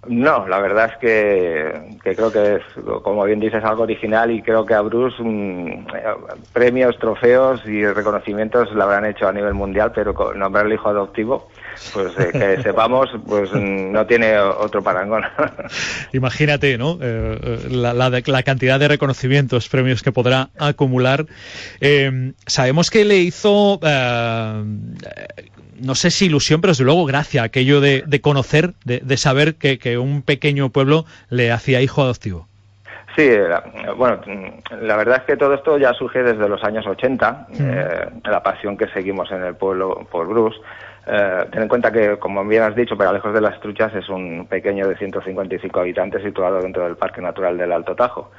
No, 0.09 0.49
la 0.49 0.59
verdad 0.61 0.91
es 0.93 0.99
que, 0.99 1.99
creo 2.03 2.33
que 2.33 2.57
es, 2.57 2.63
como 3.03 3.25
bien 3.25 3.39
dices, 3.39 3.63
algo 3.63 3.85
original 3.85 4.31
y 4.33 4.43
creo 4.43 4.67
que 4.67 4.75
a 4.75 4.81
Bruce 4.81 5.23
mm, 5.23 5.87
eh, 5.95 6.15
premios, 6.53 6.99
trofeos 6.99 7.65
y 7.67 7.87
reconocimientos 7.87 8.73
lo 8.73 8.83
habrán 8.83 9.05
hecho 9.05 9.29
a 9.29 9.33
nivel 9.33 9.55
mundial, 9.55 9.93
pero 9.95 10.35
nombrarle 10.35 10.75
hijo 10.75 10.89
adoptivo 10.89 11.49
pues 11.93 12.13
eh, 12.19 12.31
que 12.33 12.63
sepamos, 12.63 13.11
pues 13.27 13.53
no 13.53 14.07
tiene 14.07 14.39
otro 14.39 14.83
parangón. 14.83 15.23
Imagínate, 16.13 16.79
¿no? 16.79 16.99
Eh, 17.01 17.69
la, 17.71 17.95
la, 17.95 18.43
cantidad 18.43 18.79
de 18.79 18.89
reconocimientos, 18.89 19.69
premios 19.69 20.03
que 20.03 20.13
podrá 20.13 20.51
acumular. 20.59 21.27
Eh, 21.81 22.33
sabemos 22.47 22.91
que 22.91 23.05
le 23.05 23.19
hizo, 23.19 23.81
no 25.83 25.95
sé 25.95 26.11
si 26.11 26.27
ilusión, 26.27 26.61
pero 26.61 26.73
desde 26.73 26.85
luego 26.85 27.05
gracia, 27.05 27.43
aquello 27.43 27.81
de, 27.81 28.21
conocer, 28.21 28.73
de, 28.85 29.17
saber 29.17 29.57
que, 29.57 29.99
un 29.99 30.23
pequeño 30.23 30.71
pueblo 30.71 31.05
le 31.29 31.53
hacía 31.53 31.81
hijo 31.81 32.03
adoptivo. 32.03 32.47
Sí, 33.17 33.29
bueno, 33.97 34.21
la 34.81 34.97
verdad 34.97 35.19
es 35.19 35.25
que 35.25 35.37
todo 35.37 35.53
esto 35.53 35.77
ya 35.77 35.93
surge 35.93 36.23
desde 36.23 36.49
los 36.49 36.65
años 36.65 36.87
80, 36.87 37.49
la 38.25 38.43
pasión 38.43 38.77
que 38.77 38.89
seguimos 38.89 39.31
en 39.31 39.43
el 39.43 39.55
pueblo 39.55 40.07
por 40.11 40.27
Bruce. 40.27 40.59
Eh, 41.07 41.47
ten 41.51 41.63
en 41.63 41.69
cuenta 41.69 41.91
que, 41.91 42.17
como 42.19 42.45
bien 42.45 42.63
has 42.63 42.77
dicho, 42.77 42.95
lejos 42.95 43.35
de 43.35 43.41
las 43.41 43.61
Truchas 43.61 43.93
es 43.95 44.09
un 44.09 44.47
pequeño 44.49 44.87
de 44.87 44.97
155 44.97 45.81
habitantes 45.81 46.23
situado 46.23 46.61
dentro 46.61 46.85
del 46.85 46.97
Parque 46.97 47.21
Natural 47.21 47.59
del 47.59 47.73
Alto 47.73 47.97
Tajo. 47.97 48.31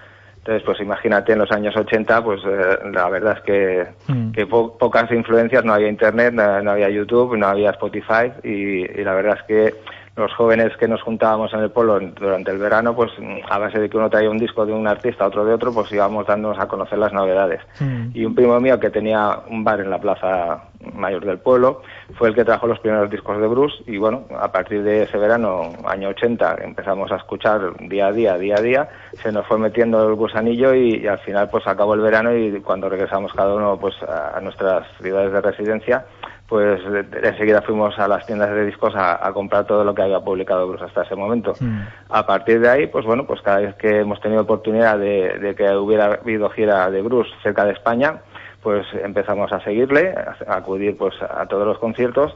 Entonces, 0.43 0.63
pues 0.65 0.81
imagínate 0.81 1.31
en 1.31 1.39
los 1.39 1.49
años 1.53 1.73
80, 1.73 2.21
pues 2.21 2.41
eh, 2.45 2.79
la 2.91 3.07
verdad 3.07 3.37
es 3.37 3.43
que, 3.43 3.87
mm. 4.11 4.77
pocas 4.77 5.09
influencias, 5.09 5.63
no 5.63 5.73
había 5.73 5.87
Internet, 5.87 6.33
no, 6.33 6.69
había 6.69 6.89
YouTube, 6.89 7.37
no 7.37 7.47
había 7.47 7.69
Spotify 7.69 8.29
y, 8.43 8.85
la 9.05 9.13
verdad 9.13 9.37
es 9.39 9.43
que 9.43 9.75
los 10.15 10.33
jóvenes 10.33 10.75
que 10.77 10.87
nos 10.87 11.01
juntábamos 11.01 11.53
en 11.53 11.61
el 11.61 11.71
pueblo 11.71 11.99
durante 11.99 12.51
el 12.51 12.59
verano, 12.59 12.95
pues 12.95 13.11
a 13.49 13.57
base 13.57 13.79
de 13.79 13.89
que 13.89 13.97
uno 13.97 14.09
traía 14.09 14.29
un 14.29 14.37
disco 14.37 14.65
de 14.65 14.73
un 14.73 14.87
artista, 14.87 15.25
otro 15.25 15.43
de 15.43 15.53
otro, 15.53 15.73
pues 15.73 15.91
íbamos 15.91 16.27
dándonos 16.27 16.59
a 16.59 16.67
conocer 16.67 16.99
las 16.99 17.13
novedades. 17.13 17.61
Mm. 17.79 18.09
Y 18.13 18.25
un 18.25 18.35
primo 18.35 18.59
mío 18.59 18.79
que 18.79 18.91
tenía 18.91 19.39
un 19.49 19.63
bar 19.63 19.79
en 19.79 19.89
la 19.89 19.99
plaza 19.99 20.69
mayor 20.93 21.25
del 21.25 21.39
pueblo, 21.39 21.81
fue 22.17 22.29
el 22.29 22.35
que 22.35 22.45
trajo 22.45 22.67
los 22.67 22.79
primeros 22.79 23.09
discos 23.09 23.39
de 23.39 23.47
Bruce 23.47 23.75
y 23.87 23.97
bueno, 23.97 24.25
a 24.37 24.51
partir 24.51 24.83
de 24.83 25.03
ese 25.03 25.17
verano, 25.17 25.71
año 25.85 26.09
80, 26.09 26.57
empezamos 26.63 27.11
a 27.11 27.17
escuchar 27.17 27.75
día 27.87 28.07
a 28.07 28.11
día, 28.11 28.37
día 28.37 28.55
a 28.57 28.61
día, 28.61 28.89
se 29.21 29.31
nos 29.31 29.47
fue 29.47 29.57
metiendo 29.57 30.07
el 30.07 30.15
gusanillo 30.15 30.73
y, 30.73 31.07
al 31.07 31.19
final 31.19 31.49
pues 31.49 31.65
acabó 31.67 31.93
el 31.93 32.01
verano 32.01 32.35
y 32.35 32.59
cuando 32.61 32.89
regresamos 32.89 33.33
cada 33.33 33.53
uno 33.53 33.77
pues 33.79 33.95
a, 34.03 34.39
nuestras 34.41 34.85
ciudades 35.01 35.31
de 35.31 35.41
residencia, 35.41 36.05
pues 36.53 36.79
enseguida 37.23 37.63
fuimos 37.63 37.97
a 37.97 38.07
las 38.07 38.27
tiendas 38.27 38.51
de 38.51 38.67
discos 38.67 38.93
a, 38.95 39.27
comprar 39.33 39.65
todo 39.65 39.83
lo 39.83 39.95
que 39.95 40.03
había 40.03 40.19
publicado 40.19 40.67
Bruce 40.67 40.85
hasta 40.85 41.01
ese 41.01 41.15
momento. 41.15 41.55
Mm. 41.59 41.79
A 42.09 42.27
partir 42.27 42.59
de 42.59 42.69
ahí, 42.69 42.85
pues 42.85 43.05
bueno, 43.05 43.25
pues 43.25 43.41
cada 43.41 43.57
vez 43.57 43.73
que 43.73 44.01
hemos 44.01 44.21
tenido 44.21 44.43
oportunidad 44.43 44.99
de, 44.99 45.39
de 45.39 45.55
que 45.55 45.67
hubiera 45.75 46.19
habido 46.21 46.51
gira 46.51 46.91
de 46.91 47.01
Bruce 47.01 47.31
cerca 47.41 47.65
de 47.65 47.71
España, 47.71 48.21
pues 48.61 48.85
empezamos 49.03 49.51
a 49.51 49.61
seguirle, 49.61 50.13
a 50.13 50.55
acudir 50.55 50.95
pues 50.95 51.15
a 51.23 51.43
todos 51.47 51.65
los 51.65 51.79
conciertos 51.79 52.35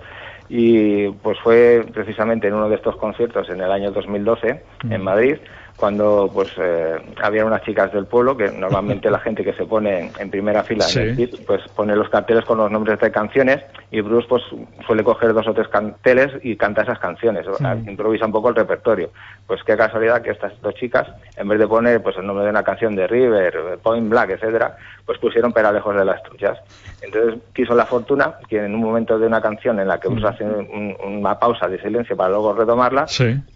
y 0.49 1.09
pues 1.09 1.37
fue 1.43 1.85
precisamente 1.93 2.47
en 2.47 2.55
uno 2.55 2.69
de 2.69 2.75
estos 2.77 2.95
conciertos 2.95 3.47
en 3.51 3.61
el 3.61 3.71
año 3.71 3.91
2012 3.91 4.63
en 4.89 5.03
Madrid 5.03 5.37
cuando 5.77 6.29
pues 6.33 6.49
eh, 6.57 6.95
había 7.21 7.45
unas 7.45 7.61
chicas 7.61 7.93
del 7.93 8.07
pueblo 8.07 8.35
que 8.35 8.49
normalmente 8.51 9.11
la 9.11 9.19
gente 9.19 9.43
que 9.43 9.53
se 9.53 9.65
pone 9.65 10.11
en 10.17 10.29
primera 10.31 10.63
fila 10.63 10.85
en 10.95 11.19
el 11.19 11.29
pues 11.45 11.61
pone 11.75 11.95
los 11.95 12.09
carteles 12.09 12.43
con 12.45 12.57
los 12.57 12.71
nombres 12.71 12.99
de 12.99 13.11
canciones 13.11 13.63
y 13.91 14.01
Bruce 14.01 14.27
pues 14.27 14.43
suele 14.87 15.03
coger 15.03 15.33
dos 15.33 15.47
o 15.47 15.53
tres 15.53 15.67
carteles 15.67 16.31
y 16.41 16.55
canta 16.55 16.81
esas 16.81 16.97
canciones. 16.97 17.45
Improvisa 17.85 18.25
un 18.25 18.31
poco 18.31 18.49
el 18.49 18.55
repertorio. 18.55 19.11
Pues 19.45 19.61
qué 19.63 19.77
casualidad 19.77 20.23
que 20.23 20.31
estas 20.31 20.59
dos 20.61 20.73
chicas 20.73 21.07
en 21.35 21.47
vez 21.47 21.59
de 21.59 21.67
poner 21.67 22.01
pues 22.01 22.17
el 22.17 22.25
nombre 22.25 22.45
de 22.45 22.49
una 22.49 22.63
canción 22.63 22.95
de 22.95 23.05
River 23.05 23.77
Point 23.83 24.09
Black 24.09 24.31
etcétera 24.31 24.75
pues 25.05 25.19
pusieron 25.19 25.53
Peralejos 25.53 25.95
de 25.95 26.05
las 26.05 26.23
Truchas. 26.23 26.57
Entonces 27.03 27.39
quiso 27.53 27.75
la 27.75 27.85
fortuna 27.85 28.33
que 28.49 28.57
en 28.57 28.73
un 28.73 28.81
momento 28.81 29.19
de 29.19 29.27
una 29.27 29.41
canción 29.41 29.79
en 29.79 29.87
la 29.87 29.99
que 29.99 30.07
Bruce 30.07 30.27
hace 30.27 30.43
una 30.43 31.37
pausa 31.37 31.67
de 31.67 31.79
silencio 31.79 32.17
para 32.17 32.29
luego 32.29 32.53
retomarla 32.53 33.05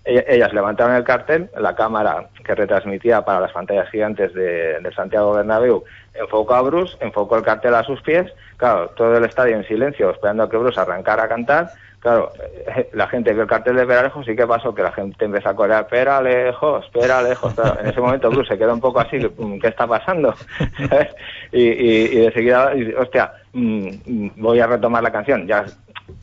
ellas 0.05 0.53
levantaron 0.53 0.95
el 0.95 1.03
cartel 1.03 1.49
la 1.57 1.73
cámara 1.75 2.10
que 2.43 2.55
retransmitía 2.55 3.23
para 3.23 3.39
las 3.39 3.51
pantallas 3.51 3.89
gigantes 3.89 4.33
de, 4.33 4.91
Santiago 4.95 5.33
Bernabéu 5.33 5.83
enfocó 6.13 6.55
a 6.55 6.61
Bruce, 6.61 6.97
enfocó 6.99 7.37
el 7.37 7.43
cartel 7.43 7.75
a 7.75 7.83
sus 7.83 8.01
pies, 8.01 8.31
claro, 8.57 8.89
todo 8.89 9.17
el 9.17 9.23
estadio 9.23 9.55
en 9.55 9.65
silencio 9.65 10.11
esperando 10.11 10.43
a 10.43 10.49
que 10.49 10.57
Bruce 10.57 10.79
arrancara 10.79 11.23
a 11.23 11.29
cantar, 11.29 11.71
claro, 11.99 12.31
eh, 12.75 12.89
la 12.93 13.07
gente 13.07 13.33
vio 13.33 13.43
el 13.43 13.47
cartel 13.47 13.77
de 13.77 13.85
Peralejos 13.85 14.27
y 14.27 14.35
¿qué 14.35 14.45
pasó? 14.45 14.75
Que 14.75 14.83
la 14.83 14.91
gente 14.91 15.23
empezó 15.23 15.49
a 15.49 15.55
corear 15.55 15.87
Peralejos, 15.87 16.89
Peralejos, 16.89 17.53
en 17.79 17.87
ese 17.87 18.01
momento 18.01 18.29
Bruce 18.29 18.49
se 18.53 18.57
quedó 18.57 18.73
un 18.73 18.81
poco 18.81 18.99
así, 18.99 19.17
mm, 19.17 19.59
¿qué 19.59 19.67
está 19.67 19.87
pasando? 19.87 20.33
y, 21.51 21.63
y, 21.63 22.19
de 22.19 22.31
seguida, 22.33 22.73
hostia, 22.97 23.31
mm, 23.53 23.87
mm, 24.05 24.31
voy 24.37 24.59
a 24.59 24.67
retomar 24.67 25.03
la 25.03 25.11
canción, 25.11 25.47
ya 25.47 25.65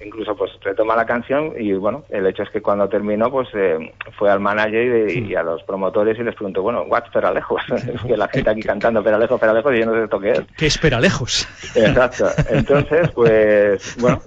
incluso 0.04 0.36
pues 0.36 0.52
retoma 0.62 0.96
la 0.96 1.06
canción 1.06 1.52
y 1.58 1.72
bueno, 1.72 2.04
el 2.10 2.26
hecho 2.26 2.42
es 2.42 2.50
que 2.50 2.62
cuando 2.62 2.88
terminó 2.88 3.30
pues 3.30 3.48
eh, 3.54 3.92
fue 4.16 4.30
al 4.30 4.40
manager 4.40 5.10
y, 5.10 5.34
a 5.34 5.42
los 5.42 5.62
promotores 5.62 6.18
y 6.18 6.22
les 6.22 6.34
preguntó, 6.34 6.62
bueno, 6.62 6.82
what's 6.82 7.10
Peralejos? 7.10 7.62
que 8.06 8.16
la 8.16 8.28
gente 8.28 8.50
aquí 8.50 8.62
cantando 8.62 9.02
Peralejos, 9.02 9.40
Peralejos 9.40 9.74
y 9.74 9.78
yo 9.80 9.86
no 9.86 9.94
sé 9.94 10.04
esto 10.04 10.20
qué 10.20 10.30
es. 10.32 10.42
¿Qué 10.56 10.66
es 10.66 10.78
Peralejos? 10.78 11.48
Exacto. 11.74 12.28
Entonces, 12.50 13.10
pues 13.14 13.96
bueno, 13.98 14.20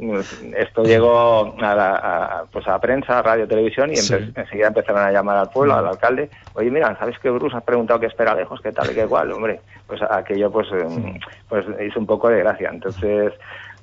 esto 0.57 0.83
llegó 0.83 1.55
a 1.59 1.75
la, 1.75 2.43
pues 2.51 2.67
a 2.67 2.79
prensa, 2.79 3.19
a 3.19 3.21
radio, 3.21 3.47
televisión 3.47 3.91
y 3.91 3.97
enseguida 3.97 4.67
empezaron 4.67 5.01
a 5.01 5.11
llamar 5.11 5.37
al 5.37 5.49
pueblo, 5.49 5.75
al 5.75 5.87
alcalde, 5.87 6.29
oye 6.53 6.69
mira, 6.69 6.95
¿sabes 6.97 7.17
que 7.19 7.29
Bruce 7.29 7.55
ha 7.55 7.61
preguntado 7.61 7.99
qué 7.99 8.07
es 8.07 8.13
Peralejos? 8.13 8.61
¿Qué 8.61 8.71
tal 8.71 8.91
y 8.91 8.93
qué 8.93 9.01
igual? 9.01 9.31
Hombre, 9.31 9.61
pues 9.87 10.01
aquello 10.01 10.51
pues, 10.51 10.67
eh, 10.71 11.19
pues 11.49 11.65
hizo 11.85 11.99
un 11.99 12.05
poco 12.05 12.29
de 12.29 12.39
gracia. 12.39 12.69
Entonces, 12.71 13.33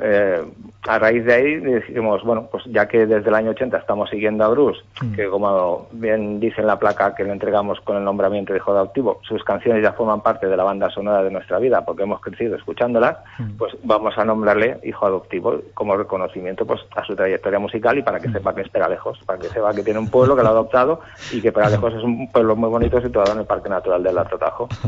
eh, 0.01 0.45
a 0.87 0.99
raíz 0.99 1.25
de 1.25 1.35
ahí 1.35 1.57
dijimos, 1.57 2.23
bueno, 2.23 2.49
pues 2.51 2.65
ya 2.67 2.87
que 2.87 3.07
desde 3.07 3.29
el 3.29 3.35
año 3.35 3.51
80 3.51 3.77
estamos 3.77 4.09
siguiendo 4.09 4.45
a 4.45 4.49
Bruce, 4.49 4.81
mm. 5.03 5.15
que 5.15 5.29
como 5.29 5.89
bien 5.93 6.41
dice 6.41 6.61
en 6.61 6.67
la 6.67 6.79
placa 6.79 7.15
que 7.15 7.25
le 7.25 7.33
entregamos 7.33 7.81
con 7.81 7.97
el 7.97 8.05
nombramiento 8.05 8.53
de 8.53 8.59
hijo 8.59 8.71
adoptivo, 8.71 9.21
sus 9.23 9.43
canciones 9.45 9.83
ya 9.83 9.93
forman 9.93 10.23
parte 10.23 10.47
de 10.47 10.57
la 10.57 10.65
banda 10.65 10.89
sonora 10.91 11.23
de 11.23 11.31
nuestra 11.31 11.59
vida 11.59 11.85
porque 11.85 12.05
hemos 12.05 12.21
crecido 12.21 12.57
escuchándolas, 12.57 13.19
mm. 13.39 13.57
pues 13.59 13.75
vamos 13.83 14.17
a 14.17 14.25
nombrarle 14.25 14.79
hijo 14.85 15.05
adoptivo 15.05 15.61
como 15.75 15.97
reconocimiento 15.97 16.65
pues 16.65 16.81
a 16.95 17.05
su 17.05 17.15
trayectoria 17.15 17.59
musical 17.59 17.99
y 17.99 18.03
para 18.03 18.21
que 18.21 18.29
mm. 18.29 18.33
sepa 18.33 18.55
que 18.55 18.63
es 18.63 18.69
Peralejos, 18.69 19.19
para 19.27 19.39
que 19.39 19.49
sepa 19.49 19.75
que 19.75 19.83
tiene 19.83 19.99
un 19.99 20.09
pueblo 20.09 20.37
que 20.37 20.43
lo 20.43 20.49
ha 20.49 20.53
adoptado 20.53 21.01
y 21.33 21.41
que 21.41 21.53
Peralejos 21.53 21.95
es 21.95 22.03
un 22.03 22.31
pueblo 22.31 22.57
muy 22.57 22.71
bonito 22.71 23.01
situado 23.01 23.33
en 23.33 23.41
el 23.41 23.47
Parque 23.47 23.69
Natural 23.69 24.03
del 24.03 24.17
Alto 24.17 24.39
Tajo. 24.39 24.69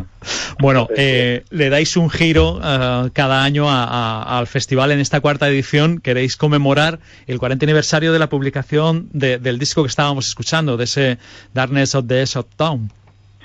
Bueno, 0.61 0.89
eh, 0.95 1.43
le 1.51 1.71
dais 1.71 1.97
un 1.97 2.11
giro 2.11 2.57
uh, 2.57 3.09
cada 3.15 3.43
año 3.43 3.65
al 3.67 4.47
festival 4.47 4.93
en 4.93 5.00
en 5.01 5.03
esta 5.03 5.23
cuarta 5.23 5.49
edición 5.49 5.99
queréis 5.99 6.37
conmemorar 6.37 6.99
el 7.27 7.39
40 7.39 7.65
aniversario 7.65 8.13
de 8.13 8.19
la 8.19 8.29
publicación 8.29 9.09
del 9.13 9.59
disco 9.59 9.83
que 9.83 9.89
estábamos 9.89 10.29
escuchando, 10.29 10.77
de 10.77 10.85
ese 10.85 11.19
Darkness 11.55 11.95
of 11.95 12.07
the 12.07 12.23
Shot 12.27 12.47
Town. 12.55 12.91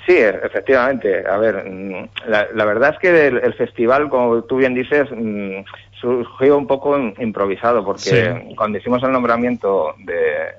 Sí, 0.06 0.16
efectivamente. 0.18 1.24
A 1.26 1.38
ver, 1.38 1.64
mm, 1.64 2.08
la, 2.28 2.64
verdad 2.66 2.92
es 2.92 2.98
que 2.98 3.26
el, 3.28 3.54
festival, 3.54 4.10
como 4.10 4.42
tú 4.42 4.58
bien 4.58 4.74
dices, 4.74 5.08
mm, 5.10 5.64
surgió 5.98 6.58
un 6.58 6.66
poco 6.66 6.98
improvisado, 6.98 7.82
porque 7.82 8.52
cuando 8.54 8.76
hicimos 8.76 9.02
el 9.02 9.12
nombramiento 9.12 9.94
de, 10.04 10.52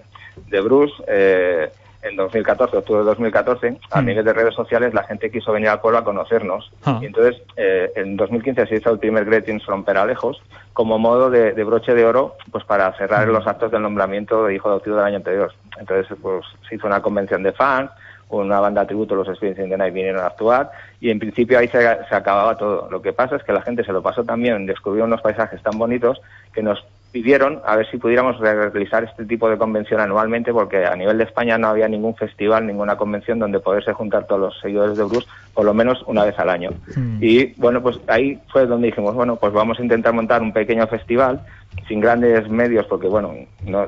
de 0.47 0.61
Bruce, 0.61 0.95
eh, 1.07 1.69
en 2.07 2.15
2014, 2.15 2.77
octubre 2.77 2.99
de 2.99 3.05
2014, 3.05 3.77
a 3.91 4.01
nivel 4.01 4.25
de 4.25 4.33
redes 4.33 4.55
sociales, 4.55 4.93
la 4.93 5.03
gente 5.03 5.31
quiso 5.31 5.51
venir 5.51 5.69
al 5.69 5.81
pueblo 5.81 5.99
a 5.99 6.03
conocernos. 6.03 6.71
Ah. 6.85 6.99
Y 7.01 7.05
entonces, 7.05 7.41
eh, 7.55 7.91
en 7.95 8.17
2015 8.17 8.67
se 8.67 8.75
hizo 8.75 8.91
el 8.91 8.99
primer 8.99 9.25
Greetings 9.25 9.65
from 9.65 9.83
Peralejos, 9.83 10.41
como 10.73 10.99
modo 10.99 11.29
de, 11.29 11.51
broche 11.63 11.93
de 11.93 12.05
oro, 12.05 12.35
pues 12.51 12.63
para 12.63 12.91
cerrar 12.93 13.27
mm. 13.27 13.31
los 13.31 13.47
actos 13.47 13.71
del 13.71 13.81
nombramiento 13.81 14.45
de 14.45 14.55
hijo 14.55 14.69
adoptivo 14.69 14.97
del 14.97 15.05
año 15.05 15.17
anterior. 15.17 15.53
Entonces, 15.79 16.17
pues 16.21 16.45
se 16.67 16.75
hizo 16.75 16.87
una 16.87 17.01
convención 17.01 17.43
de 17.43 17.51
fans, 17.51 17.91
una 18.29 18.59
banda 18.59 18.81
de 18.81 18.87
tributo, 18.87 19.15
los 19.15 19.27
Experience 19.27 19.63
in 19.63 19.69
the 19.69 19.77
Night 19.77 19.93
vinieron 19.93 20.21
a 20.21 20.27
actuar, 20.27 20.69
y 20.99 21.09
en 21.09 21.19
principio 21.19 21.57
ahí 21.57 21.67
se, 21.67 21.79
se 21.79 22.15
acababa 22.15 22.57
todo. 22.57 22.89
Lo 22.91 23.01
que 23.01 23.13
pasa 23.13 23.37
es 23.37 23.43
que 23.43 23.53
la 23.53 23.61
gente 23.61 23.83
se 23.83 23.93
lo 23.93 24.01
pasó 24.01 24.23
también, 24.23 24.65
descubrió 24.65 25.05
unos 25.05 25.21
paisajes 25.21 25.61
tan 25.63 25.77
bonitos 25.77 26.21
que 26.53 26.61
nos 26.61 26.83
pidieron 27.11 27.61
a 27.65 27.75
ver 27.75 27.89
si 27.89 27.97
pudiéramos 27.97 28.37
realizar 28.39 29.03
este 29.03 29.25
tipo 29.25 29.49
de 29.49 29.57
convención 29.57 29.99
anualmente, 29.99 30.51
porque 30.53 30.85
a 30.85 30.95
nivel 30.95 31.17
de 31.17 31.23
España 31.23 31.57
no 31.57 31.67
había 31.69 31.87
ningún 31.87 32.15
festival, 32.15 32.67
ninguna 32.67 32.95
convención 32.97 33.39
donde 33.39 33.59
poderse 33.59 33.93
juntar 33.93 34.27
todos 34.27 34.41
los 34.41 34.59
seguidores 34.59 34.97
de 34.97 35.03
Bruce 35.03 35.27
por 35.53 35.65
lo 35.65 35.73
menos 35.73 36.03
una 36.05 36.23
vez 36.25 36.37
al 36.37 36.49
año. 36.49 36.69
Mm. 36.95 37.17
Y 37.21 37.53
bueno, 37.57 37.81
pues 37.81 37.99
ahí 38.07 38.39
fue 38.51 38.65
donde 38.67 38.87
dijimos, 38.87 39.15
bueno, 39.15 39.35
pues 39.37 39.51
vamos 39.53 39.79
a 39.79 39.83
intentar 39.83 40.13
montar 40.13 40.41
un 40.41 40.53
pequeño 40.53 40.85
festival 40.87 41.41
sin 41.87 41.99
grandes 41.99 42.47
medios, 42.49 42.85
porque 42.85 43.07
bueno, 43.07 43.33
no- 43.65 43.87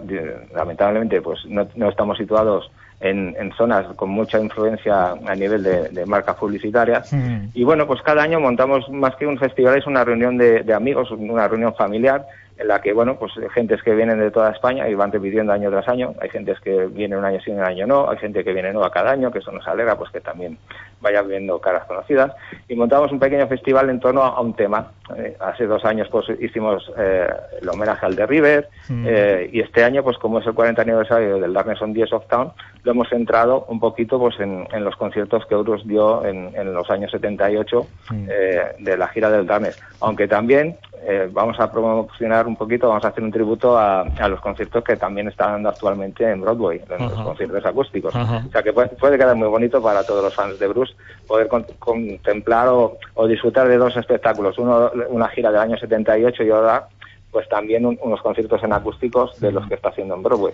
lamentablemente 0.55 1.22
pues 1.22 1.45
no, 1.45 1.67
no 1.76 1.89
estamos 1.89 2.17
situados 2.17 2.72
en, 3.01 3.36
en 3.39 3.51
zonas 3.53 3.86
con 3.95 4.09
mucha 4.09 4.39
influencia 4.39 5.11
a 5.11 5.36
nivel 5.36 5.63
de, 5.63 5.89
de 5.89 6.05
marcas 6.05 6.36
publicitarias. 6.36 7.13
Y 7.53 7.63
bueno, 7.63 7.88
pues 7.88 8.01
cada 8.01 8.24
año 8.24 8.39
montamos 8.39 8.89
más 8.89 9.15
que 9.15 9.26
un 9.28 9.38
festival, 9.38 9.78
es 9.78 9.88
una 9.88 10.03
reunión 10.03 10.38
de, 10.38 10.63
de 10.63 10.74
amigos, 10.74 11.09
una 11.11 11.47
reunión 11.47 11.74
familiar 11.76 12.26
en 12.60 12.68
la 12.68 12.82
que, 12.82 12.91
bueno, 12.91 13.18
pues 13.18 13.32
gentes 13.53 13.82
que 13.82 13.95
vienen 13.95 14.20
de 14.20 14.32
toda 14.32 14.51
España 14.51 14.88
y 14.89 14.93
van 14.93 15.12
repitiendo 15.12 15.53
año 15.53 15.72
tras 15.72 15.88
año. 15.88 16.14
Hay 16.22 16.30
gentes 16.30 16.60
que 16.60 16.88
vienen 16.88 17.18
un 17.18 17.26
año 17.26 17.39
sí, 17.39 17.51
un 17.51 17.64
año 17.64 17.88
no. 17.88 18.10
Hay 18.10 18.18
gente 18.18 18.43
que 18.43 18.51
viene 18.51 18.74
nueva 18.74 18.91
cada 18.91 19.12
año, 19.12 19.32
que 19.32 19.39
eso 19.39 19.51
nos 19.51 19.66
alegra, 19.66 19.97
pues 19.97 20.12
que 20.12 20.20
también 20.20 20.57
vayan 20.99 21.28
viendo 21.30 21.60
caras 21.60 21.86
conocidas. 21.86 22.34
Y 22.68 22.76
montamos 22.76 23.14
un 23.14 23.20
pequeño 23.20 23.47
festival 23.47 23.89
en 23.89 24.01
torno 24.01 24.24
a 24.24 24.41
un 24.41 24.53
tema. 24.55 24.91
Eh, 25.16 25.38
hace 25.39 25.66
dos 25.68 25.86
años, 25.86 26.10
pues 26.12 26.26
hicimos 26.41 26.91
eh, 26.97 27.28
el 27.62 27.70
homenaje 27.70 28.05
al 28.05 28.16
de 28.16 28.26
River. 28.26 28.70
Mm. 28.89 29.05
eh, 29.07 29.49
y 29.53 29.62
este 29.62 29.86
año, 29.86 30.03
pues 30.03 30.18
como 30.18 30.39
es 30.39 30.45
el 30.45 30.53
40 30.53 30.82
aniversario 30.82 31.39
del 31.39 31.53
Darkness 31.53 31.82
on 31.82 31.93
10 31.93 32.12
of 32.12 32.28
Town, 32.28 32.51
lo 32.84 32.91
hemos 32.91 33.10
centrado 33.10 33.66
un 33.70 33.80
poquito 33.80 34.20
pues 34.20 34.39
en, 34.39 34.68
en 34.72 34.84
los 34.84 34.95
conciertos 34.95 35.45
que 35.45 35.55
Euros 35.55 35.88
dio 35.88 36.26
en, 36.26 36.51
en 36.55 36.74
los 36.74 36.89
años 36.89 37.12
78 37.12 37.88
eh, 38.30 38.62
de 38.80 38.97
la 38.97 39.07
gira 39.07 39.30
del 39.30 39.45
Darkness. 39.45 39.82
Aunque 40.01 40.28
también 40.28 40.78
eh, 41.02 41.30
vamos 41.32 41.60
a 41.60 41.72
promocionar 41.72 42.47
un 42.47 42.56
poquito, 42.56 42.88
vamos 42.89 43.06
a 43.06 43.10
hacer 43.10 43.24
un 43.24 43.32
tributo 43.32 43.78
a, 43.78 44.02
a 44.02 44.28
los 44.28 44.39
conciertos 44.41 44.84
que 44.84 44.97
también 44.97 45.28
están 45.28 45.54
dando 45.54 45.70
actualmente 45.70 46.30
en 46.30 46.41
Broadway, 46.41 46.82
en 46.89 47.04
los 47.06 47.14
conciertos 47.14 47.66
acústicos. 47.66 48.16
Ajá. 48.16 48.43
O 48.47 48.52
sea 48.52 48.62
que 48.64 48.74
puede, 48.74 48.89
puede 48.89 49.18
quedar 49.18 49.36
muy 49.36 49.47
bonito 49.47 49.82
para 49.82 50.04
todos 50.04 50.24
los 50.24 50.34
fans 50.36 50.60
de 50.60 50.68
Bruce 50.68 50.93
poder 51.28 51.47
con- 51.47 51.66
contemplar 51.80 52.68
o, 52.70 52.97
o 53.16 53.28
disfrutar 53.28 53.68
de 53.68 53.78
dos 53.78 53.95
espectáculos, 53.97 54.58
uno 54.58 54.91
una 55.10 55.28
gira 55.30 55.52
del 55.52 55.62
año 55.62 55.78
78 55.78 56.43
y 56.43 56.50
ahora 56.50 56.88
pues 57.32 57.47
también 57.49 57.86
un- 57.86 57.97
unos 58.01 58.21
conciertos 58.21 58.63
en 58.63 58.73
acústicos 58.73 59.39
de 59.39 59.51
los 59.51 59.67
que 59.67 59.75
está 59.75 59.89
haciendo 59.89 60.15
en 60.15 60.23
Broadway. 60.23 60.53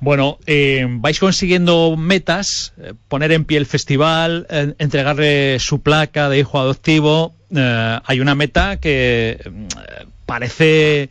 Bueno, 0.00 0.38
eh, 0.46 0.86
vais 0.88 1.18
consiguiendo 1.18 1.96
metas, 1.96 2.72
eh, 2.80 2.94
poner 3.08 3.32
en 3.32 3.44
pie 3.44 3.58
el 3.58 3.66
festival, 3.66 4.46
eh, 4.50 4.74
entregarle 4.78 5.58
su 5.58 5.82
placa 5.82 6.28
de 6.28 6.38
hijo 6.38 6.58
adoptivo. 6.58 7.34
Eh, 7.54 7.98
hay 8.04 8.20
una 8.20 8.34
meta 8.34 8.76
que 8.78 9.38
mm, 9.50 9.64
parece 10.26 11.08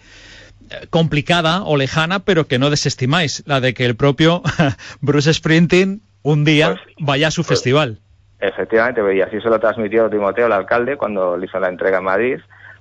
complicada 0.90 1.64
o 1.64 1.78
lejana, 1.78 2.20
pero 2.20 2.48
que 2.48 2.60
no 2.60 2.70
desestimáis, 2.70 3.44
la 3.46 3.62
de 3.62 3.74
que 3.74 3.86
el 3.86 3.96
propio 3.96 4.42
Bruce 5.02 5.34
Sprinting 5.34 6.02
un 6.24 6.44
día 6.44 6.76
vaya 7.00 7.28
a 7.30 7.32
su 7.32 7.44
festival. 7.44 8.00
Efectivamente, 8.40 9.02
y 9.16 9.22
así 9.22 9.40
se 9.42 9.50
lo 9.50 9.60
transmitió 9.60 10.10
Timoteo, 10.10 10.46
el 10.48 10.52
alcalde, 10.52 10.98
cuando 10.98 11.38
le 11.38 11.46
hizo 11.46 11.60
la 11.60 11.70
entrega 11.70 11.98
en 12.00 12.04
Madrid. 12.04 12.38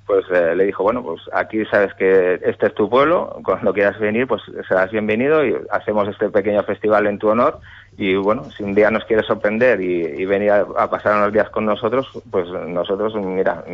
Pues 0.07 0.25
eh, 0.33 0.55
le 0.55 0.65
dijo, 0.65 0.85
bueno, 0.85 1.03
pues 1.03 1.21
aquí 1.33 1.65
sabes 1.67 1.93
que 1.95 2.41
este 2.45 2.67
es 2.67 2.75
tu 2.75 2.89
pueblo, 2.89 3.41
cuando 3.45 3.73
quieras 3.73 3.99
venir, 3.99 4.29
pues 4.29 4.41
serás 4.69 4.93
bienvenido 4.93 5.45
y 5.45 5.57
hacemos 5.71 6.09
este 6.09 6.29
pequeño 6.29 6.63
festival 6.63 7.09
en 7.09 7.19
tu 7.19 7.29
honor. 7.29 7.59
Y 7.99 8.15
bueno, 8.15 8.49
si 8.57 8.63
un 8.63 8.75
día 8.75 8.91
nos 8.91 9.05
quieres 9.05 9.27
sorprender 9.27 9.81
y, 9.81 10.03
y 10.03 10.25
venir 10.27 10.53
a, 10.53 10.89
pasar 10.89 11.17
unos 11.17 11.33
días 11.33 11.51
con 11.51 11.65
nosotros, 11.65 12.07
pues 12.31 12.47
nosotros, 12.49 13.15
mira, 13.17 13.65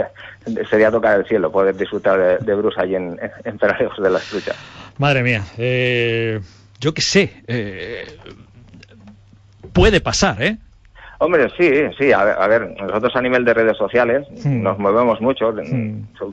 sería 0.70 0.90
tocar 0.90 1.20
el 1.20 1.26
cielo, 1.26 1.52
poder 1.52 1.76
disfrutar 1.76 2.18
de, 2.18 2.44
de 2.44 2.54
Bruce 2.54 2.80
allí 2.80 2.96
en, 2.96 3.20
en 3.44 3.58
Peralejos 3.58 4.02
de 4.02 4.10
las 4.10 4.24
Truchas. 4.28 4.56
Madre 4.98 5.22
mía, 5.22 5.42
eh, 5.58 6.40
yo 6.80 6.94
qué 6.94 7.02
sé, 7.02 7.42
eh, 7.46 8.06
puede 9.72 10.00
pasar, 10.00 10.42
¿eh? 10.42 10.56
Hombre, 11.18 11.48
sí, 11.56 11.70
sí. 11.98 12.12
A 12.12 12.24
ver, 12.24 12.36
a 12.38 12.46
ver, 12.46 12.76
nosotros 12.80 13.16
a 13.16 13.22
nivel 13.22 13.44
de 13.44 13.54
redes 13.54 13.76
sociales 13.76 14.26
nos 14.44 14.78
movemos 14.78 15.20
mucho 15.20 15.54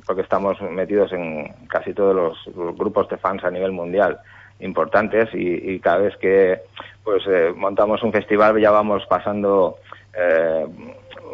porque 0.05 0.21
estamos 0.21 0.59
metidos 0.61 1.13
en 1.13 1.53
casi 1.67 1.93
todos 1.93 2.15
los, 2.15 2.55
los 2.55 2.75
grupos 2.75 3.07
de 3.09 3.17
fans 3.17 3.43
a 3.43 3.51
nivel 3.51 3.71
mundial 3.71 4.19
importantes 4.59 5.29
y, 5.33 5.73
y 5.73 5.79
cada 5.79 5.97
vez 5.97 6.15
que 6.17 6.61
pues 7.03 7.23
eh, 7.27 7.53
montamos 7.55 8.01
un 8.03 8.11
festival 8.11 8.59
ya 8.59 8.71
vamos 8.71 9.03
pasando 9.07 9.77
eh, 10.15 10.65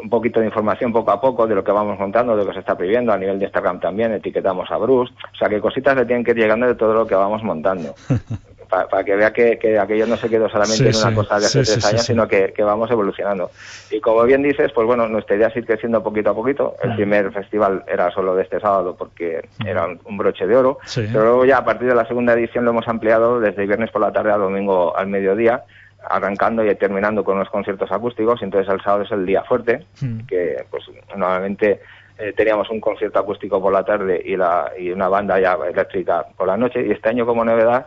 un 0.02 0.08
poquito 0.08 0.40
de 0.40 0.46
información 0.46 0.92
poco 0.92 1.10
a 1.10 1.20
poco 1.20 1.46
de 1.46 1.54
lo 1.54 1.62
que 1.62 1.72
vamos 1.72 1.98
montando, 1.98 2.34
de 2.34 2.42
lo 2.42 2.48
que 2.48 2.54
se 2.54 2.60
está 2.60 2.76
pidiendo 2.76 3.12
a 3.12 3.18
nivel 3.18 3.38
de 3.38 3.44
Instagram 3.44 3.80
también, 3.80 4.12
etiquetamos 4.12 4.70
a 4.70 4.78
Bruce, 4.78 5.12
o 5.32 5.36
sea 5.36 5.48
que 5.48 5.60
cositas 5.60 5.96
le 5.96 6.06
tienen 6.06 6.24
que 6.24 6.30
ir 6.30 6.38
llegando 6.38 6.66
de 6.66 6.74
todo 6.74 6.94
lo 6.94 7.06
que 7.06 7.14
vamos 7.14 7.42
montando. 7.42 7.94
Para, 8.70 9.04
que 9.04 9.16
vea 9.16 9.32
que, 9.32 9.58
que 9.58 9.78
aquello 9.78 10.06
no 10.06 10.16
se 10.16 10.28
quedó 10.28 10.48
solamente 10.48 10.92
Sí, 10.92 10.98
en 10.98 11.02
una 11.04 11.10
sí, 11.10 11.14
cosa 11.16 11.40
de 11.40 11.46
hace 11.46 11.64
sí, 11.64 11.72
tres 11.72 11.84
años, 11.86 12.02
sino 12.04 12.28
que, 12.28 12.52
que 12.52 12.62
vamos 12.62 12.90
evolucionando. 12.90 13.50
Y 13.90 14.00
como 14.00 14.22
bien 14.22 14.42
dices, 14.42 14.70
pues 14.72 14.86
bueno, 14.86 15.08
nuestra 15.08 15.34
idea 15.34 15.48
es 15.48 15.56
ir 15.56 15.66
creciendo 15.66 16.02
poquito 16.02 16.30
a 16.30 16.34
poquito. 16.34 16.76
El 16.82 16.94
primer 16.94 17.32
festival 17.32 17.84
era 17.88 18.10
solo 18.12 18.36
de 18.36 18.44
este 18.44 18.60
sábado 18.60 18.94
porque 18.96 19.42
era 19.66 19.86
un, 19.86 20.00
un 20.04 20.16
broche 20.16 20.46
de 20.46 20.56
oro, 20.56 20.78
pero 20.94 21.24
luego 21.24 21.44
ya 21.44 21.58
a 21.58 21.64
partir 21.64 21.88
de 21.88 21.94
la 21.94 22.06
segunda 22.06 22.32
edición 22.34 22.64
lo 22.64 22.70
hemos 22.70 22.86
ampliado 22.86 23.40
desde 23.40 23.66
viernes 23.66 23.90
por 23.90 24.00
la 24.02 24.12
tarde 24.12 24.30
a 24.30 24.36
domingo 24.36 24.96
al 24.96 25.08
mediodía, 25.08 25.64
arrancando 26.08 26.64
y 26.64 26.74
terminando 26.76 27.24
con 27.24 27.36
unos 27.36 27.50
conciertos 27.50 27.90
acústicos. 27.90 28.40
Entonces 28.42 28.72
el 28.72 28.80
sábado 28.82 29.02
es 29.02 29.10
el 29.10 29.26
día 29.26 29.42
fuerte, 29.42 29.84
que 30.28 30.64
pues 30.70 30.84
normalmente 31.16 31.80
eh, 32.18 32.32
teníamos 32.36 32.70
un 32.70 32.80
concierto 32.80 33.18
acústico 33.18 33.60
por 33.60 33.72
la 33.72 33.84
tarde 33.84 34.22
y, 34.24 34.36
la, 34.36 34.70
y 34.78 34.90
una 34.90 35.08
banda 35.08 35.40
ya 35.40 35.58
eléctrica 35.68 36.24
por 36.36 36.46
la 36.46 36.56
noche. 36.56 36.86
Y 36.86 36.92
este 36.92 37.08
año 37.08 37.26
como 37.26 37.44
novedad 37.44 37.86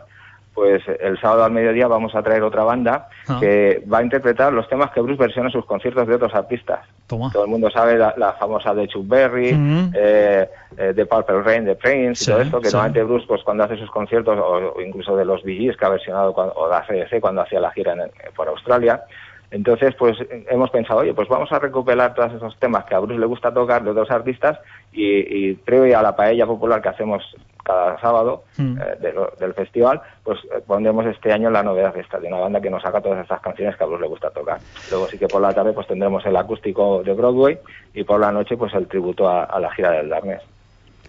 pues 0.54 0.82
el 1.00 1.20
sábado 1.20 1.44
al 1.44 1.50
mediodía 1.52 1.88
vamos 1.88 2.14
a 2.14 2.22
traer 2.22 2.42
otra 2.44 2.62
banda 2.62 3.08
Ah. 3.28 3.38
que 3.40 3.82
va 3.92 3.98
a 3.98 4.02
interpretar 4.02 4.52
los 4.52 4.68
temas 4.68 4.90
que 4.92 5.00
Bruce 5.00 5.20
versiona 5.20 5.48
en 5.48 5.52
sus 5.52 5.64
conciertos 5.66 6.06
de 6.06 6.14
otros 6.14 6.34
artistas. 6.34 6.80
Toma. 7.08 7.30
Todo 7.32 7.44
el 7.44 7.50
mundo 7.50 7.68
sabe 7.70 7.98
la, 7.98 8.14
la 8.16 8.32
famosa 8.34 8.72
de 8.74 8.86
Chuck 8.86 9.06
Berry, 9.08 9.52
Ujú. 9.52 9.90
eh, 9.94 10.48
eh, 10.78 10.92
de 10.94 11.06
Purple 11.06 11.42
Rain, 11.42 11.64
de 11.64 11.74
Prince 11.74 12.24
Sí, 12.24 12.30
y 12.30 12.32
todo 12.34 12.42
esto, 12.42 12.60
que 12.60 12.68
sí. 12.68 12.74
normalmente 12.76 13.02
Bruce 13.02 13.26
pues 13.26 13.42
cuando 13.42 13.64
hace 13.64 13.76
sus 13.76 13.90
conciertos, 13.90 14.38
o, 14.38 14.74
o 14.76 14.80
incluso 14.80 15.16
de 15.16 15.24
los 15.24 15.42
Gees 15.42 15.76
que 15.76 15.84
ha 15.84 15.88
versionado, 15.90 16.32
cuando- 16.32 16.54
o 16.54 16.68
de 16.68 16.76
ACDC 16.76 17.20
cuando 17.20 17.42
hacía 17.42 17.60
la 17.60 17.70
gira 17.72 17.92
en 17.94 18.00
el- 18.02 18.10
por 18.36 18.46
Australia, 18.48 19.02
entonces, 19.50 19.94
pues 19.96 20.16
hemos 20.50 20.68
pensado, 20.70 21.00
oye, 21.00 21.14
pues 21.14 21.28
vamos 21.28 21.52
a 21.52 21.58
recuperar 21.60 22.12
todos 22.14 22.32
esos 22.32 22.58
temas 22.58 22.84
que 22.86 22.94
a 22.94 22.98
Bruce 22.98 23.20
le 23.20 23.26
gusta 23.26 23.54
tocar 23.54 23.84
de 23.84 23.90
otros 23.90 24.10
artistas 24.10 24.58
y, 24.92 25.04
y 25.50 25.54
previo 25.54 25.96
a 25.98 26.02
la 26.02 26.16
paella 26.16 26.44
popular 26.46 26.82
que 26.82 26.88
hacemos 26.88 27.22
cada 27.64 27.98
sábado 28.00 28.44
Mm. 28.58 28.78
eh, 28.80 28.96
de 29.00 29.12
lo- 29.12 29.32
del 29.40 29.54
festival, 29.54 30.00
pues 30.22 30.38
eh, 30.44 30.62
pondremos 30.66 31.06
este 31.06 31.32
año 31.32 31.50
la 31.50 31.62
novedad 31.62 31.96
esta, 31.96 32.20
de 32.20 32.28
una 32.28 32.38
banda 32.38 32.60
que 32.60 32.70
nos 32.70 32.82
saca 32.82 33.00
todas 33.00 33.24
esas 33.24 33.40
canciones 33.40 33.76
que 33.76 33.82
a 33.84 33.86
Bruce 33.86 34.02
le 34.02 34.08
gusta 34.08 34.30
tocar. 34.30 34.58
Luego 34.90 35.06
sí 35.08 35.18
que 35.18 35.26
por 35.28 35.40
la 35.40 35.52
tarde 35.52 35.72
pues 35.72 35.86
tendremos 35.86 36.24
el 36.26 36.36
acústico 36.36 37.02
de 37.02 37.12
Broadway 37.14 37.58
y 37.94 38.04
por 38.04 38.20
la 38.20 38.30
noche 38.30 38.56
pues 38.56 38.72
el 38.74 38.86
tributo 38.86 39.28
a, 39.28 39.44
a 39.44 39.58
la 39.58 39.70
gira 39.72 39.90
del 39.92 40.08
Darkness. 40.10 40.42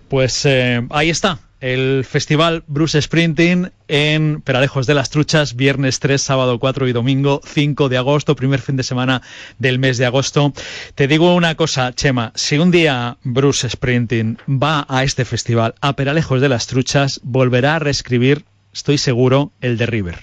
Pues 0.10 0.46
eh, 0.46 0.86
ahí 0.92 1.10
está, 1.10 1.40
el 1.62 2.06
festival 2.06 2.64
Bruce 2.68 3.02
Sprinting 3.02 3.72
en 3.88 4.42
Peralejos 4.42 4.86
de 4.86 4.94
las 4.94 5.10
Truchas, 5.10 5.56
viernes 5.56 6.00
3, 6.00 6.22
sábado 6.22 6.60
4 6.60 6.88
y 6.88 6.94
domingo 6.94 7.42
5 7.44 7.90
de 7.90 7.98
agosto, 7.98 8.36
primer 8.36 8.60
fin 8.60 8.78
de 8.78 8.84
semana 8.84 9.24
del 9.58 9.80
mes 9.80 9.98
de 9.98 10.06
agosto. 10.06 10.54
Te 10.94 11.08
digo 11.08 11.34
una 11.34 11.56
cosa, 11.56 11.92
Chema, 11.94 12.32
si 12.36 12.60
un 12.60 12.70
día 12.70 13.18
Bruce 13.24 13.68
Sprinting 13.68 14.38
va 14.48 14.86
a 14.88 15.04
este 15.04 15.26
festival, 15.26 15.74
a 15.82 15.94
Peralejos 15.94 16.40
de 16.40 16.50
las 16.50 16.68
Truchas, 16.68 17.20
volverá 17.24 17.78
a 17.78 17.80
reescribir, 17.80 18.44
estoy 18.72 19.00
seguro, 19.00 19.52
el 19.62 19.78
de 19.78 19.88
River. 19.88 20.20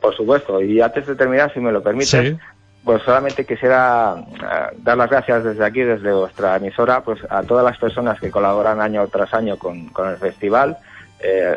Por 0.00 0.16
supuesto, 0.16 0.60
y 0.60 0.80
antes 0.80 1.06
de 1.06 1.14
terminar, 1.14 1.52
si 1.54 1.60
me 1.60 1.70
lo 1.70 1.80
permites, 1.80 2.10
Sí. 2.10 2.36
Pues 2.84 3.02
solamente 3.02 3.46
quisiera 3.46 4.16
eh, 4.18 4.76
dar 4.78 4.96
las 4.96 5.10
gracias 5.10 5.44
desde 5.44 5.64
aquí, 5.64 5.80
desde 5.80 6.12
vuestra 6.12 6.56
emisora, 6.56 7.02
pues 7.02 7.20
a 7.30 7.42
todas 7.42 7.64
las 7.64 7.78
personas 7.78 8.18
que 8.18 8.30
colaboran 8.30 8.80
año 8.80 9.06
tras 9.08 9.32
año 9.34 9.56
con, 9.56 9.90
el 10.08 10.16
festival, 10.16 10.76
eh, 11.20 11.56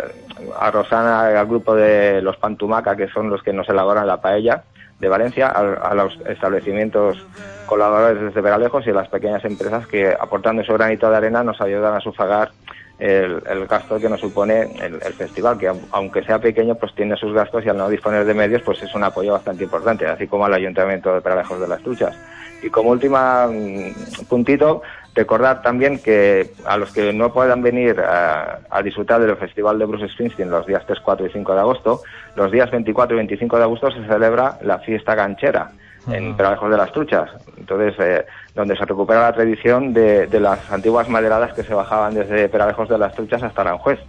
a 0.59 0.69
Rosana 0.69 1.32
y 1.32 1.36
al 1.36 1.47
grupo 1.47 1.76
de 1.76 2.21
los 2.21 2.38
Pantumaca, 2.38 2.95
que 2.95 3.07
son 3.07 3.30
los 3.30 3.41
que 3.41 3.53
nos 3.53 3.67
elaboran 3.69 4.05
la 4.05 4.21
paella 4.21 4.63
de 4.99 5.07
Valencia, 5.09 5.47
a, 5.47 5.89
a 5.89 5.95
los 5.95 6.17
establecimientos 6.28 7.26
colaboradores 7.65 8.21
desde 8.21 8.41
Veralejos 8.41 8.86
y 8.86 8.91
a 8.91 8.93
las 8.93 9.09
pequeñas 9.09 9.43
empresas 9.45 9.88
que 9.88 10.15
aportando 10.17 10.63
su 10.63 10.73
granito 10.73 11.09
de 11.09 11.17
arena 11.17 11.43
nos 11.43 11.59
ayudan 11.59 11.95
a 11.95 11.99
sufragar 11.99 12.51
el, 12.97 13.41
el 13.45 13.67
gasto 13.67 13.99
que 13.99 14.09
nos 14.09 14.21
supone 14.21 14.61
el, 14.81 15.01
el 15.03 15.13
festival, 15.13 15.57
que 15.57 15.69
au- 15.69 15.87
aunque 15.91 16.23
sea 16.23 16.39
pequeño, 16.39 16.75
pues 16.75 16.93
tiene 16.95 17.15
sus 17.17 17.33
gastos 17.33 17.65
y 17.65 17.69
al 17.69 17.77
no 17.77 17.89
disponer 17.89 18.25
de 18.25 18.33
medios, 18.33 18.61
pues 18.63 18.81
es 18.83 18.93
un 18.95 19.03
apoyo 19.03 19.33
bastante 19.33 19.63
importante, 19.63 20.05
así 20.07 20.27
como 20.27 20.45
al 20.45 20.53
Ayuntamiento 20.53 21.13
de 21.13 21.21
Peralejos 21.21 21.59
de 21.59 21.67
las 21.67 21.81
Truchas. 21.81 22.15
Y 22.61 22.69
como 22.69 22.91
última 22.91 23.47
mm, 23.47 24.25
puntito, 24.29 24.81
recordar 25.13 25.61
también 25.61 25.99
que 25.99 26.51
a 26.65 26.77
los 26.77 26.89
que 26.91 27.11
no 27.13 27.33
puedan 27.33 27.61
venir 27.61 27.99
a, 27.99 28.59
a 28.69 28.81
disfrutar 28.81 29.21
del 29.21 29.35
Festival 29.37 29.77
de 29.77 29.85
Bruce 29.85 30.07
Springsteen 30.09 30.49
los 30.49 30.65
días 30.65 30.83
3, 30.87 30.99
4 31.03 31.25
y 31.25 31.29
5 31.31 31.53
de 31.53 31.59
agosto, 31.59 32.01
los 32.35 32.51
días 32.51 32.71
24 32.71 33.15
y 33.15 33.19
25 33.19 33.57
de 33.57 33.63
agosto 33.63 33.91
se 33.91 34.05
celebra 34.07 34.57
la 34.61 34.79
fiesta 34.79 35.15
ganchera 35.15 35.71
en 36.11 36.35
Peralejos 36.35 36.71
de 36.71 36.77
las 36.77 36.91
Truchas. 36.91 37.29
Entonces, 37.57 37.93
eh, 37.99 38.25
donde 38.53 38.75
se 38.75 38.85
recupera 38.85 39.21
la 39.21 39.33
tradición 39.33 39.93
de, 39.93 40.27
de 40.27 40.39
las 40.39 40.59
antiguas 40.71 41.09
maderadas 41.09 41.53
que 41.53 41.63
se 41.63 41.73
bajaban 41.73 42.13
desde 42.13 42.49
Peralejos 42.49 42.89
de 42.89 42.97
las 42.97 43.13
Truchas 43.13 43.43
hasta 43.43 43.61
Aranjuez. 43.61 43.99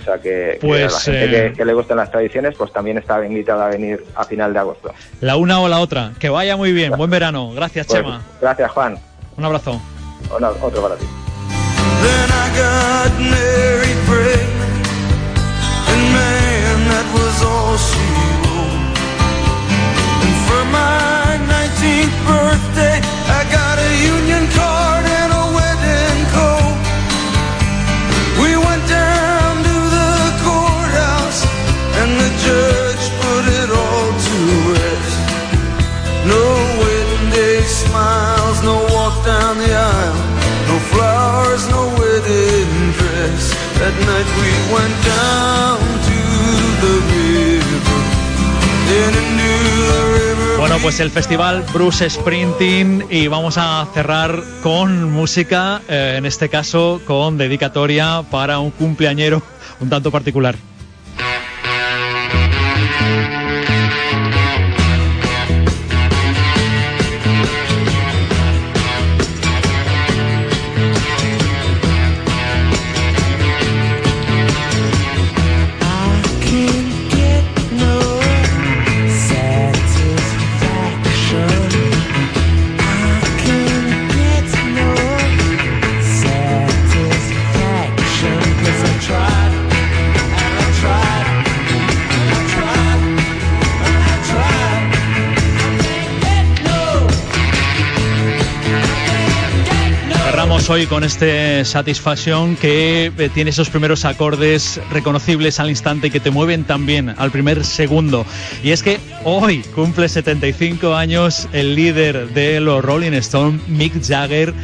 O 0.00 0.04
sea 0.04 0.18
que, 0.18 0.58
pues, 0.60 0.92
la 0.92 1.00
gente 1.00 1.46
eh, 1.46 1.52
que, 1.52 1.64
le 1.64 1.74
gustan 1.74 1.96
las 1.96 2.10
tradiciones, 2.10 2.56
pues 2.56 2.72
también 2.72 2.98
está 2.98 3.24
invitada 3.24 3.66
a 3.66 3.68
venir 3.68 4.04
a 4.16 4.24
final 4.24 4.52
de 4.52 4.58
agosto. 4.58 4.92
La 5.20 5.36
una 5.36 5.60
o 5.60 5.68
la 5.68 5.78
otra. 5.78 6.12
Que 6.18 6.28
vaya 6.28 6.56
muy 6.56 6.72
bien. 6.72 6.92
Buen 6.96 7.08
verano. 7.08 7.52
Gracias, 7.54 7.86
pues, 7.86 8.00
Chema. 8.00 8.20
Gracias, 8.40 8.70
Juan. 8.72 8.98
Un 9.36 9.44
abrazo. 9.44 9.80
otro 10.60 10.82
para 10.82 10.96
ti. 10.96 11.06
14th 21.82 22.14
birthday. 22.26 23.00
I 23.26 23.42
got 23.50 23.76
a 23.78 23.90
union 24.06 24.46
card 24.54 25.04
and 25.04 25.31
pues 50.82 50.98
el 50.98 51.10
festival 51.10 51.64
Bruce 51.72 52.10
Sprinting 52.10 53.06
y 53.08 53.28
vamos 53.28 53.56
a 53.56 53.86
cerrar 53.94 54.42
con 54.64 55.12
música, 55.12 55.80
eh, 55.88 56.16
en 56.18 56.26
este 56.26 56.48
caso 56.48 57.00
con 57.06 57.38
dedicatoria 57.38 58.24
para 58.28 58.58
un 58.58 58.72
cumpleañero 58.72 59.42
un 59.78 59.88
tanto 59.88 60.10
particular. 60.10 60.56
Hoy 100.72 100.86
con 100.86 101.04
este 101.04 101.66
Satisfaction 101.66 102.56
que 102.56 103.12
eh, 103.18 103.30
tiene 103.34 103.50
esos 103.50 103.68
primeros 103.68 104.06
acordes 104.06 104.80
reconocibles 104.90 105.60
al 105.60 105.68
instante 105.68 106.06
y 106.06 106.10
que 106.10 106.18
te 106.18 106.30
mueven 106.30 106.64
también 106.64 107.14
al 107.18 107.30
primer 107.30 107.62
segundo. 107.62 108.24
Y 108.64 108.70
es 108.70 108.82
que 108.82 108.98
hoy 109.24 109.62
cumple 109.74 110.08
75 110.08 110.94
años 110.94 111.46
el 111.52 111.74
líder 111.74 112.30
de 112.30 112.58
los 112.60 112.82
Rolling 112.82 113.12
Stones, 113.12 113.60
Mick 113.68 114.02
Jagger. 114.02 114.54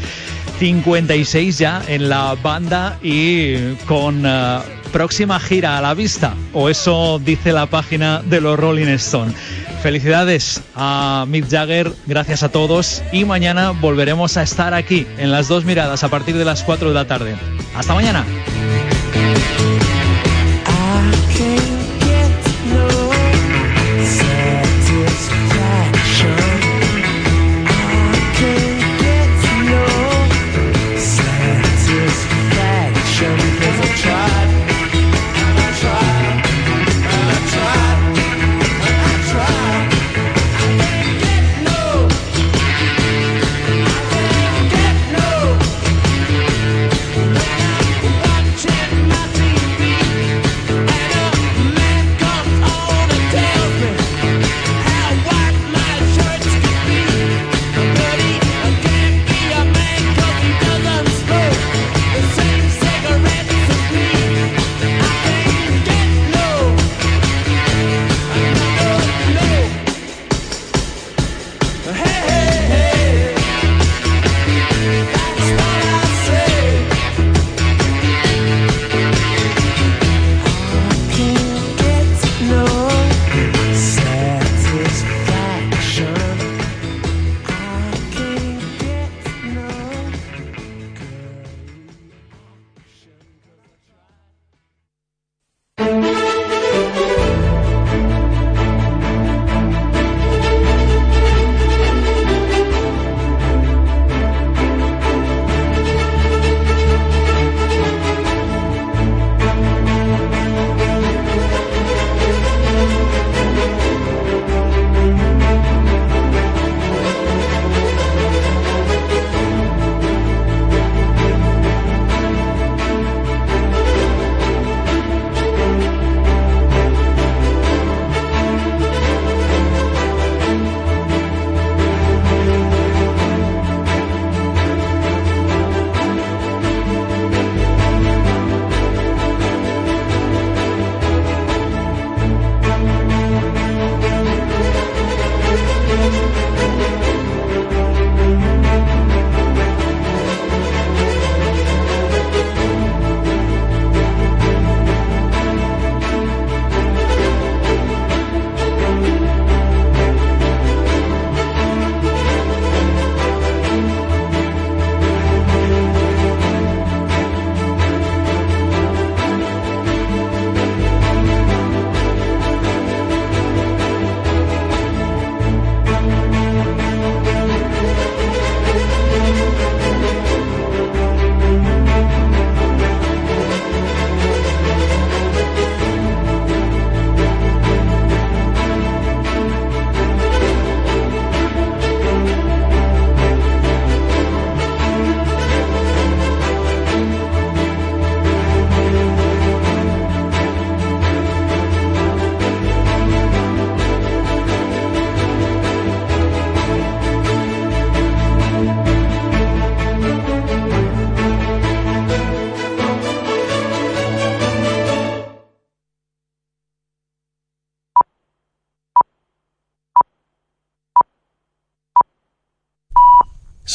56 0.59 1.59
ya 1.59 1.83
en 1.87 2.09
la 2.09 2.35
banda 2.43 2.99
y 3.03 3.75
con 3.87 4.25
eh, 4.25 4.59
próxima 4.91 5.39
gira 5.39 5.77
a 5.77 5.83
la 5.83 5.93
vista, 5.93 6.35
o 6.55 6.69
eso 6.71 7.21
dice 7.23 7.53
la 7.53 7.67
página 7.67 8.23
de 8.23 8.41
los 8.41 8.59
Rolling 8.59 8.89
Stones. 8.95 9.35
Felicidades 9.83 10.61
a 10.75 11.25
Mick 11.29 11.49
Jagger, 11.49 11.93
gracias 12.07 12.43
a 12.43 12.49
todos 12.49 13.03
y 13.13 13.25
mañana 13.25 13.71
volveremos 13.71 14.37
a 14.37 14.43
estar 14.43 14.75
aquí 14.75 15.07
en 15.19 15.31
las 15.31 15.47
dos 15.47 15.65
miradas 15.65 16.03
a 16.03 16.09
partir 16.09 16.37
de 16.37 16.45
las 16.45 16.65
4 16.65 16.89
de 16.89 16.95
la 16.95 17.07
tarde. 17.07 17.37
Hasta 17.77 17.95
mañana. 17.95 18.25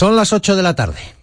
Son 0.04 0.18
las 0.18 0.34
8 0.34 0.58
de 0.58 0.64
la 0.64 0.76
tarde. 0.76 1.14